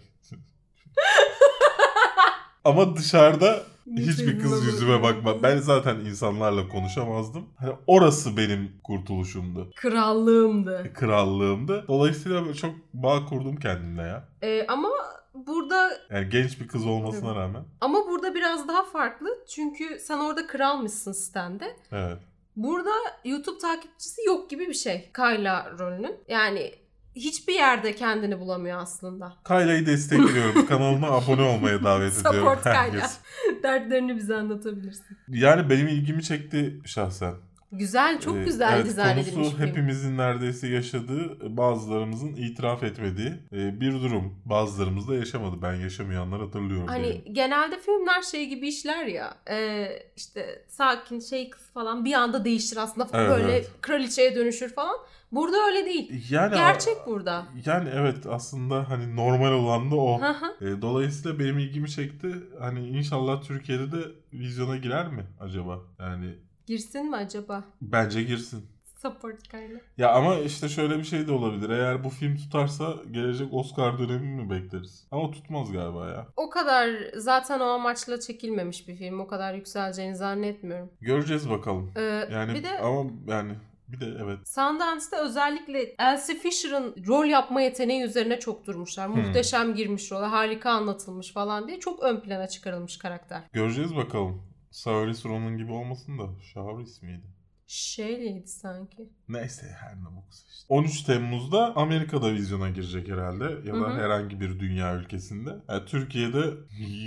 Ama 2.64 2.96
dışarıda 2.96 3.62
hiçbir 3.96 4.38
kız 4.38 4.66
yüzüme 4.66 5.02
bakma. 5.02 5.42
Ben 5.42 5.56
zaten 5.58 5.96
insanlarla 5.96 6.68
konuşamazdım. 6.68 7.44
Hani 7.56 7.72
orası 7.86 8.36
benim 8.36 8.72
kurtuluşumdu. 8.84 9.70
Krallığımdı. 9.76 10.90
Krallığımdı. 10.94 11.84
Dolayısıyla 11.88 12.54
çok 12.54 12.74
bağ 12.94 13.24
kurdum 13.26 13.56
kendimle 13.56 14.02
ya. 14.02 14.28
E, 14.42 14.66
ama 14.66 14.88
burada 15.34 15.90
Yani 16.10 16.28
genç 16.28 16.60
bir 16.60 16.68
kız 16.68 16.86
olmasına 16.86 17.28
Evet. 17.28 17.36
rağmen. 17.38 17.62
ama 17.80 17.98
burada 18.08 18.34
biraz 18.34 18.68
daha 18.68 18.84
farklı. 18.84 19.28
Çünkü 19.48 19.98
sen 20.00 20.18
orada 20.18 20.46
kralmışsın 20.46 21.12
stande. 21.12 21.76
Evet. 21.92 22.18
Burada 22.56 22.90
YouTube 23.24 23.58
takipçisi 23.58 24.22
yok 24.26 24.50
gibi 24.50 24.68
bir 24.68 24.74
şey 24.74 25.10
Kayla 25.12 25.72
rolünün. 25.78 26.16
Yani 26.28 26.74
hiçbir 27.16 27.54
yerde 27.54 27.94
kendini 27.96 28.40
bulamıyor 28.40 28.78
aslında. 28.78 29.32
Kayla'yı 29.44 29.86
destekliyorum. 29.86 30.66
Kanalıma 30.68 31.06
abone 31.10 31.42
olmaya 31.42 31.84
davet 31.84 32.12
ediyorum 32.12 32.38
Support 32.38 32.62
Kayla. 32.62 33.10
Dertlerini 33.62 34.16
bize 34.16 34.36
anlatabilirsin. 34.36 35.16
Yani 35.28 35.70
benim 35.70 35.88
ilgimi 35.88 36.22
çekti 36.22 36.80
şahsen. 36.84 37.34
Güzel, 37.74 38.20
çok 38.20 38.36
Ee, 38.36 38.44
güzel 38.44 38.72
evet, 38.76 38.86
dizayn 38.86 39.14
konusu 39.14 39.30
edilmiş 39.30 39.48
film. 39.48 39.66
hepimizin 39.66 40.18
neredeyse 40.18 40.68
yaşadığı, 40.68 41.56
bazılarımızın 41.56 42.34
itiraf 42.34 42.82
etmediği 42.82 43.28
e, 43.52 43.80
bir 43.80 43.92
durum. 43.92 44.34
Bazılarımız 44.44 45.08
da 45.08 45.14
yaşamadı. 45.14 45.62
Ben 45.62 45.74
yaşamayanlar 45.74 46.40
hatırlıyorum. 46.40 46.86
Hani 46.86 47.04
benim. 47.24 47.34
genelde 47.34 47.78
filmler 47.78 48.22
şey 48.22 48.46
gibi 48.48 48.68
işler 48.68 49.06
ya 49.06 49.34
e, 49.50 49.88
işte 50.16 50.64
sakin 50.68 51.20
şey 51.20 51.50
kız 51.50 51.62
falan 51.74 52.04
bir 52.04 52.12
anda 52.12 52.44
değiştir 52.44 52.76
aslında 52.76 53.08
Evet, 53.12 53.30
böyle 53.30 53.52
evet. 53.52 53.70
kraliçeye 53.80 54.34
dönüşür 54.36 54.74
falan. 54.74 54.96
Burada 55.32 55.56
öyle 55.66 55.86
değil. 55.86 56.24
Yani 56.30 56.54
Gerçek 56.54 56.96
burada. 57.06 57.46
Yani 57.66 57.88
evet 57.94 58.26
aslında 58.26 58.90
hani 58.90 59.16
normal 59.16 59.52
olan 59.52 59.90
da 59.90 59.96
o. 59.96 60.20
E, 60.60 60.82
dolayısıyla 60.82 61.38
benim 61.38 61.58
ilgimi 61.58 61.90
çekti. 61.90 62.34
Hani 62.60 62.88
inşallah 62.88 63.42
Türkiye'de 63.42 63.92
de 63.92 63.98
vizyona 64.32 64.76
girer 64.76 65.08
mi 65.08 65.26
acaba? 65.40 65.78
Yani 65.98 66.34
Girsin 66.66 67.10
mi 67.10 67.16
acaba? 67.16 67.64
bence 67.82 68.22
girsin. 68.22 68.66
Support 69.02 69.48
Kayla. 69.48 69.80
Ya 69.98 70.12
ama 70.12 70.38
işte 70.38 70.68
şöyle 70.68 70.98
bir 70.98 71.04
şey 71.04 71.26
de 71.26 71.32
olabilir. 71.32 71.70
Eğer 71.70 72.04
bu 72.04 72.08
film 72.10 72.36
tutarsa 72.36 72.94
gelecek 73.10 73.54
Oscar 73.54 73.98
dönemi 73.98 74.42
mi 74.42 74.50
bekleriz? 74.50 75.06
Ama 75.10 75.30
tutmaz 75.30 75.72
galiba 75.72 76.08
ya. 76.08 76.26
O 76.36 76.50
kadar 76.50 76.90
zaten 77.16 77.60
o 77.60 77.64
amaçla 77.64 78.20
çekilmemiş 78.20 78.88
bir 78.88 78.96
film. 78.96 79.20
O 79.20 79.26
kadar 79.26 79.54
yükseleceğini 79.54 80.16
zannetmiyorum. 80.16 80.90
Göreceğiz 81.00 81.50
bakalım. 81.50 81.92
Ee, 81.96 82.28
Yani 82.32 82.54
bir 82.54 82.62
de 82.62 82.78
ama 82.78 83.10
yani 83.26 83.52
bir 83.92 84.00
de 84.00 84.16
evet. 84.24 84.48
Sundance'da 84.48 85.24
özellikle 85.24 85.94
Elsie 85.98 86.36
Fisher'ın 86.36 86.94
rol 87.06 87.24
yapma 87.24 87.60
yeteneği 87.60 88.02
üzerine 88.02 88.40
çok 88.40 88.66
durmuşlar. 88.66 89.08
Hmm. 89.08 89.16
Muhteşem 89.16 89.74
girmiş 89.74 90.12
role, 90.12 90.26
harika 90.26 90.70
anlatılmış 90.70 91.32
falan 91.32 91.68
diye 91.68 91.80
çok 91.80 92.02
ön 92.02 92.20
plana 92.20 92.48
çıkarılmış 92.48 92.98
karakter. 92.98 93.42
Göreceğiz 93.52 93.96
bakalım. 93.96 94.42
Saoirse 94.70 95.28
Ronan 95.28 95.56
gibi 95.56 95.72
olmasın 95.72 96.18
da 96.18 96.22
Şahris 96.54 97.02
miydi? 97.02 97.26
Şeyleydi 97.72 98.48
sanki. 98.48 99.08
Neyse 99.28 99.66
her 99.80 99.96
ne 99.96 100.16
boksa 100.16 100.46
işte. 100.52 100.64
13 100.68 101.02
Temmuz'da 101.02 101.76
Amerika'da 101.76 102.32
vizyona 102.32 102.70
girecek 102.70 103.08
herhalde 103.08 103.44
ya 103.44 103.74
da 103.74 103.78
Hı 103.78 103.84
hı. 103.86 104.00
herhangi 104.02 104.40
bir 104.40 104.60
dünya 104.60 104.96
ülkesinde. 104.96 105.50
Yani 105.68 105.84
Türkiye'de 105.86 106.42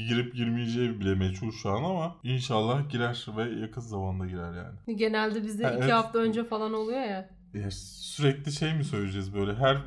girip 0.10 0.36
girmeyeceği 0.36 1.00
bile 1.00 1.16
meçhul 1.16 1.52
şu 1.52 1.70
an 1.70 1.84
ama 1.84 2.16
inşallah 2.24 2.90
girer 2.90 3.26
ve 3.38 3.60
yakın 3.62 3.82
zamanda 3.82 4.26
girer 4.26 4.54
yani. 4.54 4.98
Genelde 4.98 5.44
bizde 5.44 5.64
Ha, 5.64 5.72
iki 5.72 5.82
evet. 5.84 5.94
hafta 5.94 6.20
önce 6.20 6.44
falan 6.44 6.74
oluyor 6.74 7.02
ya. 7.02 7.30
Ya 7.54 7.72
sürekli 7.72 8.52
şey 8.52 8.74
mi 8.74 8.84
söyleyeceğiz 8.84 9.34
böyle 9.34 9.56
her 9.56 9.78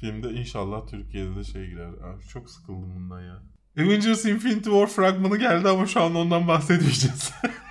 filmde 0.00 0.30
inşallah 0.30 0.86
Türkiye'de 0.86 1.36
de 1.36 1.44
şey 1.44 1.66
girer. 1.66 1.88
Abi 1.88 2.22
çok 2.32 2.50
sıkıldım 2.50 2.94
bundan 2.96 3.20
ya. 3.20 3.42
Avengers 3.78 4.24
Infinity 4.24 4.70
War 4.70 4.86
fragmanı 4.86 5.36
geldi 5.36 5.68
ama 5.68 5.86
şu 5.86 6.02
an 6.02 6.14
ondan 6.14 6.48
bahsetmeyeceğiz. 6.48 7.32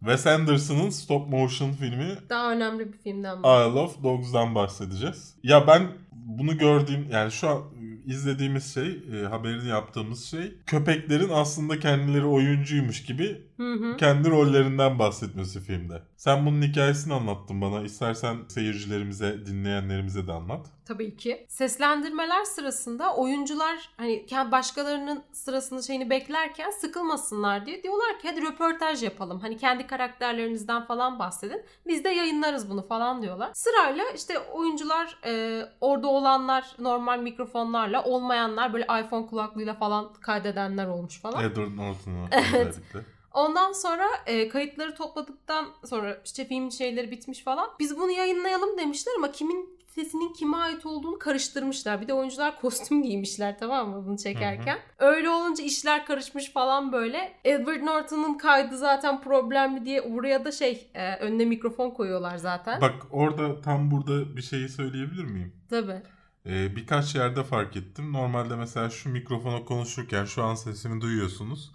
Wes 0.00 0.26
Anderson'ın 0.26 0.90
stop 0.90 1.28
motion 1.28 1.72
filmi 1.72 2.18
Daha 2.28 2.52
önemli 2.52 2.92
bir 2.92 2.98
filmden 2.98 3.42
bahsediyorum. 3.42 3.72
Isle 3.72 3.80
of 3.80 4.02
Dogs'dan 4.02 4.54
bahsedeceğiz. 4.54 5.34
Ya 5.42 5.66
ben 5.66 5.82
bunu 6.12 6.58
gördüğüm 6.58 7.06
yani 7.10 7.32
şu 7.32 7.48
an 7.48 7.62
izlediğimiz 8.06 8.74
şey, 8.74 9.02
e, 9.12 9.26
haberini 9.26 9.68
yaptığımız 9.68 10.24
şey 10.24 10.54
köpeklerin 10.66 11.28
aslında 11.32 11.78
kendileri 11.78 12.24
oyuncuymuş 12.24 13.02
gibi 13.02 13.42
Hı 13.60 13.72
hı. 13.72 13.96
kendi 13.96 14.30
rollerinden 14.30 14.98
bahsetmesi 14.98 15.60
filmde. 15.60 16.02
Sen 16.16 16.46
bunun 16.46 16.62
hikayesini 16.62 17.14
anlattın 17.14 17.60
bana. 17.60 17.82
İstersen 17.82 18.36
seyircilerimize, 18.48 19.46
dinleyenlerimize 19.46 20.26
de 20.26 20.32
anlat. 20.32 20.66
Tabii 20.84 21.16
ki. 21.16 21.46
Seslendirmeler 21.48 22.44
sırasında 22.44 23.14
oyuncular 23.14 23.88
hani 23.96 24.26
başkalarının 24.52 25.22
sırasını 25.32 25.82
şeyini 25.82 26.10
beklerken 26.10 26.70
sıkılmasınlar 26.70 27.66
diye 27.66 27.82
diyorlar 27.82 28.18
ki 28.22 28.28
hadi 28.28 28.42
röportaj 28.42 29.02
yapalım. 29.02 29.40
Hani 29.40 29.56
kendi 29.56 29.86
karakterlerinizden 29.86 30.86
falan 30.86 31.18
bahsedin. 31.18 31.62
Biz 31.86 32.04
de 32.04 32.08
yayınlarız 32.08 32.70
bunu 32.70 32.86
falan 32.86 33.22
diyorlar. 33.22 33.50
Sırayla 33.54 34.04
işte 34.16 34.38
oyuncular 34.38 35.18
e, 35.26 35.62
orada 35.80 36.06
olanlar 36.06 36.64
normal 36.78 37.18
mikrofonlarla 37.18 38.04
olmayanlar 38.04 38.72
böyle 38.72 38.84
iPhone 38.84 39.26
kulaklığıyla 39.26 39.74
falan 39.74 40.12
kaydedenler 40.12 40.86
olmuş 40.86 41.20
falan. 41.20 41.44
Edward 41.44 41.76
Norton'u 41.76 42.26
Evet. 42.32 42.66
özellikle. 42.66 43.19
Ondan 43.34 43.72
sonra 43.72 44.06
e, 44.26 44.48
kayıtları 44.48 44.94
topladıktan 44.94 45.66
sonra 45.84 46.20
işte 46.24 46.44
film 46.44 46.72
şeyleri 46.72 47.10
bitmiş 47.10 47.44
falan. 47.44 47.70
Biz 47.78 47.96
bunu 47.98 48.10
yayınlayalım 48.10 48.78
demişler 48.78 49.12
ama 49.16 49.32
kimin 49.32 49.80
sesinin 49.86 50.32
kime 50.32 50.56
ait 50.56 50.86
olduğunu 50.86 51.18
karıştırmışlar. 51.18 52.00
Bir 52.00 52.08
de 52.08 52.14
oyuncular 52.14 52.60
kostüm 52.60 53.02
giymişler 53.08 53.58
tamam 53.58 53.90
mı 53.90 54.06
bunu 54.06 54.18
çekerken. 54.18 54.78
Öyle 54.98 55.30
olunca 55.30 55.64
işler 55.64 56.06
karışmış 56.06 56.52
falan 56.52 56.92
böyle. 56.92 57.32
Edward 57.44 57.82
Norton'un 57.82 58.38
kaydı 58.38 58.78
zaten 58.78 59.20
problemli 59.20 59.84
diye 59.84 60.14
buraya 60.14 60.44
da 60.44 60.52
şey 60.52 60.90
e, 60.94 61.16
önüne 61.16 61.44
mikrofon 61.44 61.90
koyuyorlar 61.90 62.36
zaten. 62.36 62.80
Bak 62.80 62.94
orada 63.10 63.60
tam 63.60 63.90
burada 63.90 64.36
bir 64.36 64.42
şeyi 64.42 64.68
söyleyebilir 64.68 65.24
miyim? 65.24 65.52
Tabii. 65.70 66.02
Ee, 66.46 66.76
birkaç 66.76 67.14
yerde 67.14 67.44
fark 67.44 67.76
ettim. 67.76 68.12
Normalde 68.12 68.56
mesela 68.56 68.90
şu 68.90 69.08
mikrofona 69.08 69.64
konuşurken 69.64 70.24
şu 70.24 70.42
an 70.42 70.54
sesimi 70.54 71.00
duyuyorsunuz. 71.00 71.72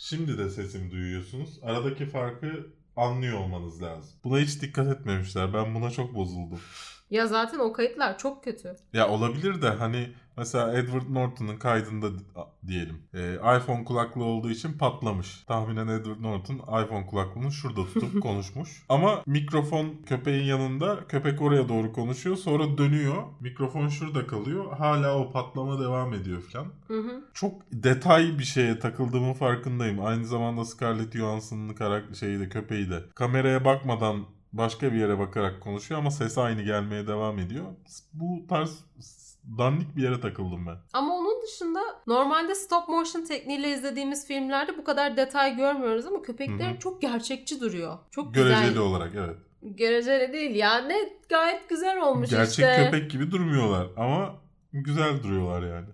Şimdi 0.00 0.38
de 0.38 0.50
sesimi 0.50 0.90
duyuyorsunuz. 0.90 1.58
Aradaki 1.62 2.06
farkı 2.06 2.66
anlıyor 2.96 3.38
olmanız 3.38 3.82
lazım. 3.82 4.12
Buna 4.24 4.38
hiç 4.38 4.62
dikkat 4.62 4.88
etmemişler. 4.88 5.54
Ben 5.54 5.74
buna 5.74 5.90
çok 5.90 6.14
bozuldum. 6.14 6.60
Ya 7.10 7.26
zaten 7.26 7.58
o 7.58 7.72
kayıtlar 7.72 8.18
çok 8.18 8.44
kötü. 8.44 8.76
Ya 8.92 9.08
olabilir 9.08 9.62
de 9.62 9.68
hani 9.68 10.12
mesela 10.36 10.78
Edward 10.78 11.02
Norton'un 11.14 11.56
kaydında 11.56 12.06
diyelim. 12.66 13.02
e, 13.14 13.34
iPhone 13.34 13.84
kulaklığı 13.84 14.24
olduğu 14.24 14.50
için 14.50 14.72
patlamış. 14.72 15.44
Tahminen 15.46 15.88
Edward 15.88 16.22
Norton 16.22 16.54
iPhone 16.54 17.06
kulaklığını 17.06 17.52
şurada 17.52 17.84
tutup 17.84 18.22
konuşmuş. 18.22 18.82
Ama 18.88 19.22
mikrofon 19.26 19.96
köpeğin 20.06 20.44
yanında. 20.44 21.06
Köpek 21.08 21.42
oraya 21.42 21.68
doğru 21.68 21.92
konuşuyor. 21.92 22.36
Sonra 22.36 22.78
dönüyor. 22.78 23.22
Mikrofon 23.40 23.88
şurada 23.88 24.26
kalıyor. 24.26 24.72
Hala 24.78 25.18
o 25.18 25.32
patlama 25.32 25.80
devam 25.80 26.14
ediyor 26.14 26.42
falan. 26.42 26.66
Hı 26.88 26.98
hı. 27.00 27.24
Çok 27.34 27.52
detay 27.72 28.38
bir 28.38 28.44
şeye 28.44 28.78
takıldığımın 28.78 29.34
farkındayım. 29.34 30.04
Aynı 30.06 30.26
zamanda 30.26 30.64
Scarlett 30.64 31.12
Johansson'ın 31.16 31.74
karak 31.74 32.16
şeyi 32.16 32.40
de 32.40 32.48
köpeği 32.48 32.90
de. 32.90 33.00
Kameraya 33.14 33.64
bakmadan 33.64 34.24
başka 34.52 34.92
bir 34.92 34.98
yere 34.98 35.18
bakarak 35.18 35.60
konuşuyor 35.60 36.00
ama 36.00 36.10
ses 36.10 36.38
aynı 36.38 36.62
gelmeye 36.62 37.06
devam 37.06 37.38
ediyor. 37.38 37.64
Bu 38.12 38.46
tarz 38.48 38.84
dandik 39.58 39.96
bir 39.96 40.02
yere 40.02 40.20
takıldım 40.20 40.66
ben. 40.66 40.76
Ama 40.92 41.14
onun 41.14 41.42
dışında 41.42 41.80
normalde 42.06 42.54
stop 42.54 42.88
motion 42.88 43.24
tekniğiyle 43.24 43.70
izlediğimiz 43.74 44.26
filmlerde 44.26 44.78
bu 44.78 44.84
kadar 44.84 45.16
detay 45.16 45.56
görmüyoruz 45.56 46.06
ama 46.06 46.22
köpekler 46.22 46.78
çok 46.80 47.02
gerçekçi 47.02 47.60
duruyor. 47.60 47.98
Çok 48.10 48.34
Göreceli 48.34 48.68
güzel. 48.68 48.78
olarak 48.82 49.12
evet. 49.14 49.36
Göreceli 49.62 50.32
değil 50.32 50.54
ya. 50.54 50.78
Ne 50.78 50.96
gayet 51.28 51.68
güzel 51.68 52.02
olmuş 52.02 52.30
Gerçek 52.30 52.50
işte. 52.50 52.84
köpek 52.90 53.10
gibi 53.10 53.30
durmuyorlar 53.30 53.86
ama 53.96 54.34
güzel 54.72 55.22
duruyorlar 55.22 55.62
yani. 55.74 55.86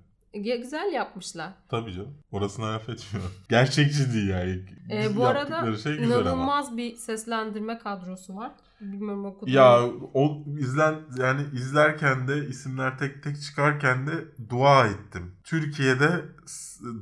Güzel 0.42 0.92
yapmışlar. 0.92 1.52
Tabii 1.68 1.92
canım. 1.92 2.14
Orasına 2.30 2.72
laf 2.72 2.88
etmiyorum. 2.88 3.32
Gerçekçi 3.48 4.12
değil 4.12 4.28
yani. 4.28 4.62
Ee, 4.90 5.16
bu 5.16 5.26
arada 5.26 5.76
şey 5.76 5.96
güzel 5.96 6.16
ama. 6.18 6.20
inanılmaz 6.22 6.76
bir 6.76 6.96
seslendirme 6.96 7.78
kadrosu 7.78 8.36
var. 8.36 8.52
Bilmiyorum 8.80 9.24
okudum. 9.24 9.54
Ya 9.54 9.82
o 10.14 10.42
izlen 10.58 10.94
yani 11.18 11.40
izlerken 11.54 12.28
de 12.28 12.46
isimler 12.48 12.98
tek 12.98 13.22
tek 13.22 13.40
çıkarken 13.42 14.06
de 14.06 14.12
dua 14.50 14.86
ettim. 14.86 15.34
Türkiye'de 15.44 16.24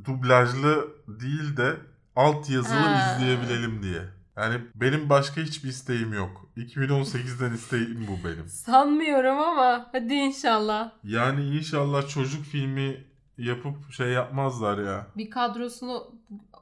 dublajlı 0.05 0.89
değil 1.09 1.57
de 1.57 1.77
altyazılı 2.17 2.75
Ha. 2.79 3.17
izleyebilelim 3.17 3.83
diye. 3.83 4.03
Yani 4.37 4.61
benim 4.75 5.09
başka 5.11 5.41
hiçbir 5.41 5.69
isteğim 5.69 6.13
yok. 6.13 6.47
2018'den 6.57 7.53
isteğim 7.55 8.07
bu 8.09 8.29
benim. 8.29 8.49
Sanmıyorum 8.49 9.39
ama 9.39 9.89
hadi 9.93 10.15
inşallah. 10.15 10.91
Yani 11.05 11.45
inşallah 11.47 12.09
çocuk 12.09 12.45
filmi 12.45 13.05
yapıp 13.39 13.93
şey 13.93 14.09
yapmazlar 14.09 14.79
ya. 14.79 15.07
Bir 15.17 15.31
kadrosunu 15.31 16.15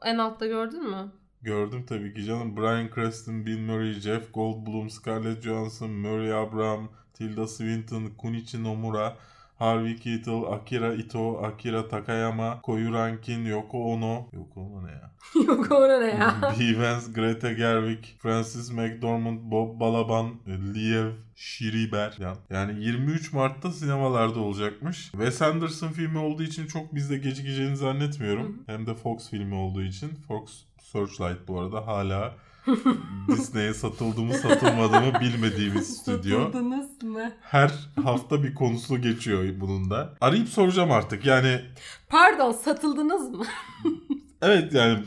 en 0.04 0.18
altta 0.18 0.46
gördün 0.46 0.90
mü? 0.90 1.12
Gördüm 1.42 1.84
tabii 1.88 2.14
ki 2.14 2.24
canım. 2.24 2.56
Bryan 2.56 2.90
Cranston, 2.94 3.46
Bill 3.46 3.58
Murray, 3.58 3.92
Jeff 3.92 4.34
Goldblum, 4.34 4.90
Scarlett 4.90 5.42
Johansson, 5.42 5.90
Murray 5.90 6.32
Abraham, 6.32 6.88
Tilda 7.14 7.46
Swinton, 7.46 8.06
Kunichi 8.18 8.64
Nomura. 8.64 9.16
Harvey 9.62 9.96
Keitel, 9.96 10.44
Akira 10.52 10.94
Ito, 10.94 11.38
Akira 11.38 11.88
Takayama, 11.88 12.60
Koyu 12.62 12.92
Rankin, 12.92 13.44
Yoko 13.44 13.92
Ono. 13.92 14.28
Yoko 14.32 14.60
Ono 14.60 14.86
ne 14.86 14.90
ya? 14.90 15.12
Yok 15.46 15.70
orada 15.72 15.98
ne 15.98 16.06
ya? 16.06 16.34
Bee 16.60 16.78
Vance, 16.78 17.12
Greta 17.14 17.52
Gerwig, 17.52 18.04
Francis 18.18 18.70
McDormand, 18.72 19.38
Bob 19.42 19.80
Balaban, 19.80 20.30
Liev 20.74 21.10
Schreiber. 21.36 22.16
Yani- 22.20 22.36
Yani 22.50 22.84
23 22.84 23.32
Mart'ta 23.32 23.70
sinemalarda 23.72 24.40
olacakmış. 24.40 25.10
Wes 25.12 25.42
Anderson 25.42 25.88
filmi 25.88 26.18
olduğu 26.18 26.42
için 26.42 26.66
çok 26.66 26.94
bizde 26.94 27.18
gecikeceğini 27.18 27.76
zannetmiyorum. 27.76 28.62
Hem 28.66 28.86
de 28.86 28.94
Fox 28.94 29.30
filmi 29.30 29.54
olduğu 29.54 29.82
için. 29.82 30.08
Fox 30.28 30.50
Searchlight 30.82 31.48
bu 31.48 31.60
arada 31.60 31.86
hala 31.86 32.34
Disney'e 33.28 33.74
satıldı 33.74 34.20
mı 34.20 34.34
satılmadı 34.34 35.00
mı 35.00 35.20
bilmediğimiz 35.20 35.96
stüdyo. 35.96 36.44
Satıldınız 36.44 37.02
mı? 37.02 37.32
Her 37.40 37.70
hafta 38.04 38.42
bir 38.42 38.54
konusu 38.54 39.02
geçiyor 39.02 39.44
bunun 39.60 39.90
da. 39.90 40.14
Arayıp 40.20 40.48
soracağım 40.48 40.90
artık. 40.90 41.26
Yani 41.26 41.60
Pardon 42.08 42.52
satıldınız 42.52 43.30
mı? 43.30 43.44
evet 44.42 44.72
yani 44.72 44.98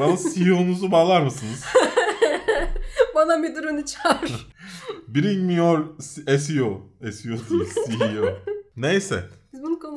bana 0.00 0.16
CEO'nuzu 0.34 0.92
bağlar 0.92 1.20
mısınız? 1.20 1.64
Bana 3.14 3.36
müdürünü 3.36 3.84
çağır. 3.86 4.48
Bring 5.08 5.46
me 5.46 5.54
your 5.54 5.98
SEO. 6.00 6.82
SEO 7.12 7.36
değil 7.50 7.98
CEO. 7.98 8.24
Neyse. 8.76 9.24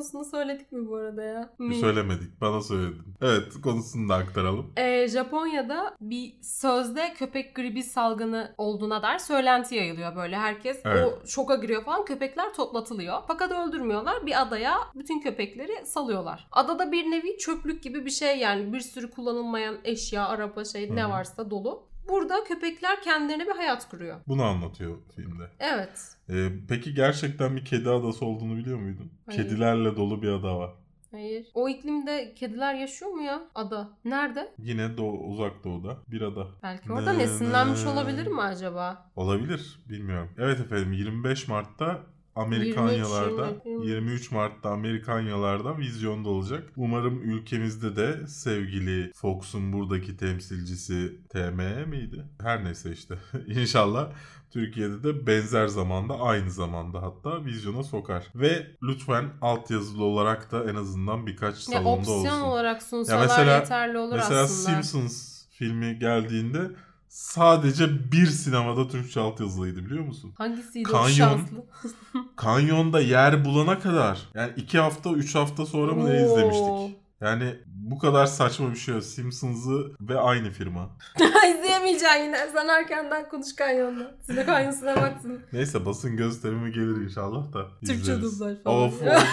Konusunu 0.02 0.24
söyledik 0.24 0.72
mi 0.72 0.88
bu 0.88 0.96
arada 0.96 1.22
ya? 1.22 1.50
Mi? 1.58 1.74
Söylemedik. 1.74 2.40
Bana 2.40 2.60
söyledin. 2.60 3.02
Evet 3.22 3.52
konusunu 3.62 4.08
da 4.08 4.14
aktaralım. 4.14 4.72
Ee, 4.76 5.08
Japonya'da 5.08 5.96
bir 6.00 6.34
sözde 6.42 7.14
köpek 7.14 7.54
gribi 7.54 7.82
salgını 7.82 8.54
olduğuna 8.58 9.02
dair 9.02 9.18
söylenti 9.18 9.74
yayılıyor 9.74 10.16
böyle. 10.16 10.36
Herkes 10.36 10.80
Evet. 10.84 11.06
o 11.06 11.26
şoka 11.26 11.54
giriyor 11.54 11.84
falan. 11.84 12.04
Köpekler 12.04 12.54
toplatılıyor. 12.54 13.18
Fakat 13.28 13.52
öldürmüyorlar. 13.52 14.26
Bir 14.26 14.42
adaya 14.42 14.74
bütün 14.94 15.20
köpekleri 15.20 15.86
salıyorlar. 15.86 16.48
Adada 16.52 16.92
bir 16.92 17.10
nevi 17.10 17.38
çöplük 17.38 17.82
gibi 17.82 18.04
bir 18.04 18.10
şey 18.10 18.38
yani. 18.38 18.72
Bir 18.72 18.80
sürü 18.80 19.10
kullanılmayan 19.10 19.76
eşya, 19.84 20.28
araba 20.28 20.64
şey 20.64 20.90
Hı 20.90 20.96
ne 20.96 21.10
varsa 21.10 21.50
dolu. 21.50 21.91
Burada 22.08 22.44
köpekler 22.44 23.02
kendilerine 23.02 23.46
bir 23.46 23.56
hayat 23.56 23.88
kuruyor. 23.88 24.16
Bunu 24.28 24.42
anlatıyor 24.44 24.98
filmde. 25.16 25.44
Evet. 25.60 26.16
Ee, 26.30 26.48
peki 26.68 26.94
gerçekten 26.94 27.56
bir 27.56 27.64
kedi 27.64 27.90
adası 27.90 28.24
olduğunu 28.24 28.56
biliyor 28.56 28.78
muydun? 28.78 29.12
Hayır. 29.26 29.42
Kedilerle 29.42 29.96
dolu 29.96 30.22
bir 30.22 30.28
ada 30.28 30.58
var. 30.58 30.70
Hayır. 31.10 31.46
O 31.54 31.68
iklimde 31.68 32.34
kediler 32.34 32.74
yaşıyor 32.74 33.10
mu 33.10 33.22
ya? 33.22 33.42
Ada. 33.54 33.88
Nerede? 34.04 34.52
Yine 34.58 34.96
doğu, 34.96 35.18
uzak 35.20 35.64
doğuda 35.64 35.96
bir 36.08 36.20
ada. 36.20 36.46
Belki 36.62 36.92
orada 36.92 37.12
Ne- 37.12 37.18
nesinlenmiş 37.18 37.82
ne- 37.84 37.88
olabilir 37.90 38.26
mi 38.26 38.40
acaba? 38.40 39.10
Olabilir. 39.16 39.78
Bilmiyorum. 39.88 40.30
Evet 40.38 40.60
efendim 40.60 40.92
25 40.92 41.48
Mart'ta 41.48 42.00
Amerikanyalarda 42.36 43.46
23, 43.46 43.66
23. 43.66 43.88
23 43.88 44.30
Mart'ta 44.30 44.70
Amerikanyalarda 44.70 45.78
vizyonda 45.78 46.28
olacak. 46.28 46.68
Umarım 46.76 47.22
ülkemizde 47.22 47.96
de 47.96 48.26
sevgili 48.26 49.12
Fox'un 49.14 49.72
buradaki 49.72 50.16
temsilcisi 50.16 51.18
TM 51.28 51.88
miydi? 51.90 52.24
Her 52.42 52.64
neyse 52.64 52.92
işte. 52.92 53.14
İnşallah 53.46 54.08
Türkiye'de 54.50 55.02
de 55.02 55.26
benzer 55.26 55.66
zamanda 55.66 56.20
aynı 56.20 56.50
zamanda 56.50 57.02
hatta 57.02 57.44
vizyona 57.44 57.82
sokar. 57.82 58.26
Ve 58.34 58.66
lütfen 58.82 59.24
altyazılı 59.40 60.04
olarak 60.04 60.52
da 60.52 60.70
en 60.70 60.74
azından 60.74 61.26
birkaç 61.26 61.54
Ya 61.54 61.60
salonda 61.78 61.88
opsiyon 61.90 62.24
olsun. 62.24 62.40
olarak 62.40 62.82
sunsalar 62.82 63.22
mesela- 63.22 63.56
yeterli 63.56 63.98
olur 63.98 64.16
Mesela 64.16 64.40
aslında. 64.40 64.82
Simpsons 64.82 65.42
filmi 65.50 65.98
geldiğinde 65.98 66.70
sadece 67.12 68.12
bir 68.12 68.26
sinemada 68.26 68.88
Türkçe 68.88 69.20
altyazılıydı 69.20 69.84
biliyor 69.84 70.04
musun? 70.04 70.34
Hangisiydi 70.38 70.88
o 70.88 70.92
Kanyon. 70.92 71.10
şanslı? 71.10 71.66
Kanyonda 72.36 73.00
yer 73.00 73.44
bulana 73.44 73.78
kadar 73.78 74.28
yani 74.34 74.52
iki 74.56 74.78
hafta 74.78 75.10
üç 75.10 75.34
hafta 75.34 75.66
sonra 75.66 75.92
mı 75.92 76.10
ne 76.10 76.22
izlemiştik? 76.24 76.98
Yani 77.20 77.54
bu 77.66 77.98
kadar 77.98 78.26
saçma 78.26 78.70
bir 78.70 78.76
şey 78.76 78.94
yok. 78.94 79.04
Simpsons'ı 79.04 79.92
ve 80.00 80.20
aynı 80.20 80.50
firma. 80.50 80.90
İzleyemeyeceksin 81.48 82.22
yine. 82.24 82.48
Sen 82.52 82.68
erkenden 82.68 83.28
konuş 83.28 83.56
kanyonda. 83.56 84.14
Sine 84.22 84.46
kanyonsuna 84.46 84.96
baksın. 84.96 85.40
Neyse 85.52 85.86
basın 85.86 86.16
gösterimi 86.16 86.72
gelir 86.72 87.04
inşallah 87.04 87.52
da 87.52 87.66
Türkçe 87.86 88.22
dublaj 88.22 88.62
falan. 88.64 88.82
Of, 88.82 89.02
of. 89.02 89.24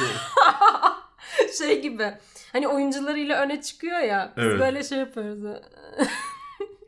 şey 1.57 1.81
gibi. 1.81 2.13
Hani 2.51 2.67
oyuncularıyla 2.67 3.41
öne 3.41 3.61
çıkıyor 3.61 3.99
ya. 3.99 4.33
Biz 4.37 4.43
Evet. 4.43 4.59
böyle 4.59 4.83
şey 4.83 4.97
yapıyoruz. 4.99 5.43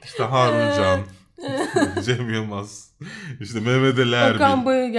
İşte 0.04 0.24
Harun 0.24 0.76
Can, 0.78 0.99
Cem 2.04 2.30
Yılmaz, 2.30 2.91
işte 3.39 3.60
Mehmet 3.60 3.99
Ali 3.99 4.16
Erbil. 4.16 4.39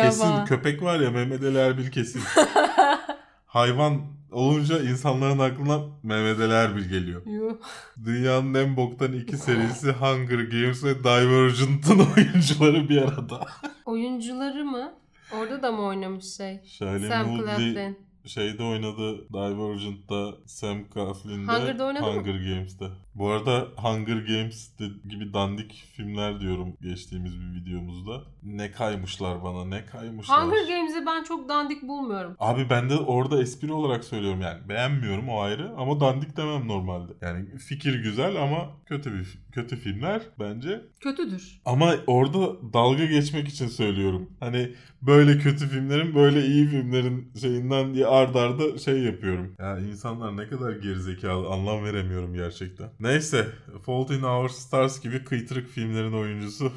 Kesin 0.02 0.20
falan. 0.22 0.46
köpek 0.46 0.82
var 0.82 1.00
ya 1.00 1.10
Mehmet 1.10 1.42
Ali 1.42 1.58
Erbil 1.58 1.90
kesin. 1.90 2.22
Hayvan 3.46 4.02
olunca 4.32 4.82
insanların 4.82 5.38
aklına 5.38 5.78
Mehmet 6.02 6.40
Ali 6.40 6.52
Erbil 6.52 6.84
geliyor. 6.88 7.22
Yuh. 7.26 7.56
Dünyanın 8.04 8.54
en 8.54 8.76
boktan 8.76 9.12
iki 9.12 9.36
serisi 9.36 9.92
Hunger 9.92 10.38
Games 10.38 10.84
ve 10.84 10.98
Divergent'ın 10.98 11.98
oyuncuları 12.16 12.88
bir 12.88 13.02
arada. 13.02 13.46
Oyuncuları 13.84 14.64
mı? 14.64 14.92
Orada 15.38 15.62
da 15.62 15.72
mı 15.72 15.82
oynamış 15.82 16.24
şey? 16.36 16.60
Shailene 16.64 17.08
Sam 17.08 17.36
Claflin. 17.36 17.98
Şeyde 18.26 18.62
oynadı 18.62 19.28
Divergent'ta, 19.32 20.34
Sam 20.46 20.78
Coughlin'de, 20.94 21.52
Hunger'da 21.52 21.84
oynadı 21.84 22.02
mı? 22.06 22.12
Hunger 22.12 22.34
Games'te. 22.34 22.86
Bu 23.14 23.28
arada 23.28 23.68
Hunger 23.76 24.16
Games 24.16 24.70
gibi 25.08 25.34
dandik 25.34 25.84
filmler 25.92 26.40
diyorum 26.40 26.76
geçtiğimiz 26.82 27.40
bir 27.40 27.60
videomuzda. 27.60 28.22
Ne 28.42 28.70
kaymışlar 28.70 29.44
bana 29.44 29.64
ne 29.64 29.86
kaymışlar. 29.86 30.42
Hunger 30.44 30.68
Games'i 30.68 31.06
ben 31.06 31.22
çok 31.22 31.48
dandik 31.48 31.82
bulmuyorum. 31.82 32.36
Abi 32.38 32.70
ben 32.70 32.90
de 32.90 32.96
orada 32.96 33.42
espri 33.42 33.72
olarak 33.72 34.04
söylüyorum 34.04 34.40
yani. 34.40 34.68
Beğenmiyorum 34.68 35.28
o 35.28 35.40
ayrı 35.40 35.72
ama 35.76 36.00
dandik 36.00 36.36
demem 36.36 36.68
normalde. 36.68 37.12
Yani 37.20 37.58
fikir 37.58 38.02
güzel 38.02 38.42
ama 38.42 38.70
kötü 38.86 39.12
bir 39.18 39.38
kötü 39.52 39.76
filmler 39.76 40.22
bence. 40.38 40.80
Kötüdür. 41.00 41.60
Ama 41.64 41.94
orada 42.06 42.72
dalga 42.72 43.04
geçmek 43.04 43.48
için 43.48 43.66
söylüyorum. 43.66 44.30
Hani 44.40 44.74
böyle 45.02 45.38
kötü 45.38 45.68
filmlerin 45.68 46.14
böyle 46.14 46.46
iyi 46.46 46.66
filmlerin 46.66 47.32
şeyinden 47.40 47.94
diye 47.94 48.06
ard 48.06 48.34
arda 48.34 48.78
şey 48.78 48.98
yapıyorum. 48.98 49.54
Ya 49.58 49.78
insanlar 49.78 50.36
ne 50.36 50.48
kadar 50.48 50.72
gerizekalı 50.72 51.48
anlam 51.48 51.84
veremiyorum 51.84 52.34
gerçekten. 52.34 52.90
Neyse 53.00 53.46
Fault 53.86 54.10
in 54.10 54.22
Our 54.22 54.48
Stars 54.48 55.00
gibi 55.00 55.24
kıytırık 55.24 55.68
filmlerin 55.68 56.12
oyuncusu. 56.12 56.72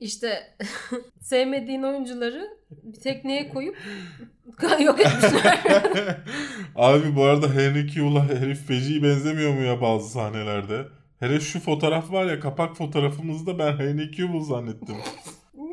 İşte 0.00 0.56
sevmediğin 1.20 1.82
oyuncuları 1.82 2.48
bir 2.70 3.00
tekneye 3.00 3.48
koyup 3.48 3.76
yok 4.80 5.00
etmişler. 5.00 5.58
Abi 6.74 7.16
bu 7.16 7.24
arada 7.24 7.54
Henry 7.54 7.92
Cavill'a 7.92 8.28
herif 8.28 8.66
feci 8.66 9.02
benzemiyor 9.02 9.54
mu 9.54 9.62
ya 9.62 9.80
bazı 9.80 10.08
sahnelerde? 10.08 10.88
Hele 11.20 11.40
şu 11.40 11.60
fotoğraf 11.60 12.12
var 12.12 12.26
ya 12.26 12.40
kapak 12.40 12.76
fotoğrafımızda 12.76 13.58
ben 13.58 13.72
Henry 13.78 14.12
Cavill 14.12 14.40
zannettim. 14.40 14.96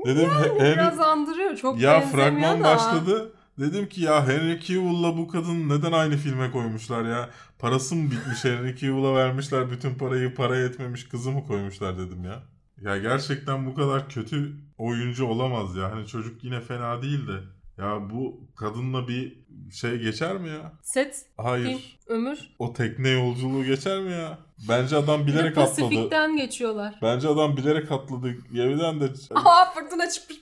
Dedim 0.05 0.29
He- 0.29 0.59
Henry... 0.59 0.73
Biraz 0.73 0.99
andırıyor. 0.99 1.55
Çok 1.55 1.79
Ya 1.81 2.01
fragman 2.01 2.59
da. 2.59 2.63
başladı. 2.63 3.33
Dedim 3.59 3.89
ki 3.89 4.01
ya 4.01 4.27
Henry 4.27 4.59
Cavill'la 4.61 5.17
bu 5.17 5.27
kadın 5.27 5.69
neden 5.69 5.91
aynı 5.91 6.17
filme 6.17 6.51
koymuşlar 6.51 7.05
ya? 7.09 7.29
Parası 7.59 7.95
mı 7.95 8.11
bitmiş 8.11 8.43
Henry 8.45 8.75
Cavill'a 8.77 9.15
vermişler 9.15 9.71
bütün 9.71 9.95
parayı 9.95 10.35
para 10.35 10.57
yetmemiş 10.57 11.07
kızı 11.09 11.31
mı 11.31 11.43
koymuşlar 11.47 11.97
dedim 11.97 12.23
ya. 12.23 12.43
Ya 12.81 12.97
gerçekten 12.97 13.65
bu 13.65 13.75
kadar 13.75 14.09
kötü 14.09 14.53
oyuncu 14.77 15.25
olamaz 15.25 15.75
ya. 15.75 15.91
Hani 15.91 16.07
çocuk 16.07 16.43
yine 16.43 16.61
fena 16.61 17.01
değil 17.01 17.27
de. 17.27 17.39
Ya 17.77 18.09
bu 18.09 18.47
kadınla 18.55 19.07
bir 19.07 19.37
şey 19.71 19.97
geçer 19.97 20.37
mi 20.37 20.49
ya? 20.49 20.73
Set, 20.81 21.25
Hayır. 21.37 21.65
film, 21.67 21.79
ömür. 22.13 22.39
O 22.59 22.73
tekne 22.73 23.09
yolculuğu 23.09 23.63
geçer 23.65 23.99
mi 23.99 24.11
ya? 24.11 24.37
Bence 24.69 24.95
adam 24.95 25.27
bilerek 25.27 25.57
atladı. 25.57 25.65
Pasifik'ten 25.81 26.37
geçiyorlar. 26.37 26.95
Bence 27.01 27.27
adam 27.27 27.57
bilerek 27.57 27.91
atladı. 27.91 28.35
Gemiden 28.53 29.01
de 29.01 29.05
Aa 29.35 29.65
fırtına 29.73 30.09
çıkmış 30.09 30.37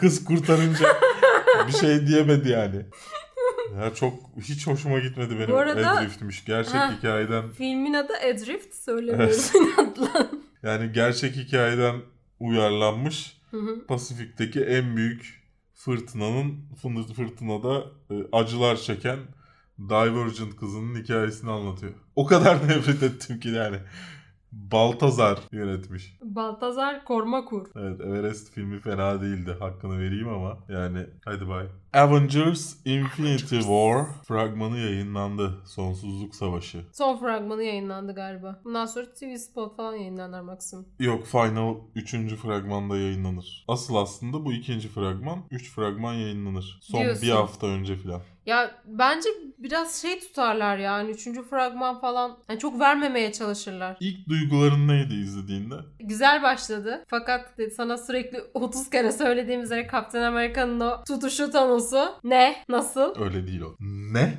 kız 0.00 0.24
kurtarınca 0.24 0.86
bir 1.68 1.72
şey 1.72 2.06
diyemedi 2.06 2.48
yani. 2.48 2.76
Ya 3.80 3.94
çok 3.94 4.14
hiç 4.40 4.66
hoşuma 4.66 4.98
gitmedi 4.98 5.38
benim 5.38 5.50
Bu 5.50 5.56
arada- 5.56 5.90
Adrift'miş. 5.90 6.44
Gerçek 6.44 6.74
Ha. 6.74 6.94
hikayeden 6.98 7.50
Filmin 7.50 7.94
adı 7.94 8.12
Adrift. 8.34 8.74
Söylemiyoruz 8.74 9.52
inatla. 9.54 10.30
yani 10.62 10.92
gerçek 10.92 11.36
hikayeden 11.36 11.94
uyarlanmış 12.40 13.36
Hı 13.50 13.56
hı. 13.56 13.86
Pasifik'teki 13.86 14.60
en 14.60 14.96
büyük 14.96 15.44
fırtınanın 15.74 16.54
fırtınada 17.16 17.84
e, 18.10 18.14
acılar 18.32 18.76
çeken 18.76 19.18
Divergent 19.78 20.56
kızının 20.56 21.02
hikayesini 21.02 21.50
anlatıyor. 21.50 21.92
O 22.16 22.26
kadar 22.26 22.54
nefret 22.68 23.02
ettim 23.02 23.40
ki 23.40 23.48
yani. 23.48 23.76
Baltazar 24.52 25.38
yönetmiş. 25.52 26.18
Baltazar 26.22 27.04
Kormakur. 27.04 27.66
Evet 27.76 28.00
Everest 28.00 28.52
filmi 28.54 28.80
fena 28.80 29.20
değildi. 29.20 29.56
Hakkını 29.60 29.98
vereyim 29.98 30.28
ama 30.28 30.58
yani 30.68 31.06
hadi 31.24 31.48
bay. 31.48 31.66
Avengers 31.94 32.76
Infinity 32.84 33.58
War 33.58 34.06
fragmanı 34.28 34.78
yayınlandı. 34.78 35.62
Sonsuzluk 35.66 36.34
Savaşı. 36.34 36.84
Son 36.92 37.16
fragmanı 37.18 37.62
yayınlandı 37.62 38.14
galiba. 38.14 38.60
Bundan 38.64 38.86
sonra 38.86 39.06
TV 39.14 39.36
Spot 39.36 39.76
falan 39.76 39.94
yayınlanır 39.94 40.40
maksimum. 40.40 40.86
Yok 40.98 41.26
Final 41.26 41.74
3. 41.94 42.10
fragmanda 42.36 42.96
yayınlanır. 42.96 43.64
Asıl 43.68 43.94
aslında 43.94 44.44
bu 44.44 44.52
ikinci 44.52 44.88
fragman. 44.88 45.38
3 45.50 45.70
fragman 45.70 46.14
yayınlanır. 46.14 46.78
Son 46.82 47.00
Diyorsun. 47.02 47.22
bir 47.22 47.30
hafta 47.30 47.66
önce 47.66 47.96
filan. 47.96 48.20
Ya 48.46 48.70
bence 48.86 49.28
biraz 49.58 50.02
şey 50.02 50.20
tutarlar 50.20 50.76
yani. 50.78 51.10
Üçüncü 51.10 51.42
fragman 51.42 52.00
falan. 52.00 52.38
Yani 52.50 52.58
çok 52.58 52.80
vermemeye 52.80 53.32
çalışırlar. 53.32 53.96
İlk 54.00 54.28
duyguların 54.28 54.88
neydi 54.88 55.14
izlediğinde? 55.14 55.74
Güzel 56.00 56.42
başladı. 56.42 57.04
Fakat 57.08 57.50
sana 57.76 57.98
sürekli 57.98 58.40
30 58.54 58.90
kere 58.90 59.12
söylediğim 59.12 59.62
üzere 59.62 59.86
Kaptan 59.86 60.22
Amerika'nın 60.22 60.80
o 60.80 61.04
tutuşu 61.04 61.52
Thanos'u. 61.90 62.14
Ne? 62.24 62.56
Nasıl? 62.68 63.14
Öyle 63.22 63.46
değil 63.46 63.60
o. 63.60 63.76
Ne? 64.12 64.34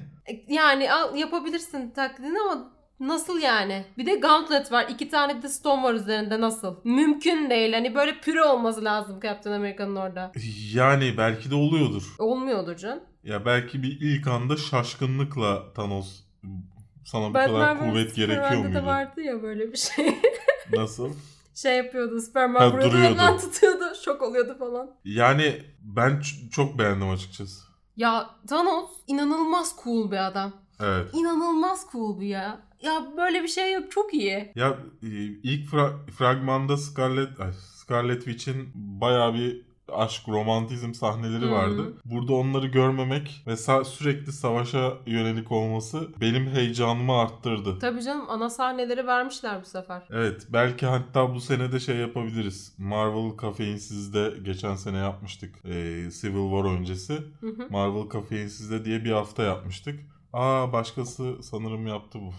Yani 0.48 0.92
al, 0.94 1.16
yapabilirsin 1.16 1.90
taklidini 1.92 2.38
ama 2.40 2.72
nasıl 3.00 3.40
yani? 3.42 3.86
Bir 3.98 4.06
de 4.06 4.16
gauntlet 4.16 4.72
var. 4.72 4.86
iki 4.90 5.10
tane 5.10 5.38
bir 5.38 5.42
de 5.42 5.50
stone 5.50 5.84
var 5.84 5.94
üzerinde 5.94 6.42
nasıl? 6.42 6.76
Mümkün 6.84 7.50
değil. 7.50 7.74
Hani 7.74 7.96
böyle 7.96 8.20
püre 8.22 8.44
olması 8.44 8.84
lazım 8.84 9.20
Kaptan 9.20 9.52
Amerika'nın 9.52 9.96
orada. 9.96 10.32
Yani 10.74 11.14
belki 11.18 11.52
de 11.52 11.56
oluyordur. 11.56 12.16
Olmuyordur 12.20 12.76
canım. 12.76 13.00
Ya 13.24 13.46
belki 13.46 13.84
bir 13.84 13.98
ilk 14.02 14.28
anda 14.28 14.58
şaşkınlıkla 14.58 15.74
Thanos 15.74 16.24
sana 17.06 17.30
bu 17.30 17.34
kadar 17.34 17.80
kuvvet 17.80 18.16
gerekiyor 18.16 18.44
Superman'de 18.44 18.74
de 18.76 18.80
muydu? 18.80 18.86
vardı 18.86 19.22
ya 19.22 19.42
böyle 19.44 19.72
bir 19.72 19.78
şey. 19.78 20.16
Nasıl? 20.74 21.10
Şey 21.56 21.78
yapıyordu. 21.78 22.22
Superman 22.22 22.60
Ha, 22.60 22.82
yandan 23.04 23.38
tutuyordu. 23.38 23.84
Şok 24.06 24.22
oluyordu 24.22 24.56
falan. 24.60 24.92
Yani 25.06 25.64
ben 25.82 26.12
ç- 26.12 26.50
çok 26.50 26.80
beğendim 26.80 27.10
açıkçası. 27.10 27.66
Ya 27.96 28.30
Thanos 28.48 28.90
inanılmaz 29.08 29.76
cool 29.84 30.12
bir 30.12 30.26
adam. 30.28 30.54
Evet. 30.80 31.06
İnanılmaz 31.14 31.86
cool 31.92 32.20
bir 32.20 32.28
ya. 32.28 32.62
Ya 32.82 33.06
böyle 33.18 33.44
bir 33.44 33.48
şey 33.48 33.74
yok. 33.74 33.92
Çok 33.92 34.14
iyi. 34.14 34.52
Ya 34.56 34.78
ilk 35.44 35.70
fra- 35.70 36.12
fragmanda 36.12 36.78
Scarlet 36.78 37.30
Scarlet 37.76 38.24
Witch'in 38.24 38.70
bayağı 38.76 39.34
bir 39.34 39.66
aşk 39.92 40.30
romantizm 40.30 40.94
sahneleri 40.94 41.52
vardı. 41.52 41.94
Burada 42.06 42.34
onları 42.34 42.68
görmemek 42.68 43.44
ve 43.48 43.52
sa- 43.52 43.86
sürekli 43.86 44.32
savaşa 44.32 44.94
yönelik 45.06 45.52
olması 45.52 46.10
benim 46.22 46.48
heyecanımı 46.48 47.14
arttırdı. 47.20 47.80
Tabii 47.80 48.04
canım 48.04 48.26
ana 48.30 48.50
sahneleri 48.50 49.08
vermişler 49.08 49.62
bu 49.62 49.66
sefer. 49.66 50.04
Evet 50.10 50.48
belki 50.50 50.86
hatta 50.86 51.36
bu 51.36 51.42
sene 51.42 51.72
de 51.72 51.80
şey 51.80 51.96
yapabiliriz. 51.98 52.74
Marvel 52.78 53.30
Kafeinsiz'de 53.38 54.34
geçen 54.44 54.76
sene 54.76 54.98
yapmıştık. 54.98 55.56
Ee, 55.66 56.10
Civil 56.22 56.50
War 56.52 56.76
öncesi. 56.78 57.14
Hı 57.42 57.48
hı. 57.48 57.68
Marvel 57.70 58.10
Kafeinsiz'de 58.10 58.86
diye 58.86 59.04
bir 59.06 59.12
hafta 59.12 59.44
yapmıştık. 59.44 60.00
Aa 60.34 60.74
başkası 60.74 61.44
sanırım 61.44 61.88
yaptı 61.88 62.20
bu. 62.22 62.34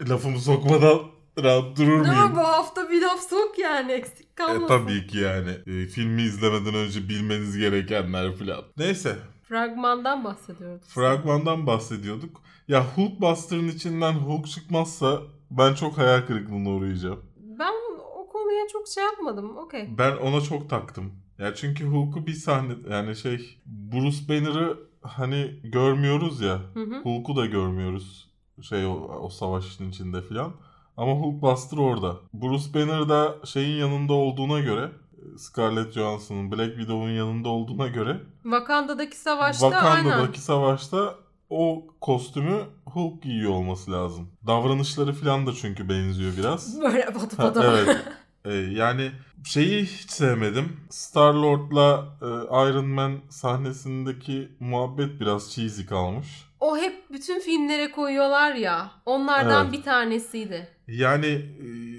Lafımı 0.10 0.40
sokmadan 0.40 1.15
rahat 1.42 1.78
durur 1.78 1.98
muyum? 2.00 2.14
Ama 2.18 2.36
bu 2.36 2.38
hafta 2.40 2.90
bir 2.90 3.02
laf 3.02 3.20
sok 3.20 3.58
yani 3.58 3.92
eksik 3.92 4.26
E, 4.26 4.34
kalmasın. 4.34 4.66
tabii 4.68 5.06
ki 5.06 5.18
yani. 5.18 5.50
E, 5.66 5.86
filmi 5.86 6.22
izlemeden 6.22 6.74
önce 6.74 7.08
bilmeniz 7.08 7.58
gerekenler 7.58 8.36
falan. 8.36 8.64
Neyse. 8.76 9.16
Fragmandan 9.48 10.24
bahsediyoruz. 10.24 10.82
Fragmandan 10.88 11.66
bahsediyorduk. 11.66 12.42
Ya 12.68 12.84
Hulkbuster'ın 12.96 13.68
içinden 13.68 14.12
Hulk 14.12 14.46
çıkmazsa 14.46 15.20
ben 15.50 15.74
çok 15.74 15.98
hayal 15.98 16.26
kırıklığına 16.26 16.68
uğrayacağım. 16.70 17.20
Ben 17.58 17.72
o 18.16 18.28
konuya 18.28 18.68
çok 18.72 18.88
şey 18.88 19.04
yapmadım. 19.04 19.56
Okey. 19.56 19.88
Ben 19.98 20.16
ona 20.16 20.40
çok 20.40 20.70
taktım. 20.70 21.12
Ya 21.38 21.54
çünkü 21.54 21.84
Hulk'u 21.86 22.26
bir 22.26 22.32
sahne 22.32 22.72
yani 22.90 23.16
şey 23.16 23.58
Bruce 23.66 24.28
Banner'ı 24.28 24.78
hani 25.02 25.60
görmüyoruz 25.64 26.40
ya. 26.40 26.60
Hı 26.74 26.80
hı. 26.80 27.00
Hulk'u 27.02 27.36
da 27.36 27.46
görmüyoruz. 27.46 28.30
Şey 28.62 28.86
o, 28.86 28.92
o 29.22 29.28
savaşın 29.28 29.90
içinde 29.90 30.22
filan. 30.22 30.52
Ama 30.96 31.12
Hulkbuster 31.12 31.78
orada. 31.78 32.16
Bruce 32.34 32.74
Banner 32.74 33.08
da 33.08 33.34
şeyin 33.44 33.76
yanında 33.80 34.12
olduğuna 34.12 34.60
göre 34.60 34.90
Scarlett 35.38 35.92
Johansson'ın 35.92 36.52
Black 36.52 36.70
Widow'un 36.76 37.10
yanında 37.10 37.48
olduğuna 37.48 37.86
göre 37.88 38.20
Wakanda'daki 38.42 39.16
savaşta 39.16 39.66
aynen. 39.66 40.02
Wakanda'daki 40.02 40.40
savaşta 40.40 41.14
o 41.50 41.84
kostümü 42.00 42.60
Hulk 42.86 43.22
giyiyor 43.22 43.50
olması 43.52 43.92
lazım. 43.92 44.28
Davranışları 44.46 45.12
filan 45.12 45.46
da 45.46 45.52
çünkü 45.52 45.88
benziyor 45.88 46.32
biraz. 46.36 46.80
Böyle 46.82 47.04
patı 47.04 47.36
Ha, 47.36 47.42
patı. 47.42 47.62
evet. 47.62 47.96
Ee, 48.44 48.52
yani 48.78 49.10
şeyi 49.44 49.82
hiç 49.82 50.10
sevmedim. 50.10 50.76
Star-Lord'la 50.90 52.04
e, 52.22 52.26
Iron 52.70 52.86
Man 52.88 53.12
sahnesindeki 53.28 54.48
muhabbet 54.60 55.20
biraz 55.20 55.52
cheesy 55.52 55.84
kalmış. 55.84 56.45
O 56.66 56.76
hep 56.78 57.12
bütün 57.12 57.40
filmlere 57.40 57.90
koyuyorlar 57.90 58.54
ya. 58.54 58.90
Onlardan 59.06 59.64
Evet. 59.64 59.72
bir 59.72 59.82
tanesiydi. 59.82 60.68
Yani 60.88 61.26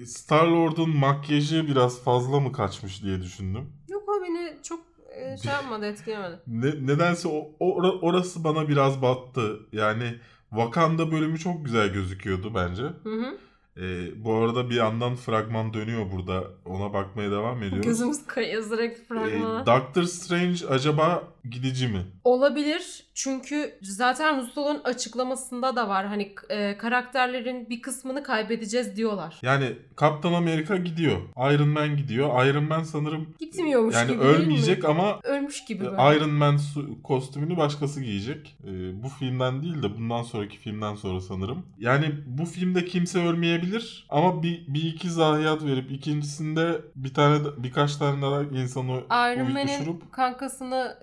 e, 0.01 0.05
Star-Lord'un 0.05 0.97
makyajı 0.97 1.67
biraz 1.67 2.03
fazla 2.03 2.39
mı 2.39 2.51
kaçmış 2.51 3.03
diye 3.03 3.21
düşündüm. 3.21 3.69
Yok 3.89 4.03
o 4.09 4.23
beni 4.23 4.57
çok 4.63 4.79
e, 5.15 5.37
şey 5.37 5.51
yapmadı 5.51 5.85
etkilemedi. 5.85 6.39
Ne, 6.47 6.67
nedense 6.93 7.27
o, 7.27 7.51
o- 7.59 7.99
orası 8.01 8.43
bana 8.43 8.67
biraz 8.69 9.01
battı. 9.01 9.59
Yani 9.71 10.15
Wakanda 10.49 11.11
bölümü 11.11 11.37
çok 11.39 11.65
güzel 11.65 11.87
gözüküyordu 11.93 12.55
bence. 12.55 12.83
Hı 12.83 13.09
hı. 13.09 13.37
Ee, 13.81 14.23
bu 14.25 14.33
arada 14.33 14.69
bir 14.69 14.75
yandan 14.75 15.15
fragman 15.15 15.73
dönüyor 15.73 16.11
burada. 16.11 16.43
Ona 16.65 16.93
bakmaya 16.93 17.31
devam 17.31 17.63
ediyoruz. 17.63 17.85
Gözümüz 17.87 18.27
kayıyor 18.27 18.63
sürekli 18.63 19.01
Ee, 19.01 19.05
fragmana. 19.05 19.65
Doctor 19.65 20.03
Strange 20.03 20.67
acaba 20.69 21.23
gidici 21.49 21.87
mi? 21.87 22.05
Olabilir 22.23 23.05
çünkü 23.13 23.77
zaten 23.81 24.41
Russo'nun 24.41 24.81
açıklamasında 24.83 25.75
da 25.75 25.89
var. 25.89 26.07
Hani 26.07 26.33
e, 26.49 26.77
karakterlerin 26.77 27.69
bir 27.69 27.81
kısmını 27.81 28.23
kaybedeceğiz 28.23 28.95
diyorlar. 28.95 29.39
Yani 29.41 29.75
Kaptan 29.95 30.33
Amerika 30.33 30.77
gidiyor. 30.77 31.17
Iron 31.37 31.67
Man 31.69 31.97
gidiyor. 31.97 32.45
Iron 32.45 32.63
Man 32.63 32.83
sanırım 32.83 33.27
Gitmiyormuş 33.39 33.95
yani 33.95 34.11
gibi 34.11 34.21
ölmeyecek 34.21 34.85
ama 34.85 35.19
Ölmüş 35.23 35.65
gibi 35.65 35.83
e, 35.83 35.87
böyle. 35.91 36.17
Iron 36.17 36.29
Man 36.29 36.59
kostümünü 37.03 37.57
başkası 37.57 38.01
giyecek. 38.03 38.57
Ee, 38.63 39.03
bu 39.03 39.09
filmden 39.09 39.63
değil 39.63 39.83
de 39.83 39.97
bundan 39.97 40.23
sonraki 40.23 40.57
filmden 40.57 40.95
sonra 40.95 41.21
sanırım. 41.21 41.65
Yani 41.79 42.11
bu 42.27 42.45
filmde 42.45 42.85
kimse 42.85 43.19
ölmeyebilir 43.27 43.66
ama 44.09 44.43
bir, 44.43 44.65
bir 44.67 44.83
iki 44.83 45.09
zayiat 45.09 45.63
verip 45.63 45.91
ikincisinde 45.91 46.81
bir 46.95 47.13
tane 47.13 47.39
birkaç 47.57 47.95
tane 47.95 48.21
daha 48.21 48.43
insanı 48.43 48.91
Iron 49.11 49.51
Man'in 49.53 50.03
kankasını 50.11 50.97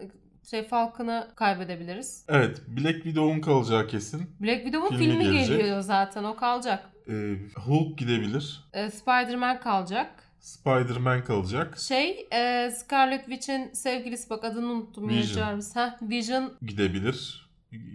şey 0.50 0.62
Falcon'ı 0.62 1.28
kaybedebiliriz. 1.36 2.24
Evet, 2.28 2.62
Black 2.68 2.94
Widow'un 2.94 3.40
kalacağı 3.40 3.86
kesin. 3.86 4.30
Black 4.40 4.62
Widow'un 4.64 4.96
Filmi 4.96 5.18
filmi, 5.18 5.24
gelecek. 5.24 5.58
geliyor 5.58 5.80
zaten 5.80 6.24
o 6.24 6.36
kalacak. 6.36 6.90
Ee, 7.08 7.36
Hulk 7.56 7.98
gidebilir. 7.98 8.64
E, 8.72 8.90
Spider-Man 8.90 9.60
kalacak. 9.60 10.10
Spider-Man 10.40 11.24
kalacak. 11.24 11.78
Şey 11.78 12.28
e, 12.32 12.70
Scarlet 12.70 13.24
Witch'in 13.24 13.72
sevgilisi 13.72 14.30
bak 14.30 14.44
adını 14.44 14.66
unuttum. 14.66 15.08
Vision. 15.08 15.60
Heh, 15.74 16.10
Vision. 16.10 16.52
Gidebilir. 16.62 17.43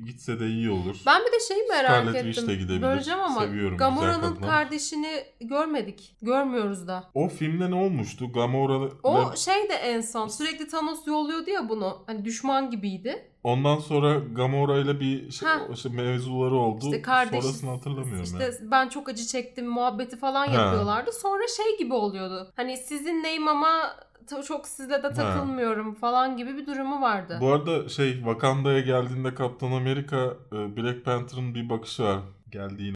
Gitse 0.06 0.40
de 0.40 0.48
iyi 0.48 0.70
olur. 0.72 0.96
Ben 1.06 1.22
bir 1.22 1.32
de 1.32 1.40
şeyi 1.48 1.64
merak 1.70 1.90
Scarlet 1.92 2.16
ettim. 2.16 2.32
Witch 2.32 2.48
de 2.50 2.56
gidebilir. 2.56 2.82
Böleceğim 2.82 3.20
ama 3.20 3.42
Seviyorum, 3.42 3.78
Gamora'nın 3.78 4.24
ama. 4.38 4.48
kardeşini 4.48 5.24
görmedik. 5.42 6.16
Görmüyoruz 6.22 6.88
da. 6.88 7.04
O 7.14 7.28
filmde 7.28 7.72
ne 7.72 7.76
olmuştu? 7.76 8.32
Gamora 8.34 8.90
O 9.04 9.36
şey 9.36 9.70
de 9.70 9.74
en 9.74 10.02
son 10.02 10.28
sürekli 10.28 10.68
Thanos 10.68 11.08
yolluyordu 11.08 11.50
ya 11.50 11.70
bunu. 11.70 12.04
Hani 12.08 12.26
düşman 12.26 12.72
gibiydi. 12.72 13.26
ondan 13.44 13.78
sonra 13.80 14.20
Gamora 14.20 14.78
ile 14.78 15.00
bir 15.00 15.32
şey, 15.32 15.50
o 15.72 15.76
şey 15.76 15.92
mevzuları 15.92 16.56
oldu. 16.56 16.86
İşte 16.86 17.02
kardeş 17.02 17.44
Sonrasını 17.44 17.70
hatırlamıyorum 17.70 18.24
İşte 18.24 18.44
ya. 18.44 18.52
ben 18.72 18.90
çok 18.90 19.10
acı 19.10 19.26
çektim 19.26 19.68
muhabbeti 19.68 20.18
falan 20.18 20.48
Ha. 20.48 20.54
yapıyorlardı. 20.64 21.12
Sonra 21.12 21.44
şey 21.58 21.78
gibi 21.78 21.94
oluyordu. 21.94 22.52
Hani 22.56 22.78
sizinleyim 22.78 23.48
ama 23.48 23.70
ta- 23.80 24.09
çok 24.48 24.68
sizle 24.68 25.04
de 25.04 25.14
takılmıyorum 25.14 25.96
falan 25.96 26.38
gibi 26.38 26.58
bir 26.58 26.68
durumu 26.68 27.02
vardı. 27.02 27.38
Bu 27.42 27.54
arada 27.54 27.90
şey 27.90 28.14
Wakanda'ya 28.14 28.80
geldiğinde 28.80 29.36
Kaptan 29.36 29.72
Amerika 29.72 30.18
e, 30.52 30.78
Black 30.78 31.06
Panther'ın 31.06 31.56
bir 31.56 31.70
bakışı 31.70 32.04
var. 32.04 32.20
Geldiğinde. 32.50 32.96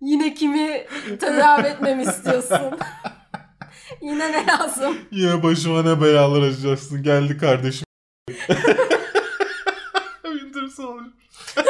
Yine 0.00 0.34
kimi 0.34 0.86
tedavi 1.20 1.66
etmemi 1.66 2.02
istiyorsun? 2.02 2.58
Yine 4.02 4.32
ne 4.32 4.46
lazım? 4.46 4.96
Yine 5.10 5.42
başıma 5.42 5.82
ne 5.82 6.00
belalar 6.00 6.42
açacaksın. 6.42 7.02
Geldi 7.02 7.38
kardeşim. 7.38 7.86
Winter 10.22 10.68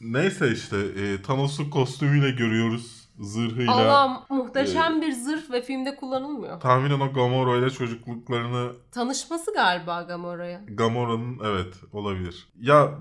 Neyse 0.00 0.52
işte 0.52 0.76
e, 0.76 1.22
Thanos'u 1.22 1.70
kostümüyle 1.70 2.30
görüyoruz. 2.30 2.97
Zırhıyla. 3.20 3.72
Allah 3.72 4.26
muhteşem 4.30 5.02
bir 5.02 5.12
zırh 5.12 5.50
ve 5.52 5.62
filmde 5.62 5.96
kullanılmıyor. 5.96 6.60
Tahminen 6.60 7.00
o 7.00 7.12
Gamora 7.12 7.56
ile 7.56 7.70
çocukluklarını 7.70 8.72
Tanışması 8.92 9.54
galiba 9.54 10.02
Gamora'ya. 10.02 10.60
Gamora'nın 10.68 11.38
evet 11.44 11.74
olabilir. 11.92 12.48
Ya 12.60 12.98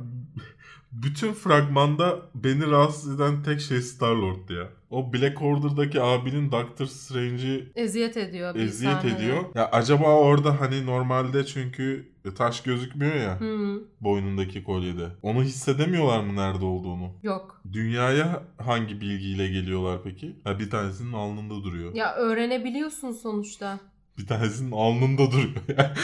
bütün 0.92 1.34
fragmanda 1.34 2.20
beni 2.36 2.72
rahatsız 2.72 3.16
eden 3.16 3.44
tek 3.44 3.62
şey 3.62 3.78
Star-Lord'du 3.82 4.54
ya. 4.54 4.68
O 4.90 5.14
Black 5.14 5.42
Order'daki 5.42 6.02
abinin 6.02 6.52
Doctor 6.52 6.86
Strange'i 6.86 7.72
Eziyet 7.76 8.18
ediyor 8.18 8.56
eziyet 8.56 8.94
sahnede. 8.94 9.16
ediyor. 9.16 9.44
Ya 9.56 9.70
acaba 9.72 10.16
orada 10.16 10.62
hani 10.62 10.86
normalde 10.86 11.46
çünkü 11.46 12.12
taş 12.34 12.62
gözükmüyor 12.64 13.16
ya 13.16 13.40
Hı, 13.40 13.82
boynundaki 14.02 14.64
kolyede. 14.64 15.08
Onu 15.22 15.44
hissedemiyorlar 15.44 16.20
mı 16.20 16.36
nerede 16.36 16.66
olduğunu? 16.66 17.12
yok. 17.24 17.62
Dünyaya 17.74 18.44
hangi 18.58 19.02
bilgiyle 19.02 19.48
geliyorlar 19.48 20.00
peki? 20.04 20.36
Ha 20.44 20.60
bir 20.60 20.70
tanesinin 20.70 21.14
alnında 21.14 21.64
duruyor. 21.64 21.94
Ya 21.96 22.16
öğrenebiliyorsun 22.16 23.12
sonuçta. 23.12 23.80
Bir 24.18 24.28
tanesinin 24.28 24.72
alnında 24.72 25.32
duruyor. 25.32 25.56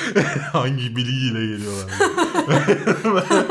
Hangi 0.53 0.95
bilgiyle 0.95 1.39
geliyorlar. 1.47 1.91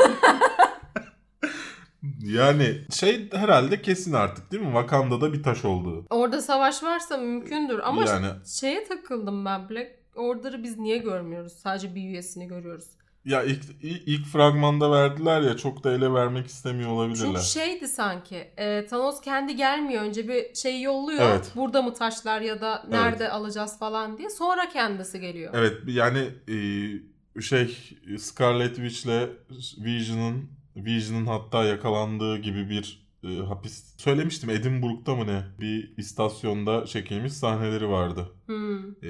yani 2.23 2.77
şey 2.91 3.29
herhalde 3.31 3.81
kesin 3.81 4.13
artık 4.13 4.51
değil 4.51 4.63
mi? 4.63 4.71
Wakanda'da 4.73 5.33
bir 5.33 5.43
taş 5.43 5.65
olduğu. 5.65 6.05
Orada 6.09 6.41
savaş 6.41 6.83
varsa 6.83 7.17
mümkündür 7.17 7.79
ama 7.83 8.05
Yani- 8.05 8.27
şeye 8.45 8.87
takıldım 8.87 9.45
ben 9.45 9.69
Black 9.69 9.91
Order'ı 10.15 10.63
biz 10.63 10.77
niye 10.77 10.97
görmüyoruz? 10.97 11.53
Sadece 11.53 11.95
bir 11.95 12.01
üyesini 12.01 12.47
görüyoruz. 12.47 12.85
Ya 13.25 13.43
ilk, 13.43 13.63
ilk, 13.81 14.07
ilk 14.07 14.25
fragmanda 14.25 14.91
verdiler 14.91 15.41
ya 15.41 15.57
çok 15.57 15.83
da 15.83 15.93
ele 15.93 16.13
vermek 16.13 16.47
istemiyor 16.47 16.89
olabilirler. 16.89 17.25
Çünkü 17.25 17.41
şeydi 17.41 17.87
sanki 17.87 18.35
e, 18.57 18.85
Thanos 18.85 19.21
kendi 19.21 19.55
gelmiyor 19.55 20.03
önce 20.03 20.27
bir 20.27 20.55
şey 20.55 20.81
yolluyor. 20.81 21.29
Evet. 21.29 21.51
Burada 21.55 21.81
mı 21.81 21.93
taşlar 21.93 22.41
ya 22.41 22.61
da 22.61 22.85
nerede 22.89 23.29
alacağız 23.29 23.79
falan 23.79 24.17
diye. 24.17 24.29
Sonra 24.29 24.69
kendisi 24.69 25.19
geliyor. 25.19 25.53
Evet 25.55 25.77
yani 25.87 26.29
e, 26.47 27.41
şey 27.41 27.77
Scarlet 28.17 28.75
Witch'le 28.75 29.29
Vision'ın 29.77 30.49
Vision'ın 30.75 31.25
hatta 31.25 31.63
yakalandığı 31.63 32.37
gibi 32.37 32.69
bir 32.69 33.02
e, 33.23 33.37
hapis 33.47 33.83
söylemiştim 33.97 34.49
Edinburgh'da 34.49 35.15
mı 35.15 35.27
ne 35.27 35.43
bir 35.59 35.93
istasyonda 35.97 36.85
çekilmiş 36.85 37.33
sahneleri 37.33 37.89
vardı. 37.89 38.29
Hmm. 38.45 38.79
E, 39.03 39.09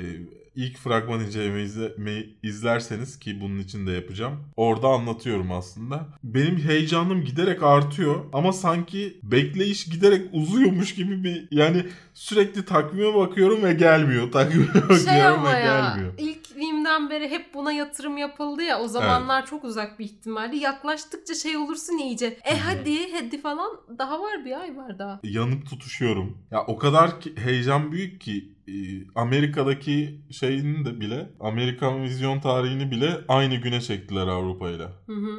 ilk 0.55 0.77
fragman 0.77 1.19
incelememi 1.19 2.25
izlerseniz 2.43 3.19
ki 3.19 3.41
bunun 3.41 3.59
için 3.59 3.87
de 3.87 3.91
yapacağım. 3.91 4.39
Orada 4.55 4.87
anlatıyorum 4.87 5.51
aslında. 5.51 6.07
Benim 6.23 6.57
heyecanım 6.59 7.25
giderek 7.25 7.63
artıyor 7.63 8.15
ama 8.33 8.53
sanki 8.53 9.17
bekleyiş 9.23 9.85
giderek 9.85 10.21
uzuyormuş 10.33 10.95
gibi 10.95 11.23
bir 11.23 11.47
yani 11.51 11.85
sürekli 12.13 12.65
takvime 12.65 13.13
bakıyorum 13.15 13.63
ve 13.63 13.73
gelmiyor. 13.73 14.31
Takvime 14.31 14.67
bakıyorum 14.67 14.97
Şey 14.97 15.25
ama 15.25 15.53
ve 15.53 15.57
ya 15.57 15.63
gelmiyor. 15.63 16.13
ilk 16.17 16.42
filmden 16.53 17.09
beri 17.09 17.29
hep 17.31 17.53
buna 17.53 17.71
yatırım 17.71 18.17
yapıldı 18.17 18.63
ya 18.63 18.79
o 18.81 18.87
zamanlar 18.87 19.45
çok 19.45 19.63
uzak 19.63 19.99
bir 19.99 20.05
ihtimaldi. 20.05 20.55
Yaklaştıkça 20.57 21.33
şey 21.35 21.57
olursun 21.57 21.97
iyice. 21.97 22.37
E 22.43 22.57
hadi 22.57 23.11
hadi 23.13 23.41
falan 23.41 23.71
daha 23.97 24.21
var 24.21 24.45
bir 24.45 24.61
ay 24.61 24.77
var 24.77 24.99
daha. 24.99 25.19
yanıp 25.23 25.69
tutuşuyorum. 25.69 26.37
Ya 26.51 26.65
o 26.65 26.77
kadar 26.77 27.21
ki, 27.21 27.33
heyecan 27.37 27.91
büyük 27.91 28.21
ki 28.21 28.53
e, 28.67 28.73
Amerika'daki 29.15 30.21
şeyini 30.31 30.85
de 30.85 30.99
bile 30.99 31.29
Amerikan 31.39 32.03
vizyon 32.03 32.39
tarihini 32.39 32.91
bile 32.91 33.17
aynı 33.27 33.55
güne 33.55 33.81
çektiler 33.81 34.27
Avrupa 34.27 34.69
ile. 34.69 34.87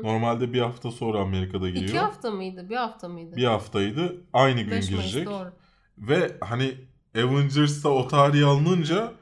Normalde 0.02 0.52
bir 0.52 0.60
hafta 0.60 0.90
sonra 0.90 1.18
Amerika'da 1.18 1.68
giriyor. 1.68 1.88
İki 1.88 1.98
hafta 1.98 2.30
mıydı? 2.30 2.66
Bir 2.70 2.76
hafta 2.76 3.08
mıydı? 3.08 3.36
Bir 3.36 3.44
haftaydı. 3.44 4.16
Aynı 4.32 4.60
gün 4.60 4.70
5 4.70 4.90
Mayıs 4.90 5.12
girecek. 5.12 5.26
doğru. 5.26 5.52
Ve 5.98 6.36
hani 6.40 6.74
Avengers'ta 7.16 7.88
o 7.88 8.08
tarihi 8.08 8.44
alınınca 8.44 9.12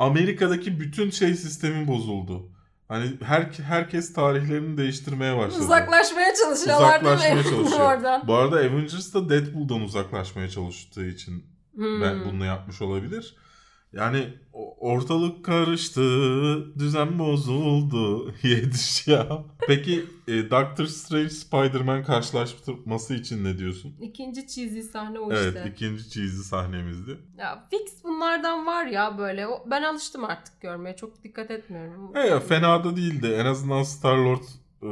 Amerika'daki 0.00 0.80
bütün 0.80 1.10
şey 1.10 1.34
sistemi 1.34 1.88
bozuldu. 1.88 2.48
Hani 2.88 3.10
her, 3.24 3.42
herkes 3.42 4.12
tarihlerini 4.12 4.76
değiştirmeye 4.78 5.38
başladı. 5.38 5.64
Uzaklaşmaya 5.64 6.34
çalışıyorlar 6.34 7.04
değil 7.04 7.14
Uzaklaşmaya 7.14 7.34
mi? 7.34 7.42
çalışıyor. 7.50 7.80
Oradan. 7.96 8.28
Bu 8.28 8.34
arada 8.34 8.56
Avengers 8.56 9.14
da 9.14 9.28
Deadpool'dan 9.28 9.80
uzaklaşmaya 9.80 10.48
çalıştığı 10.48 11.06
için 11.06 11.44
Hmm. 11.74 12.00
ben 12.02 12.24
bunu 12.24 12.44
yapmış 12.44 12.82
olabilir. 12.82 13.36
Yani 13.92 14.34
ortalık 14.80 15.44
karıştı, 15.44 16.00
düzen 16.78 17.18
bozuldu. 17.18 18.32
Yetiş 18.42 19.06
ya. 19.06 19.44
Peki 19.66 20.04
e, 20.28 20.50
Doctor 20.50 20.86
Strange 20.86 21.30
Spider-Man 21.30 22.04
karşılaştırması 22.04 23.14
için 23.14 23.44
ne 23.44 23.58
diyorsun? 23.58 23.94
İkinci 24.00 24.46
cheesy 24.46 24.80
sahne 24.80 25.18
o 25.18 25.32
evet, 25.32 25.56
işte. 25.56 25.70
ikinci 25.74 26.10
cheesy 26.10 26.42
sahnemizdi. 26.42 27.18
Ya 27.38 27.66
fix 27.70 28.04
bunlardan 28.04 28.66
var 28.66 28.86
ya 28.86 29.18
böyle. 29.18 29.46
O- 29.46 29.64
Ben 29.70 29.82
alıştım 29.82 30.24
artık 30.24 30.60
görmeye. 30.60 30.96
Çok 30.96 31.24
dikkat 31.24 31.50
etmiyorum. 31.50 32.16
E, 32.16 32.20
ya, 32.20 32.40
fena 32.40 32.84
da 32.84 32.96
değildi. 32.96 33.26
En 33.40 33.46
azından 33.46 33.82
Star-Lord 33.82 34.42
e, 34.82 34.88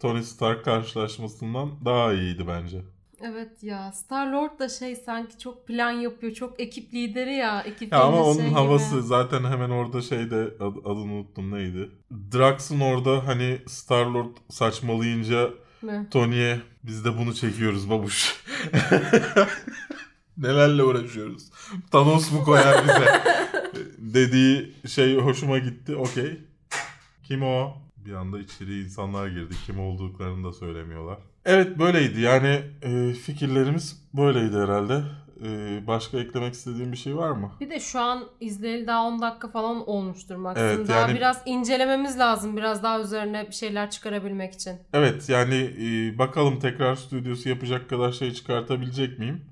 Tony 0.00 0.22
Stark 0.22 0.64
karşılaşmasından 0.64 1.70
daha 1.84 2.12
iyiydi 2.12 2.44
bence. 2.48 2.82
Evet 3.22 3.62
ya 3.62 3.92
Star 3.92 4.32
Lord 4.32 4.58
da 4.58 4.68
şey 4.68 4.96
sanki 4.96 5.38
çok 5.38 5.66
plan 5.66 5.90
yapıyor. 5.90 6.32
Çok 6.32 6.60
ekip 6.60 6.94
lideri 6.94 7.34
ya. 7.34 7.60
Ekip 7.62 7.92
Ya 7.92 8.00
ama 8.02 8.12
lideri 8.16 8.24
onun 8.24 8.34
şey 8.36 8.44
gibi. 8.44 8.54
havası 8.54 9.02
zaten 9.02 9.44
hemen 9.44 9.70
orada 9.70 10.02
şeyde 10.02 10.36
ad- 10.60 10.84
adını 10.84 11.12
unuttum 11.12 11.50
neydi? 11.52 11.90
Drax'ın 12.32 12.80
orada 12.80 13.26
hani 13.26 13.58
Star-Lord 13.66 14.36
saçmalayınca 14.50 15.50
Mi? 15.82 16.06
Tony'ye 16.10 16.60
biz 16.84 17.04
de 17.04 17.18
bunu 17.18 17.34
çekiyoruz 17.34 17.90
babuş. 17.90 18.44
Nelerle 20.36 20.82
uğraşıyoruz. 20.82 21.50
Thanos 21.90 22.32
mu 22.32 22.44
koyar 22.44 22.84
bize? 22.84 23.22
Dediği 23.98 24.72
şey 24.88 25.16
hoşuma 25.16 25.58
gitti. 25.58 25.96
Okey. 25.96 26.40
Kim 27.22 27.42
o? 27.42 27.74
Bir 27.96 28.12
anda 28.12 28.38
içeri 28.38 28.80
insanlar 28.82 29.28
girdi. 29.28 29.54
Kim 29.66 29.80
olduklarını 29.80 30.44
da 30.48 30.52
söylemiyorlar. 30.52 31.18
Evet 31.44 31.78
böyleydi. 31.78 32.20
Yani 32.20 32.60
e, 32.82 33.12
fikirlerimiz 33.12 34.02
böyleydi 34.14 34.56
herhalde. 34.56 35.02
E, 35.44 35.80
başka 35.86 36.18
eklemek 36.18 36.54
istediğin 36.54 36.92
bir 36.92 36.96
şey 36.96 37.16
var 37.16 37.30
mı? 37.30 37.52
Bir 37.60 37.70
de 37.70 37.80
şu 37.80 38.00
an 38.00 38.24
izleyeli 38.40 38.86
daha 38.86 39.02
10 39.04 39.22
dakika 39.22 39.48
falan 39.48 39.88
olmuştur 39.88 40.36
maksimum. 40.36 40.70
Evet, 40.70 40.88
daha 40.88 41.00
yani- 41.00 41.14
biraz 41.14 41.42
incelememiz 41.46 42.18
lazım. 42.18 42.56
Biraz 42.56 42.82
daha 42.82 43.00
üzerine 43.00 43.46
bir 43.48 43.54
şeyler 43.54 43.90
çıkarabilmek 43.90 44.54
için. 44.54 44.72
Evet 44.92 45.28
yani 45.28 45.70
e, 45.80 46.18
bakalım 46.18 46.58
tekrar 46.58 46.94
stüdyosu 46.96 47.48
yapacak 47.48 47.90
kadar 47.90 48.12
şey 48.12 48.32
çıkartabilecek 48.32 49.18
miyim? 49.18 49.44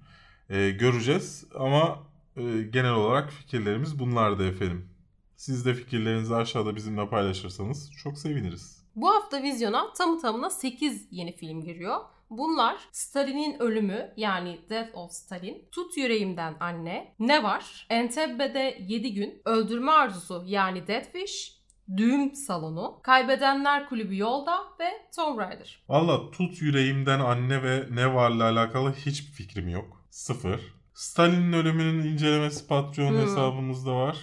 E, 0.51 0.71
göreceğiz 0.71 1.45
ama 1.55 1.99
e, 2.37 2.43
genel 2.63 2.93
olarak 2.93 3.31
fikirlerimiz 3.31 3.99
bunlardı 3.99 4.49
efendim. 4.49 4.89
Siz 5.37 5.67
de 5.67 5.75
fikirlerinizi 5.75 6.35
aşağıda 6.35 6.77
bizimle 6.77 7.09
paylaşırsanız 7.09 7.91
çok 8.03 8.19
seviniriz. 8.19 8.80
Bu 8.97 9.15
hafta 9.15 9.43
vizyona 9.43 9.93
tamı 9.93 10.21
tamına 10.21 10.51
8 10.51 11.09
yeni 11.11 11.37
film 11.37 11.65
giriyor. 11.65 12.01
Bunlar 12.31 12.77
Stalin'in 12.93 13.61
ölümü 13.63 14.13
yani 14.17 14.59
Death 14.71 14.95
of 14.95 15.13
Stalin, 15.13 15.69
Tut 15.73 15.97
Yüreğimden 15.97 16.57
Anne, 16.61 17.15
Ne 17.19 17.43
Var, 17.43 17.87
Entebbe'de 17.91 18.79
7 18.81 19.15
gün, 19.15 19.43
Öldürme 19.45 19.91
Arzusu 19.93 20.43
yani 20.47 20.87
Dead 20.87 21.05
Wish, 21.05 21.61
Düğüm 21.97 22.35
Salonu, 22.35 23.01
Kaybedenler 23.03 23.89
Kulübü 23.89 24.17
Yolda 24.17 24.59
ve 24.81 24.91
Tomb 25.17 25.39
Raider. 25.39 25.83
Valla 25.89 26.31
tut 26.31 26.63
yüreğimden 26.63 27.21
anne 27.21 27.63
ve 27.63 27.85
ne 27.91 28.15
varla 28.15 28.45
alakalı 28.45 28.93
hiçbir 28.93 29.33
fikrim 29.33 29.69
yok. 29.69 30.05
Sıfır. 30.11 30.61
Stalin'in 30.95 31.53
ölümünün 31.53 32.13
incelemesi 32.13 32.67
Patreon 32.67 33.11
Hmm. 33.11 33.19
hesabımızda 33.21 33.97
var. 33.97 34.17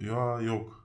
Ya 0.00 0.40
yok. 0.40 0.79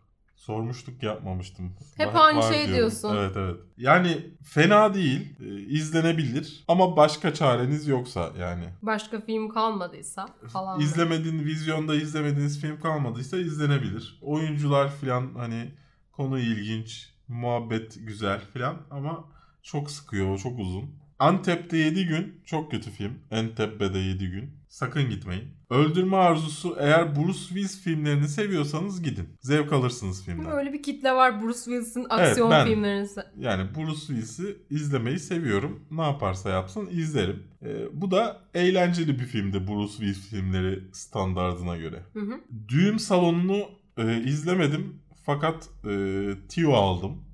Sormuştuk 0.45 1.03
yapmamıştım. 1.03 1.73
Hep 1.97 2.07
Var- 2.07 2.27
aynı 2.27 2.39
var 2.39 2.53
şey 2.53 2.57
diyorum. 2.57 2.75
diyorsun. 2.75 3.17
Evet 3.17 3.37
evet. 3.37 3.55
Yani 3.77 4.17
fena 4.43 4.93
değil. 4.93 5.35
e, 5.39 5.45
izlenebilir. 5.55 6.63
Ama 6.67 6.97
başka 6.97 7.33
çareniz 7.33 7.87
yoksa 7.87 8.31
yani. 8.39 8.65
Başka 8.81 9.21
film 9.21 9.49
kalmadıysa 9.49 10.27
falan. 10.53 10.79
İzlemediğin, 10.79 11.45
vizyonda 11.45 11.95
izlemediğiniz 11.95 12.61
film 12.61 12.79
kalmadıysa 12.79 13.37
izlenebilir. 13.37 14.19
Oyuncular 14.21 14.89
falan 14.89 15.35
hani 15.35 15.71
konu 16.11 16.39
ilginç, 16.39 17.09
muhabbet 17.27 17.95
güzel 18.07 18.41
falan 18.53 18.77
ama 18.91 19.25
çok 19.63 19.91
sıkıyor, 19.91 20.39
çok 20.39 20.59
uzun. 20.59 20.95
Antep'te 21.19 21.77
7 21.77 22.05
gün 22.05 22.41
çok 22.45 22.71
kötü 22.71 22.91
film. 22.91 23.19
Entebbe'de 23.31 23.99
7 23.99 24.31
gün. 24.31 24.51
Sakın 24.67 25.09
gitmeyin. 25.09 25.54
Öldürme 25.69 26.17
arzusu 26.17 26.75
eğer 26.79 27.15
Bruce 27.15 27.39
Willis 27.39 27.81
filmlerini 27.81 28.27
seviyorsanız 28.27 29.01
gidin. 29.01 29.29
Zevk 29.41 29.73
alırsınız 29.73 30.25
filmden. 30.25 30.51
Böyle 30.51 30.73
bir 30.73 30.83
kitle 30.83 31.11
var 31.11 31.41
Bruce 31.41 31.59
Willis'in 31.59 32.05
aksiyon 32.09 32.51
ben- 32.51 32.67
filmlerini. 32.67 33.07
Yani 33.37 33.75
Bruce 33.75 33.99
Willis'i 33.99 34.57
izlemeyi 34.69 35.19
seviyorum. 35.19 35.87
Ne 35.91 36.01
yaparsa 36.01 36.49
yapsın 36.49 36.87
izlerim. 36.91 37.43
Ee, 37.65 37.85
bu 37.93 38.11
da 38.11 38.41
eğlenceli 38.53 39.19
bir 39.19 39.25
filmdi 39.25 39.67
Bruce 39.67 39.91
Willis 39.93 40.29
filmleri 40.29 40.83
standardına 40.93 41.77
göre. 41.77 42.03
Hı 42.13 42.19
hı. 42.19 42.41
Düğüm 42.67 42.99
salonunu 42.99 43.69
e, 43.97 44.23
izlemedim 44.23 44.99
fakat 45.25 45.69
e, 45.87 46.31
Tio 46.49 46.73
aldım. 46.73 47.25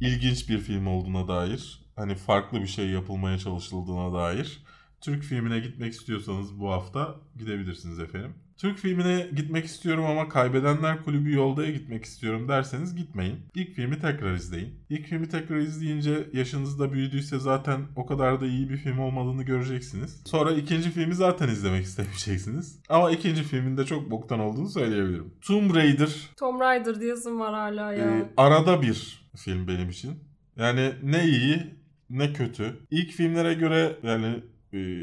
İlginç 0.00 0.48
bir 0.48 0.58
film 0.58 0.86
olduğuna 0.86 1.28
dair. 1.28 1.86
Hani 1.96 2.14
farklı 2.14 2.60
bir 2.60 2.66
şey 2.66 2.90
yapılmaya 2.90 3.38
çalışıldığına 3.38 4.14
dair. 4.14 4.65
Türk 5.06 5.22
filmine 5.22 5.58
gitmek 5.58 5.92
istiyorsanız 5.92 6.60
bu 6.60 6.70
hafta 6.70 7.14
gidebilirsiniz 7.38 7.98
efendim. 7.98 8.34
Türk 8.56 8.78
filmine 8.78 9.28
gitmek 9.36 9.64
istiyorum 9.64 10.04
ama 10.04 10.28
Kaybedenler 10.28 11.04
Kulübü 11.04 11.32
Yolda'ya 11.32 11.70
gitmek 11.70 12.04
istiyorum 12.04 12.48
derseniz 12.48 12.96
gitmeyin. 12.96 13.36
İlk 13.54 13.74
filmi 13.74 13.98
tekrar 13.98 14.34
izleyin. 14.34 14.74
İlk 14.90 15.06
filmi 15.06 15.28
tekrar 15.28 15.56
izleyince 15.56 16.28
yaşınız 16.32 16.78
da 16.80 16.92
büyüdüyse 16.92 17.38
zaten 17.38 17.80
o 17.96 18.06
kadar 18.06 18.40
da 18.40 18.46
iyi 18.46 18.68
bir 18.70 18.76
film 18.76 18.98
olmadığını 18.98 19.42
göreceksiniz. 19.42 20.22
Sonra 20.26 20.52
ikinci 20.52 20.90
filmi 20.90 21.14
zaten 21.14 21.48
izlemek 21.48 21.84
istemeyeceksiniz. 21.84 22.80
Ama 22.88 23.10
ikinci 23.10 23.42
filmin 23.42 23.76
de 23.76 23.84
çok 23.84 24.10
boktan 24.10 24.40
olduğunu 24.40 24.68
söyleyebilirim. 24.68 25.34
Tomb 25.40 25.74
Raider 25.74 26.30
Tomb 26.36 26.60
Raider 26.60 27.00
diyesim 27.00 27.40
var 27.40 27.54
hala 27.54 27.92
ya. 27.92 28.18
e, 28.18 28.32
arada 28.36 28.82
bir 28.82 29.28
film 29.36 29.68
benim 29.68 29.88
için. 29.88 30.14
Yani 30.56 30.92
ne 31.02 31.24
iyi 31.24 31.76
ne 32.10 32.32
kötü. 32.32 32.76
İlk 32.90 33.10
filmlere 33.10 33.54
göre 33.54 33.96
yani 34.02 34.42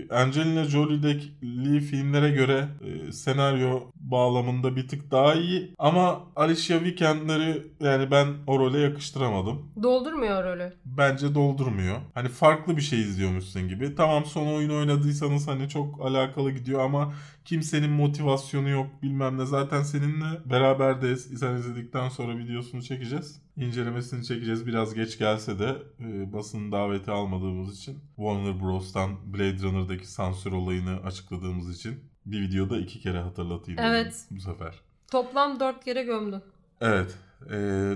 Angelina 0.09 0.63
Jolie'deki 0.63 1.82
filmlere 1.82 2.30
göre 2.30 2.67
e, 2.82 3.11
senaryo 3.11 3.92
bağlamında 4.03 4.75
bir 4.75 4.87
tık 4.87 5.11
daha 5.11 5.33
iyi. 5.33 5.73
Ama 5.77 6.21
Alicia 6.35 6.81
Vikander 6.81 7.57
yani 7.79 8.11
ben 8.11 8.27
o 8.47 8.59
role 8.59 8.79
yakıştıramadım. 8.79 9.71
Doldurmuyor 9.83 10.43
rolü. 10.43 10.73
Bence 10.85 11.35
doldurmuyor. 11.35 11.97
Hani 12.13 12.29
farklı 12.29 12.77
bir 12.77 12.81
şey 12.81 13.01
izliyormuşsun 13.01 13.67
gibi. 13.67 13.95
Tamam 13.95 14.25
son 14.25 14.47
oyun 14.47 14.69
oynadıysanız 14.69 15.47
hani 15.47 15.69
çok 15.69 16.05
alakalı 16.05 16.51
gidiyor 16.51 16.79
ama 16.79 17.13
kimsenin 17.45 17.89
motivasyonu 17.89 18.69
yok 18.69 18.87
bilmem 19.03 19.37
ne. 19.37 19.45
Zaten 19.45 19.83
seninle 19.83 20.25
beraberdeyiz. 20.45 21.39
Sen 21.39 21.55
izledikten 21.55 22.09
sonra 22.09 22.37
videosunu 22.37 22.81
çekeceğiz. 22.81 23.41
İncelemesini 23.57 24.25
çekeceğiz. 24.25 24.67
Biraz 24.67 24.93
geç 24.93 25.17
gelse 25.19 25.59
de 25.59 25.77
e, 25.99 26.33
basın 26.33 26.71
daveti 26.71 27.11
almadığımız 27.11 27.77
için 27.77 27.99
Warner 28.15 28.61
Bros'tan 28.61 29.33
Blade 29.33 29.61
Runner'daki 29.63 30.07
sansür 30.07 30.51
olayını 30.51 30.97
açıkladığımız 31.03 31.77
için 31.77 32.12
bir 32.26 32.41
videoda 32.41 32.78
iki 32.78 32.99
kere 32.99 33.19
hatırlatayım 33.19 33.80
Evet. 33.84 34.26
bu 34.32 34.39
sefer. 34.39 34.80
Toplam 35.11 35.59
4 35.59 35.86
kere 35.86 36.03
gömdün. 36.03 36.41
Evet. 36.82 37.15
e, 37.49 37.55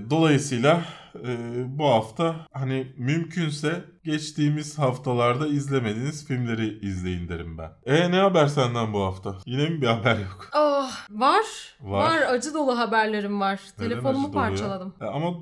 dolayısıyla 0.10 0.82
e, 1.26 1.38
bu 1.78 1.86
hafta 1.86 2.36
hani 2.54 2.88
mümkünse 2.98 3.84
geçtiğimiz 4.04 4.80
haftalarda 4.80 5.48
izlemediğiniz 5.48 6.26
filmleri 6.28 6.80
izleyin 6.86 7.30
derim 7.30 7.58
ben. 7.58 7.72
E 7.86 8.12
ne 8.12 8.16
haber 8.16 8.48
senden 8.48 8.94
bu 8.94 9.02
hafta? 9.04 9.36
Yine 9.46 9.70
mi 9.70 9.82
bir 9.82 9.88
haber 9.88 10.16
yok? 10.20 10.50
Ah 10.54 11.08
var. 11.10 11.46
Var. 11.82 12.10
Var. 12.10 12.22
Acı 12.22 12.54
dolu 12.54 12.78
haberlerim 12.80 13.40
var. 13.42 13.60
Neden 13.80 13.90
Telefonumu 13.90 14.32
parçaladım. 14.32 14.94
E, 15.02 15.06
ama 15.06 15.34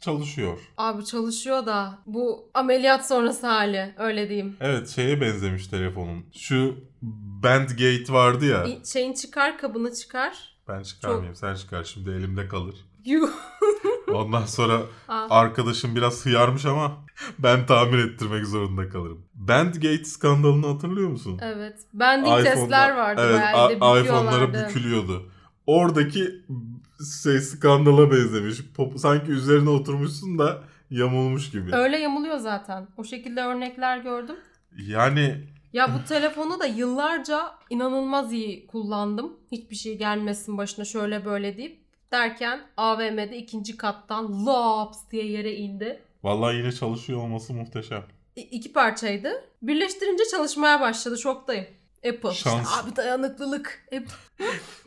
çalışıyor. 0.00 0.58
Abi 0.76 1.04
çalışıyor 1.04 1.66
da 1.66 1.98
bu 2.06 2.50
ameliyat 2.54 3.08
sonrası 3.08 3.46
hali 3.46 3.94
öyle 3.98 4.28
diyeyim. 4.28 4.56
Evet 4.60 4.88
şeye 4.88 5.20
benzemiş 5.20 5.66
telefonun. 5.66 6.24
Şu 6.32 6.74
Bandgate 7.42 8.12
vardı 8.12 8.46
ya. 8.46 8.64
Bir 8.64 8.84
Şeyin 8.84 9.12
çıkar 9.12 9.58
kabını 9.58 9.94
çıkar. 9.94 10.56
Ben 10.68 10.82
çıkarmayayım 10.82 11.36
sen 11.36 11.54
çıkar 11.54 11.84
şimdi 11.84 12.10
elimde 12.10 12.48
kalır. 12.48 12.74
Yuh. 13.04 13.30
Ondan 14.14 14.44
sonra 14.46 14.80
Ah. 15.08 15.26
arkadaşım 15.30 15.96
biraz 15.96 16.26
hıyarmış 16.26 16.66
ama 16.66 16.92
ben 17.38 17.66
tamir 17.66 17.98
ettirmek 17.98 18.46
zorunda 18.46 18.88
kalırım. 18.88 19.26
Bandgate 19.34 20.04
skandalını 20.04 20.66
hatırlıyor 20.66 21.08
musun? 21.08 21.38
Evet. 21.42 21.78
Bending 21.92 22.26
iPhone'da- 22.40 22.42
testler 22.54 22.96
vardı. 22.96 23.22
Evet, 23.24 23.76
iPhone'lara 23.76 24.52
bükülüyordu. 24.68 25.30
Oradaki 25.66 26.42
şey 27.22 27.40
skandala 27.40 28.10
benzemiş. 28.10 28.58
Pop- 28.76 28.98
sanki 28.98 29.30
üzerine 29.32 29.70
oturmuşsun 29.70 30.38
da 30.38 30.62
yamulmuş 30.90 31.50
gibi. 31.50 31.74
Öyle 31.74 31.98
yamuluyor 31.98 32.36
zaten. 32.38 32.88
O 32.96 33.04
şekilde 33.04 33.40
örnekler 33.42 33.98
gördüm. 33.98 34.36
Yani 34.86 35.34
Ya 35.72 35.94
bu 35.94 36.08
telefonu 36.08 36.60
da 36.60 36.66
yıllarca 36.66 37.50
inanılmaz 37.70 38.32
iyi 38.32 38.66
kullandım. 38.66 39.32
Hiçbir 39.52 39.76
şey 39.76 39.98
gelmesin 39.98 40.58
başına 40.58 40.84
şöyle 40.84 41.24
böyle 41.24 41.56
deyip 41.56 41.80
derken 42.12 42.60
AVM'de 42.76 43.36
ikinci 43.38 43.76
kattan 43.76 44.46
laps 44.46 44.98
diye 45.10 45.26
yere 45.26 45.54
indi. 45.54 46.02
vallahi 46.22 46.56
yine 46.56 46.72
çalışıyor 46.72 47.18
olması 47.20 47.52
muhteşem. 47.54 48.02
İ- 48.36 48.40
iki 48.40 48.72
parçaydı. 48.72 49.44
Birleştirince 49.62 50.24
çalışmaya 50.30 50.80
başladı. 50.80 51.18
Şoktayım. 51.18 51.66
Apple. 52.08 52.30
İşte 52.30 52.50
Şans. 52.50 52.78
abi 52.84 52.96
dayanıklılık. 52.96 53.86
Apple. 53.86 54.46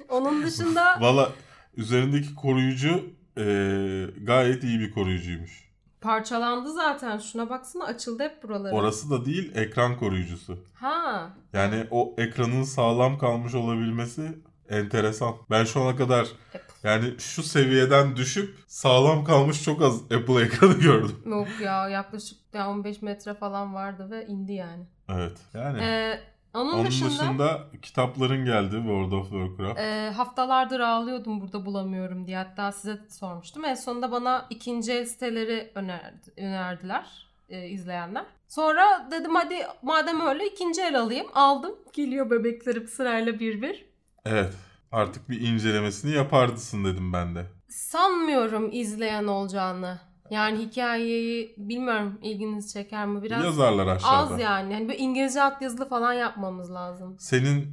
Onun 0.09 0.43
dışında 0.43 1.01
Valla 1.01 1.30
üzerindeki 1.78 2.36
koruyucu 2.36 3.03
eee, 3.38 4.05
gayet 4.24 4.63
iyi 4.63 4.80
bir 4.80 4.91
koruyucuymuş. 4.91 5.63
parçalandı 6.01 6.74
zaten. 6.74 7.17
Şuna 7.17 7.49
baksana 7.49 7.84
açıldı 7.86 8.24
hep 8.24 8.43
buraları. 8.43 8.76
Orası 8.76 9.09
da 9.09 9.26
değil 9.26 9.51
ekran 9.55 9.97
koruyucusu. 9.97 10.57
Ha. 10.74 11.30
Yani 11.53 11.88
o 11.91 12.15
ekranın 12.17 12.63
sağlam 12.63 13.17
kalmış 13.17 13.53
olabilmesi 13.55 14.38
enteresan. 14.69 15.34
Ben 15.49 15.63
şu 15.63 15.82
ana 15.82 15.95
kadar 15.95 16.21
Apple. 16.55 16.89
yani 16.89 17.13
şu 17.19 17.43
seviyeden 17.43 18.15
düşüp 18.15 18.55
sağlam 18.67 19.24
kalmış 19.24 19.63
çok 19.63 19.82
az 19.82 20.01
Apple 20.03 20.41
ekranı 20.41 20.74
gördüm. 20.74 21.15
Yok 21.26 21.47
ya 21.61 21.89
yaklaşık 21.89 22.38
ya 22.53 22.69
15 22.69 23.01
metre 23.01 23.34
falan 23.34 23.74
vardı 23.74 24.07
ve 24.11 24.26
indi 24.28 24.53
yani. 24.53 24.84
Evet. 25.09 25.38
Yani 25.53 25.80
Ee, 25.82 26.19
onun, 26.54 26.74
onun 26.74 26.86
dışında, 26.88 27.10
dışında 27.10 27.62
kitapların 27.82 28.45
geldi 28.45 28.76
World 28.76 29.12
of 29.12 29.30
Warcraft. 29.30 29.80
e, 29.80 30.12
haftalardır 30.16 30.80
ağlıyordum 30.80 31.41
burada 31.41 31.66
bulamıyorum 31.66 32.28
diye. 32.28 32.38
Hatta 32.38 32.72
size 32.72 32.99
sormuştum. 33.10 33.66
En 33.66 33.74
sonunda 33.74 34.12
bana 34.12 34.45
ikinci 34.49 34.91
el 34.91 35.06
siteleri 35.06 35.72
önerdi, 35.76 36.34
önerdiler 36.38 37.28
e, 37.49 37.68
izleyenler. 37.68 38.26
Sonra 38.47 39.08
dedim 39.12 39.36
hadi 39.36 39.56
madem 39.82 40.22
öyle 40.22 40.47
ikinci 40.47 40.82
el 40.82 40.99
alayım. 40.99 41.28
Aldım. 41.34 41.76
Geliyor 41.93 42.30
bebeklerim 42.30 42.88
sırayla 42.88 43.39
bir 43.39 43.62
bir. 43.62 43.86
Evet. 44.26 44.54
Artık 44.91 45.30
bir 45.30 45.41
incelemesini 45.41 46.12
yapardısın 46.16 46.86
dedim 46.86 47.14
ben 47.14 47.36
de. 47.36 47.45
Sanmıyorum 47.70 48.70
izleyen 48.72 49.28
olacağını. 49.28 49.99
Yani 50.34 50.59
hikayeyi 50.59 51.53
bilmiyorum 51.57 52.19
ilginizi 52.21 52.73
çeker 52.73 53.05
mi? 53.05 53.23
Biraz 53.23 53.43
Yazarlar 53.45 53.88
aşağıda. 53.88 54.34
az 54.34 54.39
yani. 54.39 54.73
Hani 54.73 54.88
böyle 54.88 54.97
İngilizce 54.97 55.41
altyazılı 55.41 55.89
falan 55.89 56.13
yapmamız 56.13 56.71
lazım. 56.73 57.15
Senin 57.19 57.67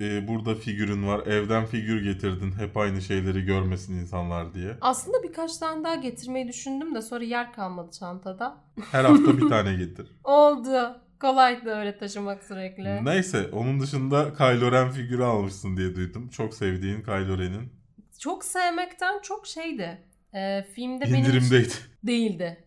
e, 0.00 0.28
burada 0.28 0.54
figürün 0.54 1.06
var. 1.06 1.26
Evden 1.26 1.66
figür 1.66 2.02
getirdin. 2.04 2.52
Hep 2.52 2.76
aynı 2.76 3.02
şeyleri 3.02 3.44
görmesin 3.44 3.94
insanlar 4.00 4.54
diye. 4.54 4.76
Aslında 4.80 5.22
birkaç 5.22 5.56
tane 5.56 5.84
daha 5.84 5.94
getirmeyi 5.94 6.48
düşündüm 6.48 6.94
de 6.94 7.02
sonra 7.02 7.24
yer 7.24 7.52
kalmadı 7.52 7.90
çantada. 7.98 8.56
Her 8.90 9.04
hafta 9.04 9.36
bir 9.38 9.48
tane 9.48 9.74
getir. 9.74 10.06
Oldu. 10.24 11.00
Kolaydı 11.20 11.70
öyle 11.70 11.98
taşımak 11.98 12.44
sürekli. 12.44 13.04
Neyse 13.04 13.48
onun 13.52 13.80
dışında 13.80 14.34
Kylo 14.34 14.72
Ren 14.72 14.90
figürü 14.90 15.22
almışsın 15.22 15.76
diye 15.76 15.96
duydum. 15.96 16.28
Çok 16.28 16.54
sevdiğin 16.54 17.02
Kylo 17.02 17.38
Ren'in 17.38 17.72
Çok 18.18 18.44
sevmekten 18.44 19.20
çok 19.22 19.46
şeydi. 19.46 19.98
Ee, 20.34 20.66
filmde 20.74 21.04
benim 21.04 21.14
indirimdeydi. 21.14 21.72
değildi. 22.04 22.64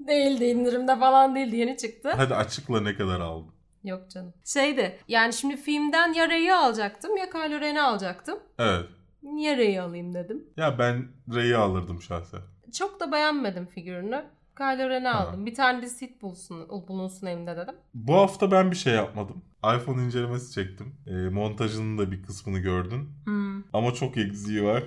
değildi 0.00 0.44
indirimde 0.44 0.98
falan 0.98 1.34
değildi 1.34 1.56
yeni 1.56 1.76
çıktı. 1.76 2.12
Hadi 2.16 2.34
açıkla 2.34 2.80
ne 2.80 2.94
kadar 2.94 3.20
aldın. 3.20 3.52
Yok 3.84 4.10
canım. 4.10 4.32
Şeydi 4.44 4.98
yani 5.08 5.32
şimdi 5.32 5.56
filmden 5.56 6.12
ya 6.12 6.28
Rey'i 6.28 6.54
alacaktım 6.54 7.16
ya 7.16 7.30
Kylo 7.30 7.60
Ren'i 7.60 7.82
alacaktım. 7.82 8.38
Evet. 8.58 8.86
Niye 9.22 9.56
Rey'i 9.56 9.80
alayım 9.80 10.14
dedim. 10.14 10.44
Ya 10.56 10.78
ben 10.78 11.08
Rey'i 11.34 11.56
alırdım 11.56 12.02
şahsen. 12.02 12.40
Çok 12.78 13.00
da 13.00 13.12
beğenmedim 13.12 13.66
figürünü. 13.66 14.24
Kylo 14.56 14.88
Ren'i 14.88 15.08
aldım. 15.10 15.46
Bir 15.46 15.54
tane 15.54 15.82
de 15.82 15.88
sit 15.88 16.22
bulsun, 16.22 16.68
bulunsun 16.88 17.26
elimde 17.26 17.56
dedim. 17.56 17.74
Bu 17.94 18.14
hafta 18.14 18.50
ben 18.50 18.70
bir 18.70 18.76
şey 18.76 18.94
yapmadım. 18.94 19.42
iPhone 19.58 20.04
incelemesi 20.04 20.52
çektim. 20.54 20.94
E, 21.06 21.12
montajının 21.12 21.98
da 21.98 22.12
bir 22.12 22.22
kısmını 22.22 22.58
gördün. 22.58 23.08
Hmm. 23.24 23.62
Ama 23.72 23.94
çok 23.94 24.16
eksiği 24.16 24.64
var. 24.64 24.82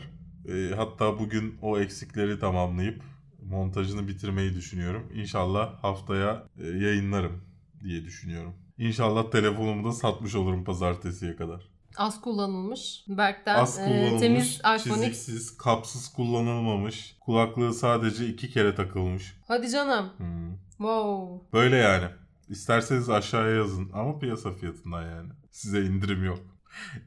E, 0.50 0.76
hatta 0.76 1.20
bugün 1.20 1.58
o 1.62 1.80
eksikleri 1.80 2.40
tamamlayıp 2.40 3.02
montajını 3.50 4.08
bitirmeyi 4.08 4.56
düşünüyorum. 4.56 5.12
İnşallah 5.14 5.84
haftaya 5.84 6.44
e, 6.60 6.68
yayınlarım 6.68 7.42
diye 7.84 8.04
düşünüyorum. 8.04 8.54
İnşallah 8.78 9.32
telefonumu 9.32 9.88
da 9.88 9.92
satmış 9.92 10.36
olurum 10.36 10.64
pazartesiye 10.64 11.36
kadar. 11.36 11.70
Az 11.98 12.22
kullanılmış. 12.22 13.04
Berk'ten 13.08 13.56
Az 13.56 13.80
e, 13.80 13.86
kullanılmış, 13.86 14.22
temiz 14.22 14.56
iPhone 14.60 14.78
X. 14.78 14.84
çiziksiz, 14.84 15.58
kapsız 15.58 16.14
kullanılmamış. 16.14 17.16
Kulaklığı 17.20 17.74
sadece 17.74 18.28
iki 18.28 18.50
kere 18.52 18.76
takılmış. 18.76 19.38
Hadi 19.48 19.70
canım. 19.70 20.10
Hmm. 20.18 20.52
Wow. 20.78 21.46
Böyle 21.54 21.76
yani. 21.76 22.06
İsterseniz 22.50 23.10
aşağıya 23.10 23.56
yazın 23.56 23.90
ama 23.94 24.20
piyasa 24.20 24.52
fiyatından 24.52 25.04
yani. 25.04 25.30
Size 25.52 25.82
indirim 25.82 26.24
yok. 26.24 26.40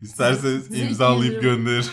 İsterseniz 0.03 0.81
imzalayıp 0.81 1.45
indirim. 1.45 1.85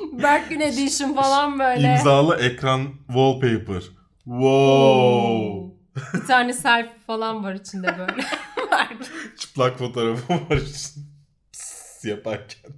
Berk 0.22 0.50
Gün 0.50 0.60
Edition 0.60 1.14
falan 1.14 1.58
böyle. 1.58 1.92
İmzalı 1.92 2.36
ekran 2.36 2.88
wallpaper. 3.06 3.82
Wow. 4.24 5.74
Bir 6.14 6.26
tane 6.26 6.52
selfie 6.52 6.98
falan 7.06 7.44
var 7.44 7.54
içinde 7.54 7.98
böyle. 7.98 8.24
Çıplak 9.38 9.78
fotoğrafım 9.78 10.36
var 10.50 10.56
için. 10.56 11.06
Pıs 11.52 12.04
yaparken. 12.04 12.70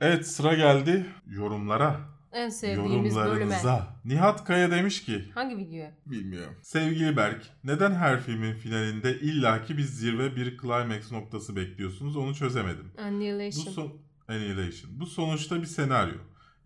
Evet 0.00 0.26
sıra 0.26 0.54
geldi 0.54 1.06
yorumlara. 1.26 2.00
en 2.32 2.48
sevdiğimiz 2.48 3.16
bölüme. 3.16 3.58
Nihat 4.04 4.44
Kaya 4.44 4.70
demiş 4.70 5.04
ki 5.04 5.24
Hangi 5.34 5.56
videoya? 5.56 5.92
Bilmiyorum. 6.06 6.54
Sevgili 6.62 7.16
Berk, 7.16 7.46
neden 7.64 7.94
her 7.94 8.20
filmin 8.20 8.54
finalinde 8.54 9.20
illaki 9.20 9.78
bir 9.78 9.82
zirve, 9.82 10.36
bir 10.36 10.58
climax 10.58 11.12
noktası 11.12 11.56
bekliyorsunuz 11.56 12.16
onu 12.16 12.34
çözemedim. 12.34 12.92
Bu 12.98 13.02
Annihilation. 13.02 13.72
son 13.72 13.92
Annihilation. 14.28 15.00
Bu 15.00 15.06
sonuçta 15.06 15.62
bir 15.62 15.66
senaryo. 15.66 16.18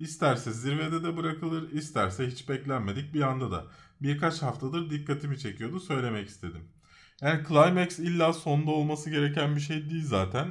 İsterse 0.04 0.52
zirvede 0.52 1.04
de 1.04 1.16
bırakılır, 1.16 1.72
isterse 1.72 2.26
hiç 2.26 2.48
beklenmedik 2.48 3.14
bir 3.14 3.20
anda 3.20 3.50
da. 3.50 3.64
Birkaç 4.02 4.42
haftadır 4.42 4.90
dikkatimi 4.90 5.38
çekiyordu, 5.38 5.80
söylemek 5.80 6.28
istedim. 6.28 6.68
Yani 7.20 7.42
climax 7.48 7.98
illa 7.98 8.32
sonda 8.32 8.70
olması 8.70 9.10
gereken 9.10 9.56
bir 9.56 9.60
şey 9.60 9.90
değil 9.90 10.04
zaten. 10.04 10.48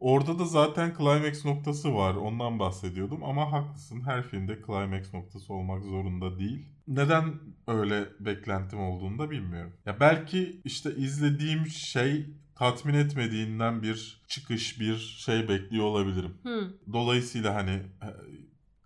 Orada 0.00 0.38
da 0.38 0.44
zaten 0.44 0.94
climax 0.98 1.44
noktası 1.44 1.94
var. 1.94 2.14
Ondan 2.14 2.58
bahsediyordum 2.58 3.24
ama 3.24 3.52
haklısın. 3.52 4.00
Her 4.00 4.22
filmde 4.22 4.58
climax 4.66 5.14
noktası 5.14 5.52
olmak 5.52 5.84
zorunda 5.84 6.38
değil. 6.38 6.68
Neden 6.88 7.34
öyle 7.68 8.08
beklentim 8.20 8.80
olduğunu 8.80 9.18
da 9.18 9.30
bilmiyorum. 9.30 9.72
Ya 9.86 10.00
belki 10.00 10.60
işte 10.64 10.94
izlediğim 10.96 11.66
şey 11.66 12.26
tatmin 12.54 12.94
etmediğinden 12.94 13.82
bir 13.82 14.22
çıkış, 14.28 14.80
bir 14.80 14.96
şey 14.96 15.48
bekliyor 15.48 15.84
olabilirim. 15.84 16.34
Hı. 16.42 16.74
Dolayısıyla 16.92 17.54
hani 17.54 17.82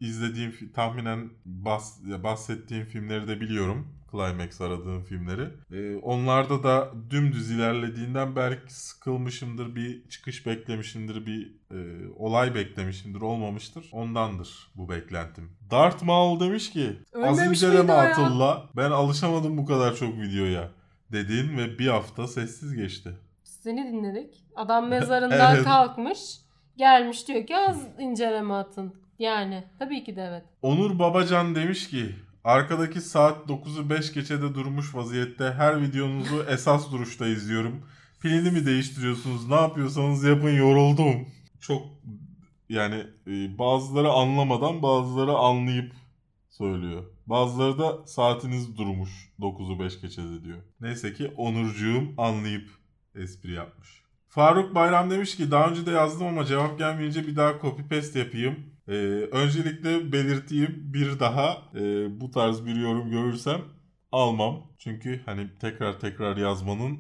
izlediğim 0.01 0.73
tahminen 0.75 1.31
bahs 1.45 2.03
bahsettiğim 2.23 2.85
filmleri 2.85 3.29
de 3.29 3.41
biliyorum. 3.41 3.97
Climax 4.11 4.61
aradığım 4.61 5.05
filmleri. 5.05 5.49
E, 5.73 5.97
onlarda 5.97 6.63
da 6.63 6.93
dümdüz 7.11 7.51
ilerlediğinden 7.51 8.37
belki 8.37 8.75
sıkılmışımdır, 8.75 9.75
bir 9.75 10.09
çıkış 10.09 10.47
beklemişimdir, 10.47 11.27
bir 11.27 11.55
e, 11.71 12.09
olay 12.17 12.55
beklemişimdir, 12.55 13.21
olmamıştır. 13.21 13.89
Ondandır 13.93 14.71
bu 14.75 14.89
beklentim. 14.89 15.51
Darth 15.71 16.03
Maul 16.03 16.41
demiş 16.41 16.71
ki 16.71 16.97
az 17.15 17.39
Ölmemiş 17.39 17.63
inceleme 17.63 17.93
o 17.93 17.97
ya?" 17.97 18.11
Atıl'la 18.11 18.71
ben 18.77 18.91
alışamadım 18.91 19.59
bu 19.59 19.67
kadar 19.67 19.95
çok 19.95 20.21
videoya 20.21 20.71
dedin 21.13 21.59
ve 21.59 21.79
bir 21.79 21.89
hafta 21.89 22.27
sessiz 22.27 22.75
geçti. 22.75 23.11
Seni 23.45 23.93
dinledik. 23.93 24.45
Adam 24.57 24.89
mezarından 24.89 25.55
Evet. 25.55 25.65
kalkmış. 25.65 26.19
Gelmiş 26.77 27.29
diyor 27.29 27.47
ki 27.47 27.57
az 27.57 27.87
inceleme 27.99 28.55
atın. 28.55 29.06
Yani 29.19 29.65
tabii 29.79 30.05
ki 30.05 30.17
de 30.17 30.23
evet. 30.23 30.45
Onur 30.63 30.99
Babacan 30.99 31.55
demiş 31.55 31.91
ki 31.91 32.15
arkadaki 32.45 33.01
saat 33.01 33.51
9'u 33.51 33.91
5 33.91 34.13
geçede 34.13 34.55
durmuş 34.55 34.95
vaziyette 34.95 35.53
her 35.53 35.83
videonuzu 35.83 36.45
esas 36.49 36.93
duruşta 36.93 37.27
izliyorum. 37.27 37.87
Pilini 38.21 38.51
mi 38.51 38.67
değiştiriyorsunuz 38.67 39.49
ne 39.49 39.55
yapıyorsanız 39.55 40.25
yapın 40.25 40.51
yoruldum. 40.51 41.29
Çok 41.61 41.83
yani 42.69 43.07
e, 43.27 43.59
bazıları 43.59 44.09
anlamadan 44.11 44.83
bazıları 44.83 45.33
anlayıp 45.33 45.93
söylüyor. 46.51 47.05
Bazıları 47.27 47.79
da 47.79 48.07
saatiniz 48.07 48.79
durmuş 48.79 49.33
9'u 49.41 49.81
5 49.81 50.01
geçede 50.01 50.45
diyor. 50.45 50.59
Neyse 50.81 51.13
ki 51.13 51.33
Onurcuğum 51.37 52.15
anlayıp 52.19 52.71
espri 53.15 53.53
yapmış. 53.53 54.03
Faruk 54.29 54.75
Bayram 54.75 55.11
demiş 55.11 55.37
ki 55.37 55.51
daha 55.51 55.71
önce 55.71 55.87
de 55.87 55.91
yazdım 55.91 56.27
ama 56.27 56.45
cevap 56.45 56.79
gelmeyince 56.79 57.27
bir 57.27 57.37
daha 57.37 57.61
copy 57.61 57.83
paste 57.83 58.19
yapayım. 58.19 58.76
Ee, 58.89 58.93
öncelikle 59.33 60.13
belirteyim 60.13 60.75
bir 60.95 61.21
daha 61.21 61.63
e, 61.75 61.81
bu 62.21 62.31
tarz 62.31 62.67
bir 62.67 62.75
yorum 62.77 63.11
görürsem 63.11 63.61
almam. 64.13 64.73
Çünkü 64.79 65.23
hani 65.27 65.51
tekrar 65.61 66.01
tekrar 66.01 66.37
yazmanın 66.37 66.99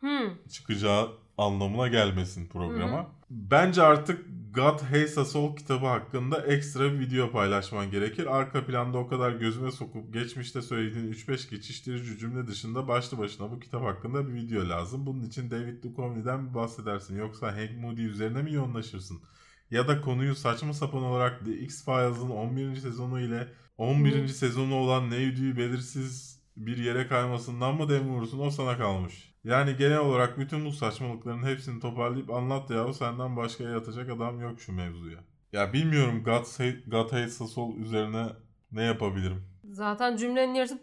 Hmm. 0.00 0.30
çıkacağı 0.48 1.08
anlamına 1.38 1.88
gelmesin 1.88 2.48
programa. 2.48 3.06
Bence 3.30 3.82
artık 3.82 4.26
God 4.54 4.80
Hates 4.82 5.18
Us 5.18 5.36
All 5.36 5.56
kitabı 5.56 5.86
hakkında 5.86 6.46
ekstra 6.46 6.92
bir 6.92 6.98
video 7.00 7.30
paylaşman 7.30 7.90
gerekir. 7.90 8.26
Arka 8.36 8.66
planda 8.66 8.98
o 8.98 9.08
kadar 9.08 9.32
gözüme 9.32 9.72
sokup 9.72 10.12
geçmişte 10.14 10.62
söylediğin 10.62 11.12
3-5 11.12 11.50
geçiştirici 11.50 12.18
cümle 12.18 12.46
dışında 12.46 12.88
başlı 12.88 13.18
başına 13.18 13.50
bu 13.50 13.60
kitap 13.60 13.82
hakkında 13.82 14.28
bir 14.28 14.34
video 14.34 14.68
lazım. 14.68 15.06
Bunun 15.06 15.22
için 15.22 15.50
David 15.50 15.82
Duchovny'den 15.84 16.48
bir 16.48 16.54
bahsedersin. 16.54 17.18
Yoksa 17.18 17.56
Hank 17.56 17.70
Moody 17.80 18.04
üzerine 18.04 18.42
mi 18.42 18.52
yoğunlaşırsın? 18.52 19.22
Ya 19.70 19.88
da 19.88 20.00
konuyu 20.00 20.34
saçma 20.34 20.72
sapan 20.72 21.02
olarak 21.02 21.44
The 21.44 21.52
X-Files'ın 21.52 22.30
11. 22.30 22.76
sezonu 22.76 23.20
ile 23.20 23.48
11. 23.78 24.22
Hı. 24.22 24.28
sezonu 24.28 24.74
olan 24.74 25.10
neydi 25.10 25.56
belirsiz 25.56 26.42
bir 26.56 26.76
yere 26.76 27.06
kaymasından 27.06 27.74
mı 27.74 27.88
dem 27.88 28.08
vurursun 28.08 28.38
o 28.38 28.50
sana 28.50 28.78
kalmış. 28.78 29.34
Yani 29.44 29.76
genel 29.76 29.98
olarak 29.98 30.38
bütün 30.38 30.64
bu 30.64 30.72
saçmalıkların 30.72 31.42
hepsini 31.42 31.80
toparlayıp 31.80 32.30
anlat 32.30 32.70
ya 32.70 32.92
senden 32.92 33.36
başka 33.36 33.64
yatacak 33.64 34.10
adam 34.10 34.40
yok 34.40 34.60
şu 34.60 34.72
mevzuya. 34.72 35.18
Ya 35.52 35.72
bilmiyorum 35.72 36.22
God, 36.24 36.44
Hate, 36.58 36.82
God 36.86 37.12
Hates 37.12 37.40
Us 37.40 37.58
All 37.58 37.76
üzerine 37.76 38.26
ne 38.72 38.82
yapabilirim? 38.82 39.44
Zaten 39.64 40.16
cümlenin 40.16 40.54
yarısı 40.54 40.78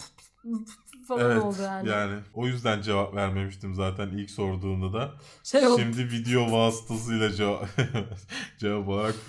falan 1.08 1.42
oldu 1.42 1.62
yani. 1.62 1.90
o 2.34 2.48
yüzden 2.48 2.82
cevap 2.82 3.16
vermemiştim 3.16 3.76
zaten 3.76 4.10
ilk 4.10 4.32
sorduğunda 4.32 4.94
da. 4.94 5.14
Şey 5.44 5.68
oldu. 5.68 5.82
Şimdi 5.82 6.12
video 6.12 6.52
vasıtasıyla 6.52 7.32
cevap, 7.32 7.68
cevap 8.58 8.88
olarak 8.88 9.16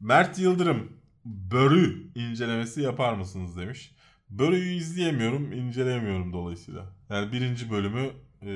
Mert 0.00 0.38
Yıldırım 0.38 0.92
Börü 1.24 2.12
incelemesi 2.14 2.82
yapar 2.82 3.14
mısınız 3.14 3.56
demiş. 3.56 3.94
Börü'yü 4.30 4.74
izleyemiyorum, 4.74 5.52
inceleyemiyorum 5.52 6.32
dolayısıyla. 6.32 6.86
Yani 7.10 7.32
birinci 7.32 7.70
bölümü 7.70 8.10
e, 8.42 8.50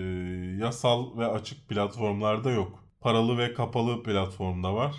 yasal 0.65 1.19
ve 1.19 1.27
açık 1.27 1.69
platformlarda 1.69 2.51
yok. 2.51 2.85
Paralı 3.01 3.39
ve 3.39 3.55
kapalı 3.55 4.03
platformda 4.03 4.75
var. 4.75 4.95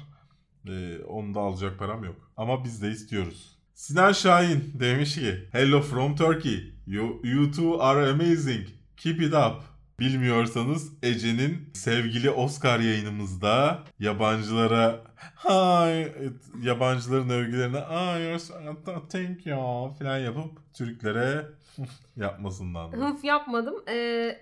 E, 0.68 1.04
onu 1.04 1.36
da 1.36 1.40
alacak 1.40 1.80
param 1.80 2.04
yok. 2.04 2.32
Ama 2.38 2.64
biz 2.64 2.82
de 2.82 2.92
istiyoruz. 2.92 3.55
Sinan 3.76 4.12
Şahin 4.12 4.72
demiş 4.80 5.16
ki 5.16 5.50
Hello 5.52 5.82
from 5.82 6.16
Turkey. 6.16 6.74
You, 6.88 7.22
you 7.24 7.52
two 7.52 7.84
are 7.84 8.10
amazing. 8.10 8.68
Keep 8.98 9.22
it 9.22 9.34
up. 9.34 9.56
Bilmiyorsanız 10.00 10.94
Ece'nin 11.04 11.70
sevgili 11.74 12.30
Oscar 12.30 12.80
yayınımızda 12.80 13.84
yabancılara 14.00 15.02
hay 15.36 16.12
yabancıların 16.62 17.30
övgülerine 17.30 17.80
ay 17.80 18.38
thank 19.10 19.46
you 19.46 19.94
falan 20.00 20.18
yapıp 20.18 20.74
Türklere 20.74 21.46
yapmasından. 22.16 22.92
Hıf 22.92 23.24
yapmadım. 23.24 23.76
Ee, 23.90 24.38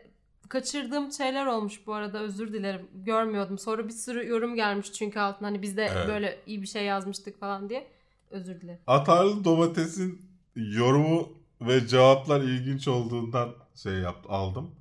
kaçırdığım 0.50 1.12
şeyler 1.12 1.46
olmuş 1.46 1.88
bu 1.88 1.94
arada 1.94 2.20
özür 2.20 2.54
dilerim. 2.54 2.88
Görmüyordum. 2.94 3.58
Sonra 3.60 3.88
bir 3.88 3.94
sürü 3.94 4.28
yorum 4.28 4.56
gelmiş 4.56 4.94
çünkü 4.94 5.20
altına 5.20 5.48
hani 5.48 5.62
biz 5.62 5.78
de 5.78 5.90
Evet. 5.96 6.08
böyle 6.08 6.40
iyi 6.46 6.62
bir 6.62 6.68
şey 6.68 6.84
yazmıştık 6.86 7.40
falan 7.40 7.70
diye. 7.70 7.88
Özür 8.34 8.62
dilerim. 8.62 8.80
Atarlı 8.88 9.44
domatesin 9.44 10.22
yorumu 10.56 11.30
ve 11.62 11.88
cevaplar 11.88 12.42
ilginç 12.42 12.88
olduğundan 12.88 13.50
şey 13.76 13.94
yaptı, 13.94 14.30
aldım. 14.30 14.72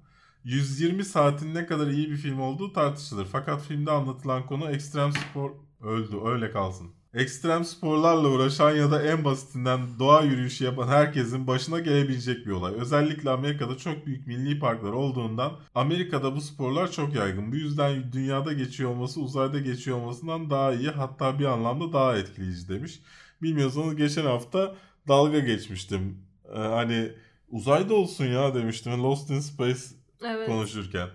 120 0.45 1.05
saatin 1.05 1.55
ne 1.55 1.67
kadar 1.67 1.87
iyi 1.87 2.11
bir 2.11 2.17
film 2.17 2.41
olduğu 2.41 2.73
tartışılır. 2.73 3.27
Fakat 3.33 3.63
filmde 3.63 3.91
anlatılan 3.91 4.47
konu 4.47 4.71
ekstrem 4.71 5.13
spor 5.13 5.51
öldü 5.81 6.17
öyle 6.25 6.51
kalsın. 6.51 6.91
Ekstrem 7.15 7.65
sporlarla 7.65 8.29
uğraşan 8.29 8.71
ya 8.71 8.91
da 8.91 9.03
en 9.03 9.25
basitinden 9.25 9.81
doğa 9.99 10.23
yürüyüşü 10.23 10.65
yapan 10.65 10.89
herkesin 10.89 11.47
başına 11.47 11.79
gelebilecek 11.79 12.47
bir 12.47 12.51
olay. 12.51 12.75
Özellikle 12.75 13.31
Amerika'da 13.31 13.77
çok 13.77 14.07
büyük 14.07 14.27
milli 14.27 14.59
parklar 14.59 14.93
olduğundan 14.93 15.53
Amerika'da 15.75 16.37
bu 16.37 16.41
sporlar 16.41 16.91
çok 16.91 17.15
yaygın. 17.15 17.53
Bu 17.53 17.57
yüzden 17.57 18.13
dünyada 18.13 18.53
geçiyor 18.53 18.91
olması 18.91 19.21
uzayda 19.21 19.59
geçiyor 19.59 19.97
olmasından 19.97 20.51
daha 20.51 20.73
iyi 20.73 20.91
hatta 20.91 21.39
bir 21.39 21.45
anlamda 21.45 21.93
daha 21.93 22.17
etkileyici 22.17 22.69
demiş. 22.69 23.01
Bilmiyorsanız 23.43 23.97
geçen 23.97 24.25
hafta 24.25 24.75
dalga 25.09 25.39
geçmiştim. 25.39 26.19
Ee, 26.55 26.59
hani 26.59 27.13
uzayda 27.51 27.95
olsun 27.95 28.25
ya 28.25 28.55
demiştim 28.55 29.03
Lost 29.03 29.31
in 29.31 29.41
Space 29.41 29.81
Evet. 30.25 30.49
konuşurken. 30.49 31.09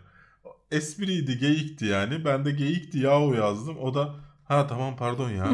Espriydi, 0.72 1.38
geyikti 1.38 1.86
yani. 1.86 2.26
Ben 2.26 2.46
de 2.46 2.52
geyikti 2.52 3.00
yahu 3.00 3.36
yazdım. 3.36 3.78
O 3.78 3.94
da 3.94 4.16
ha 4.48 4.68
tamam 4.68 4.96
pardon 4.98 5.30
ya. 5.30 5.54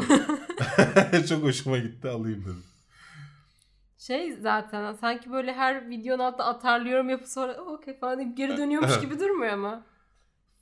Çok 1.28 1.42
hoşuma 1.42 1.78
gitti 1.78 2.08
alayım 2.08 2.42
dedim. 2.44 2.64
Şey 3.98 4.32
zaten 4.32 4.92
sanki 4.92 5.32
böyle 5.32 5.52
her 5.52 5.90
videonun 5.90 6.22
altında 6.22 6.44
atarlıyorum 6.46 7.10
yapıp 7.10 7.28
sonra 7.28 7.54
okey 7.54 7.98
falan 7.98 8.18
deyip 8.18 8.36
geri 8.36 8.56
dönüyormuş 8.56 8.90
Evet. 8.92 9.02
gibi 9.02 9.20
durmuyor 9.20 9.52
ama. 9.52 9.82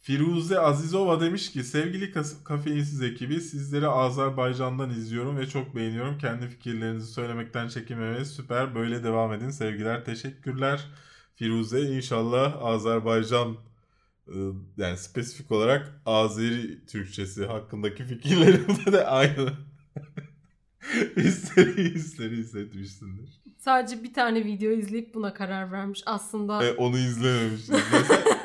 Firuze 0.02 0.58
Azizova 0.60 1.20
demiş 1.20 1.52
ki 1.52 1.64
sevgili 1.64 2.12
kafeinsiz 2.44 3.02
ekibi 3.02 3.40
sizleri 3.40 3.86
Azerbaycan'dan 3.88 4.90
izliyorum 4.90 5.36
ve 5.36 5.48
çok 5.48 5.76
beğeniyorum. 5.76 6.18
Kendi 6.18 6.48
fikirlerinizi 6.48 7.12
söylemekten 7.12 7.68
çekinmemeniz 7.68 8.28
süper. 8.30 8.74
Böyle 8.74 9.04
devam 9.04 9.32
edin. 9.32 9.50
Sevgiler, 9.50 10.04
teşekkürler. 10.04 10.88
Firuze 11.34 11.80
inşallah 11.80 12.62
Azerbaycan 12.62 13.56
e, 14.28 14.38
yani 14.76 14.96
spesifik 14.96 15.52
olarak 15.52 16.00
Azeri 16.06 16.86
Türkçesi 16.86 17.46
hakkındaki 17.46 18.04
fikirlerimde 18.04 18.92
de 18.92 19.06
aynı 19.06 19.52
hisleri 21.16 21.94
hisleri 21.94 22.36
hissetmişsindir. 22.36 23.42
Sadece 23.58 24.02
bir 24.02 24.14
tane 24.14 24.44
video 24.44 24.70
izleyip 24.72 25.14
buna 25.14 25.34
karar 25.34 25.72
vermiş. 25.72 26.02
Aslında 26.06 26.64
E, 26.64 26.72
onu 26.72 26.98
izlememiştim. 26.98 27.76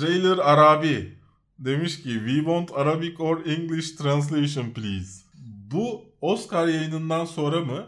Trailer 0.00 0.38
Arabi 0.38 1.18
demiş 1.58 2.02
ki 2.02 2.08
We 2.08 2.34
want 2.34 2.72
Arabic 2.72 3.22
or 3.22 3.46
English 3.46 3.90
translation 3.96 4.70
please. 4.70 5.22
Bu 5.70 6.04
Oscar 6.20 6.68
yayınından 6.68 7.24
sonra 7.24 7.60
mı 7.60 7.86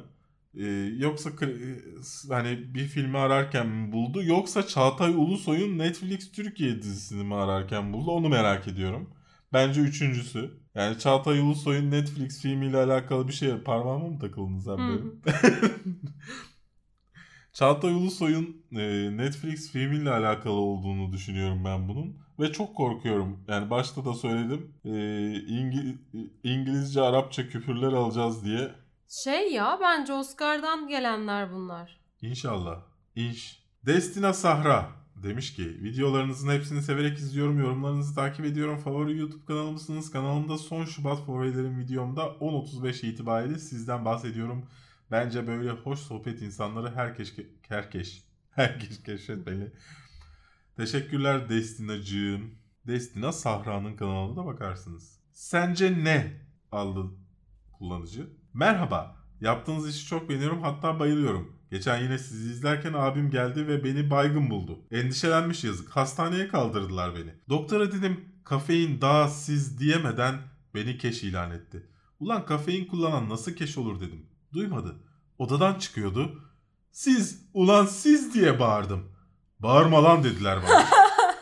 e, 0.55 0.67
yoksa 0.99 1.31
e, 1.31 1.47
hani 2.29 2.75
bir 2.75 2.87
filmi 2.87 3.19
ararken 3.19 3.67
mi 3.67 3.93
buldu 3.93 4.23
yoksa 4.23 4.67
Çağatay 4.67 5.15
Ulusoy'un 5.15 5.79
Netflix 5.79 6.33
Türkiye 6.33 6.83
dizisini 6.83 7.25
mi 7.25 7.35
ararken 7.35 7.93
buldu 7.93 8.11
onu 8.11 8.29
merak 8.29 8.69
ediyorum. 8.69 9.11
Bence 9.53 9.81
üçüncüsü. 9.81 10.51
Yani 10.75 10.99
Çağatay 10.99 11.41
Ulusoy'un 11.41 11.91
Netflix 11.91 12.43
filmiyle 12.43 12.77
alakalı 12.77 13.29
bir 13.29 13.33
şey 13.33 13.59
parmağıma 13.59 14.09
mı 14.09 14.19
takıldınız 14.19 14.69
abi? 14.69 14.83
Çağatay 17.53 17.93
Ulusoy'un 17.95 18.57
e, 18.73 19.17
Netflix 19.17 19.73
filmiyle 19.73 20.11
alakalı 20.11 20.53
olduğunu 20.53 21.13
düşünüyorum 21.13 21.63
ben 21.65 21.89
bunun. 21.89 22.17
ve 22.41 22.53
çok 22.53 22.77
korkuyorum. 22.77 23.39
Yani 23.49 23.71
başta 23.71 24.05
da 24.05 24.15
söyledim. 24.15 24.75
Ee, 24.85 24.89
İngi- 25.49 25.99
İngilizce, 26.45 27.01
Arapça 27.01 27.49
küfürler 27.49 27.93
alacağız 27.93 28.45
diye. 28.45 28.71
Şey 29.25 29.53
ya 29.53 29.79
bence 29.83 30.13
Oscar'dan 30.13 30.89
gelenler 30.89 31.53
bunlar. 31.53 32.01
İnşallah. 32.23 32.81
İnş. 33.17 33.63
Destina 33.87 34.33
Sahra 34.33 34.89
demiş 35.17 35.55
ki 35.55 35.65
videolarınızın 35.83 36.49
hepsini 36.51 36.83
severek 36.83 37.19
izliyorum. 37.19 37.59
Yorumlarınızı 37.61 38.15
takip 38.15 38.45
ediyorum. 38.45 38.79
Favori 38.79 39.19
YouTube 39.19 39.45
kanalımsınız. 39.45 40.11
Kanalımda 40.11 40.59
son 40.59 40.85
Şubat 40.85 41.27
favorilerim 41.27 41.79
videomda 41.79 42.23
10.35 42.23 43.07
itibariyle 43.07 43.59
sizden 43.59 44.05
bahsediyorum. 44.05 44.67
Bence 45.11 45.47
böyle 45.47 45.71
hoş 45.71 45.99
sohbet 45.99 46.43
insanları 46.43 46.95
herkes 46.95 47.35
herkes 47.69 48.25
herkes 48.51 49.03
keşfetmeli. 49.03 49.73
Teşekkürler 50.77 51.49
Destinacığım. 51.49 52.55
Destina 52.87 53.33
Sahra'nın 53.33 53.97
kanalına 53.97 54.37
da 54.37 54.47
bakarsınız. 54.47 55.21
Sence 55.33 56.05
ne? 56.05 56.41
aldı 56.73 57.11
kullanıcı. 57.73 58.31
Merhaba. 58.55 59.17
Yaptığınız 59.41 59.89
işi 59.89 60.07
çok 60.07 60.29
beğeniyorum 60.29 60.63
hatta 60.63 61.01
bayılıyorum. 61.01 61.57
Geçen 61.71 62.03
yine 62.03 62.19
sizi 62.19 62.51
izlerken 62.51 62.93
abim 62.93 63.31
geldi 63.31 63.69
ve 63.69 63.85
beni 63.85 64.11
baygın 64.11 64.51
buldu. 64.51 64.79
Endişelenmiş 64.91 65.65
yazık. 65.65 65.89
Hastaneye 65.89 66.49
kaldırdılar 66.49 67.15
beni. 67.15 67.35
Doktora 67.49 67.93
dedim 67.93 68.21
kafein 68.45 69.01
daha 69.01 69.29
siz 69.29 69.79
diyemeden 69.79 70.35
beni 70.75 70.99
keş 70.99 71.23
ilan 71.25 71.51
etti. 71.51 71.87
Ulan 72.21 72.47
kafein 72.47 72.87
kullanan 72.87 73.29
nasıl 73.29 73.53
keş 73.53 73.79
olur 73.79 74.01
dedim. 74.01 74.30
Duymadı. 74.53 74.97
Odadan 75.39 75.75
çıkıyordu. 75.75 76.43
Siz 76.93 77.49
ulan 77.55 77.87
siz 77.87 78.35
diye 78.35 78.61
bağırdım. 78.61 79.13
Bağırma 79.59 80.05
lan 80.05 80.25
dediler 80.25 80.59
bana. 80.69 80.87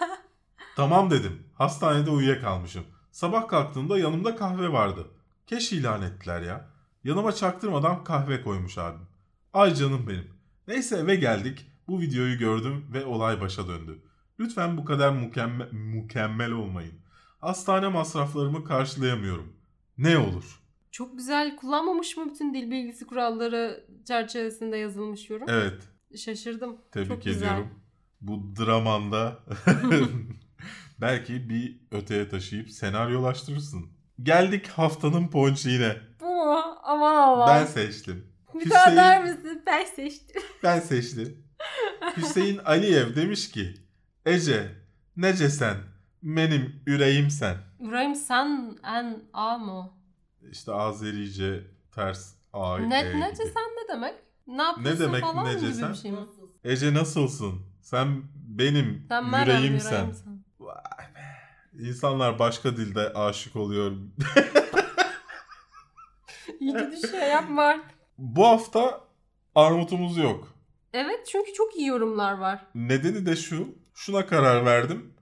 tamam 0.77 1.11
dedim. 1.11 1.43
Hastanede 1.55 2.11
uyuyakalmışım. 2.11 2.85
Sabah 3.13 3.49
kalktığımda 3.49 3.99
yanımda 3.99 4.37
kahve 4.37 4.73
vardı. 4.73 5.07
Keş 5.47 5.73
ilan 5.73 6.03
ettiler 6.03 6.43
ya. 6.43 6.71
Yanıma 7.05 7.33
çaktırmadan 7.33 8.05
kahve 8.05 8.43
koymuş 8.43 8.79
abim. 8.79 9.07
Ay 9.53 9.75
canım 9.75 10.07
benim. 10.09 10.31
Neyse 10.69 10.97
eve 10.97 11.17
geldik. 11.17 11.67
Bu 11.89 12.01
videoyu 12.01 12.39
gördüm 12.39 12.87
ve 12.93 13.05
olay 13.05 13.41
başa 13.41 13.69
döndü. 13.69 14.03
Lütfen 14.41 14.77
bu 14.77 14.85
kadar 14.85 15.13
mükemmel, 15.13 15.73
mükemmel 15.73 16.53
olmayın. 16.53 16.95
Hastane 17.41 17.89
masraflarımı 17.89 18.65
karşılayamıyorum. 18.65 19.53
Ne 19.99 20.19
olur? 20.19 20.58
Çok 20.91 21.17
güzel 21.19 21.57
kullanmamış 21.57 22.17
mı 22.17 22.31
bütün 22.31 22.55
dil 22.55 22.71
bilgisi 22.71 23.07
kuralları 23.07 23.85
çerçevesinde 24.05 24.77
yazılmış 24.77 25.31
yorum? 25.31 25.47
Evet, 25.51 25.83
Şaşırdım. 26.19 26.77
tebrik 26.93 27.09
Çok 27.09 27.25
güzel. 27.25 27.39
ediyorum. 27.47 27.69
Bu 28.21 28.55
dramanda 28.57 29.39
belki 31.01 31.49
bir 31.49 31.81
öteye 31.91 32.29
taşıyıp 32.29 32.71
senaryolaştırırsın. 32.71 33.87
Geldik 34.23 34.67
haftanın 34.67 35.29
ponçiğine. 35.29 35.97
Bu 36.21 36.25
mu? 36.25 36.63
Aman 36.83 37.17
Allah. 37.17 37.47
Ben 37.49 37.67
seçtim. 37.67 38.27
Bir 38.55 38.71
daha 38.71 38.87
Hüseyin- 38.87 38.97
der 38.97 39.23
misin? 39.25 39.63
Ben 39.67 39.85
seçtim. 39.85 40.43
Ben 40.63 40.81
seçtim. 40.81 41.45
Hüseyin 42.17 42.59
Aliyev 42.59 43.17
demiş 43.17 43.51
ki 43.51 43.75
Ece 44.27 44.69
nece 45.17 45.49
sen 45.51 45.77
benim 46.23 46.83
yüreğim 46.87 47.31
sen. 47.31 47.57
İbrahim 47.81 48.15
sen 48.15 48.77
en 48.85 49.19
a 49.33 49.59
mı? 49.59 49.91
İşte 50.51 50.73
Azerice 50.73 51.65
ters 51.95 52.35
A, 52.53 52.79
Ne, 52.79 52.99
E 52.99 53.21
nece 53.21 53.43
gibi. 53.43 53.53
sen 53.53 53.63
ne 53.63 53.89
demek? 53.95 54.15
Ne 54.47 54.63
yapıyorsun 54.63 55.01
demek 55.07 55.21
falan 55.21 55.45
nece 55.47 55.67
gibi 55.67 55.75
sen? 55.75 55.93
bir 55.93 55.97
şey 55.99 56.13
mi? 56.13 56.19
Ece 56.65 56.95
nasılsın? 56.95 57.61
Sen 57.83 58.23
benim 58.35 59.05
Sen 59.09 59.23
yüreğim 59.23 59.31
merhaba 59.31 59.53
yüreğim 59.59 59.81
sen. 59.81 60.13
sen. 60.13 60.45
Vay 60.61 60.75
be. 61.15 61.21
İnsanlar 61.89 62.39
başka 62.39 62.77
dilde 62.77 63.13
aşık 63.13 63.57
oluyor. 63.57 63.93
İyi 66.61 66.73
ki 66.73 66.93
de 66.93 67.09
şey 67.11 67.29
yapma. 67.29 67.77
Bu 68.19 68.47
hafta 68.47 69.01
armutumuz 69.55 70.17
yok. 70.17 70.49
Evet 70.93 71.27
çünkü 71.33 71.53
çok 71.53 71.77
iyi 71.77 71.87
yorumlar 71.87 72.33
var. 72.39 72.67
Nedeni 72.75 73.27
de 73.27 73.37
şu. 73.37 73.69
Şuna 73.95 74.27
karar 74.27 74.65
verdim. 74.67 75.15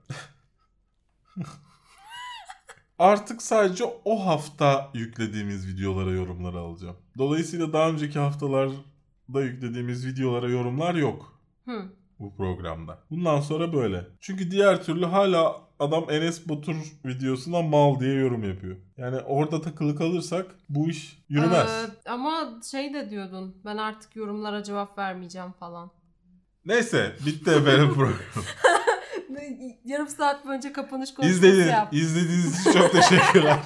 Artık 2.99 3.41
sadece 3.41 3.83
o 4.05 4.25
hafta 4.25 4.89
yüklediğimiz 4.93 5.67
videolara 5.67 6.11
yorumları 6.11 6.59
alacağım. 6.59 6.95
Dolayısıyla 7.17 7.73
daha 7.73 7.89
önceki 7.89 8.19
haftalarda 8.19 9.41
yüklediğimiz 9.41 10.07
videolara 10.07 10.49
yorumlar 10.49 10.95
yok 10.95 11.39
Hı. 11.65 11.85
bu 12.19 12.35
programda. 12.35 12.99
Bundan 13.11 13.41
sonra 13.41 13.73
böyle. 13.73 14.07
Çünkü 14.19 14.51
diğer 14.51 14.83
türlü 14.83 15.05
hala 15.05 15.55
adam 15.79 16.05
Enes 16.09 16.49
Batur 16.49 16.75
videosuna 17.05 17.61
mal 17.61 17.99
diye 17.99 18.13
yorum 18.13 18.43
yapıyor. 18.43 18.77
Yani 18.97 19.19
orada 19.19 19.61
takılı 19.61 19.95
kalırsak 19.95 20.45
bu 20.69 20.89
iş 20.89 21.23
yürümez. 21.29 21.69
Ee, 22.05 22.09
ama 22.09 22.59
şey 22.71 22.93
de 22.93 23.09
diyordun. 23.09 23.55
Ben 23.65 23.77
artık 23.77 24.15
yorumlara 24.15 24.63
cevap 24.63 24.97
vermeyeceğim 24.97 25.51
falan. 25.51 25.91
Neyse 26.65 27.15
bitti 27.25 27.51
efendim 27.51 27.93
program. 27.95 28.13
Yarım 29.85 30.07
saat 30.07 30.45
boyunca 30.45 30.73
kapanış 30.73 31.13
konuşması 31.13 31.47
İzledin, 31.47 31.69
yap. 31.71 31.93
izlediğiniz 31.93 32.61
için 32.61 32.71
çok 32.71 32.91
teşekkürler. 32.91 33.59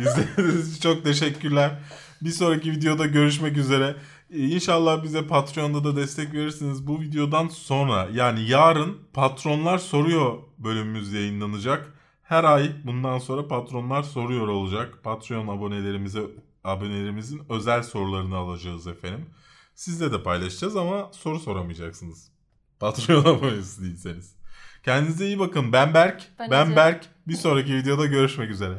İzlediğiniz 0.00 0.76
için 0.76 0.80
çok 0.80 1.04
teşekkürler. 1.04 1.78
Bir 2.22 2.30
sonraki 2.30 2.72
videoda 2.72 3.06
görüşmek 3.06 3.56
üzere. 3.56 3.96
İnşallah 4.30 5.02
bize 5.02 5.26
Patreon'da 5.26 5.84
da 5.84 5.96
destek 5.96 6.32
verirsiniz. 6.34 6.86
Bu 6.86 7.00
videodan 7.00 7.48
sonra 7.48 8.08
yani 8.12 8.48
yarın 8.48 8.98
Patronlar 9.12 9.78
Soruyor 9.78 10.38
bölümümüz 10.58 11.12
yayınlanacak. 11.12 11.92
Her 12.22 12.44
ay 12.44 12.72
bundan 12.84 13.18
sonra 13.18 13.48
patronlar 13.48 14.02
soruyor 14.02 14.48
olacak. 14.48 14.98
Patreon 15.02 15.48
abonelerimize 15.48 16.20
abonelerimizin 16.64 17.42
özel 17.48 17.82
sorularını 17.82 18.36
alacağız 18.36 18.86
efendim. 18.86 19.26
Sizle 19.74 20.12
de 20.12 20.22
paylaşacağız 20.22 20.76
ama 20.76 21.10
soru 21.12 21.40
soramayacaksınız. 21.40 22.37
Patreon 22.80 23.24
abonesi 23.24 23.82
değilseniz. 23.82 24.32
Kendinize 24.84 25.26
iyi 25.26 25.38
bakın. 25.38 25.72
Ben 25.72 25.94
Berk. 25.94 26.22
Ben 26.38 26.50
Ben. 26.50 26.76
Berk. 26.76 27.04
Bir 27.28 27.34
sonraki 27.34 27.74
videoda 27.74 28.06
görüşmek 28.06 28.50
üzere. 28.50 28.74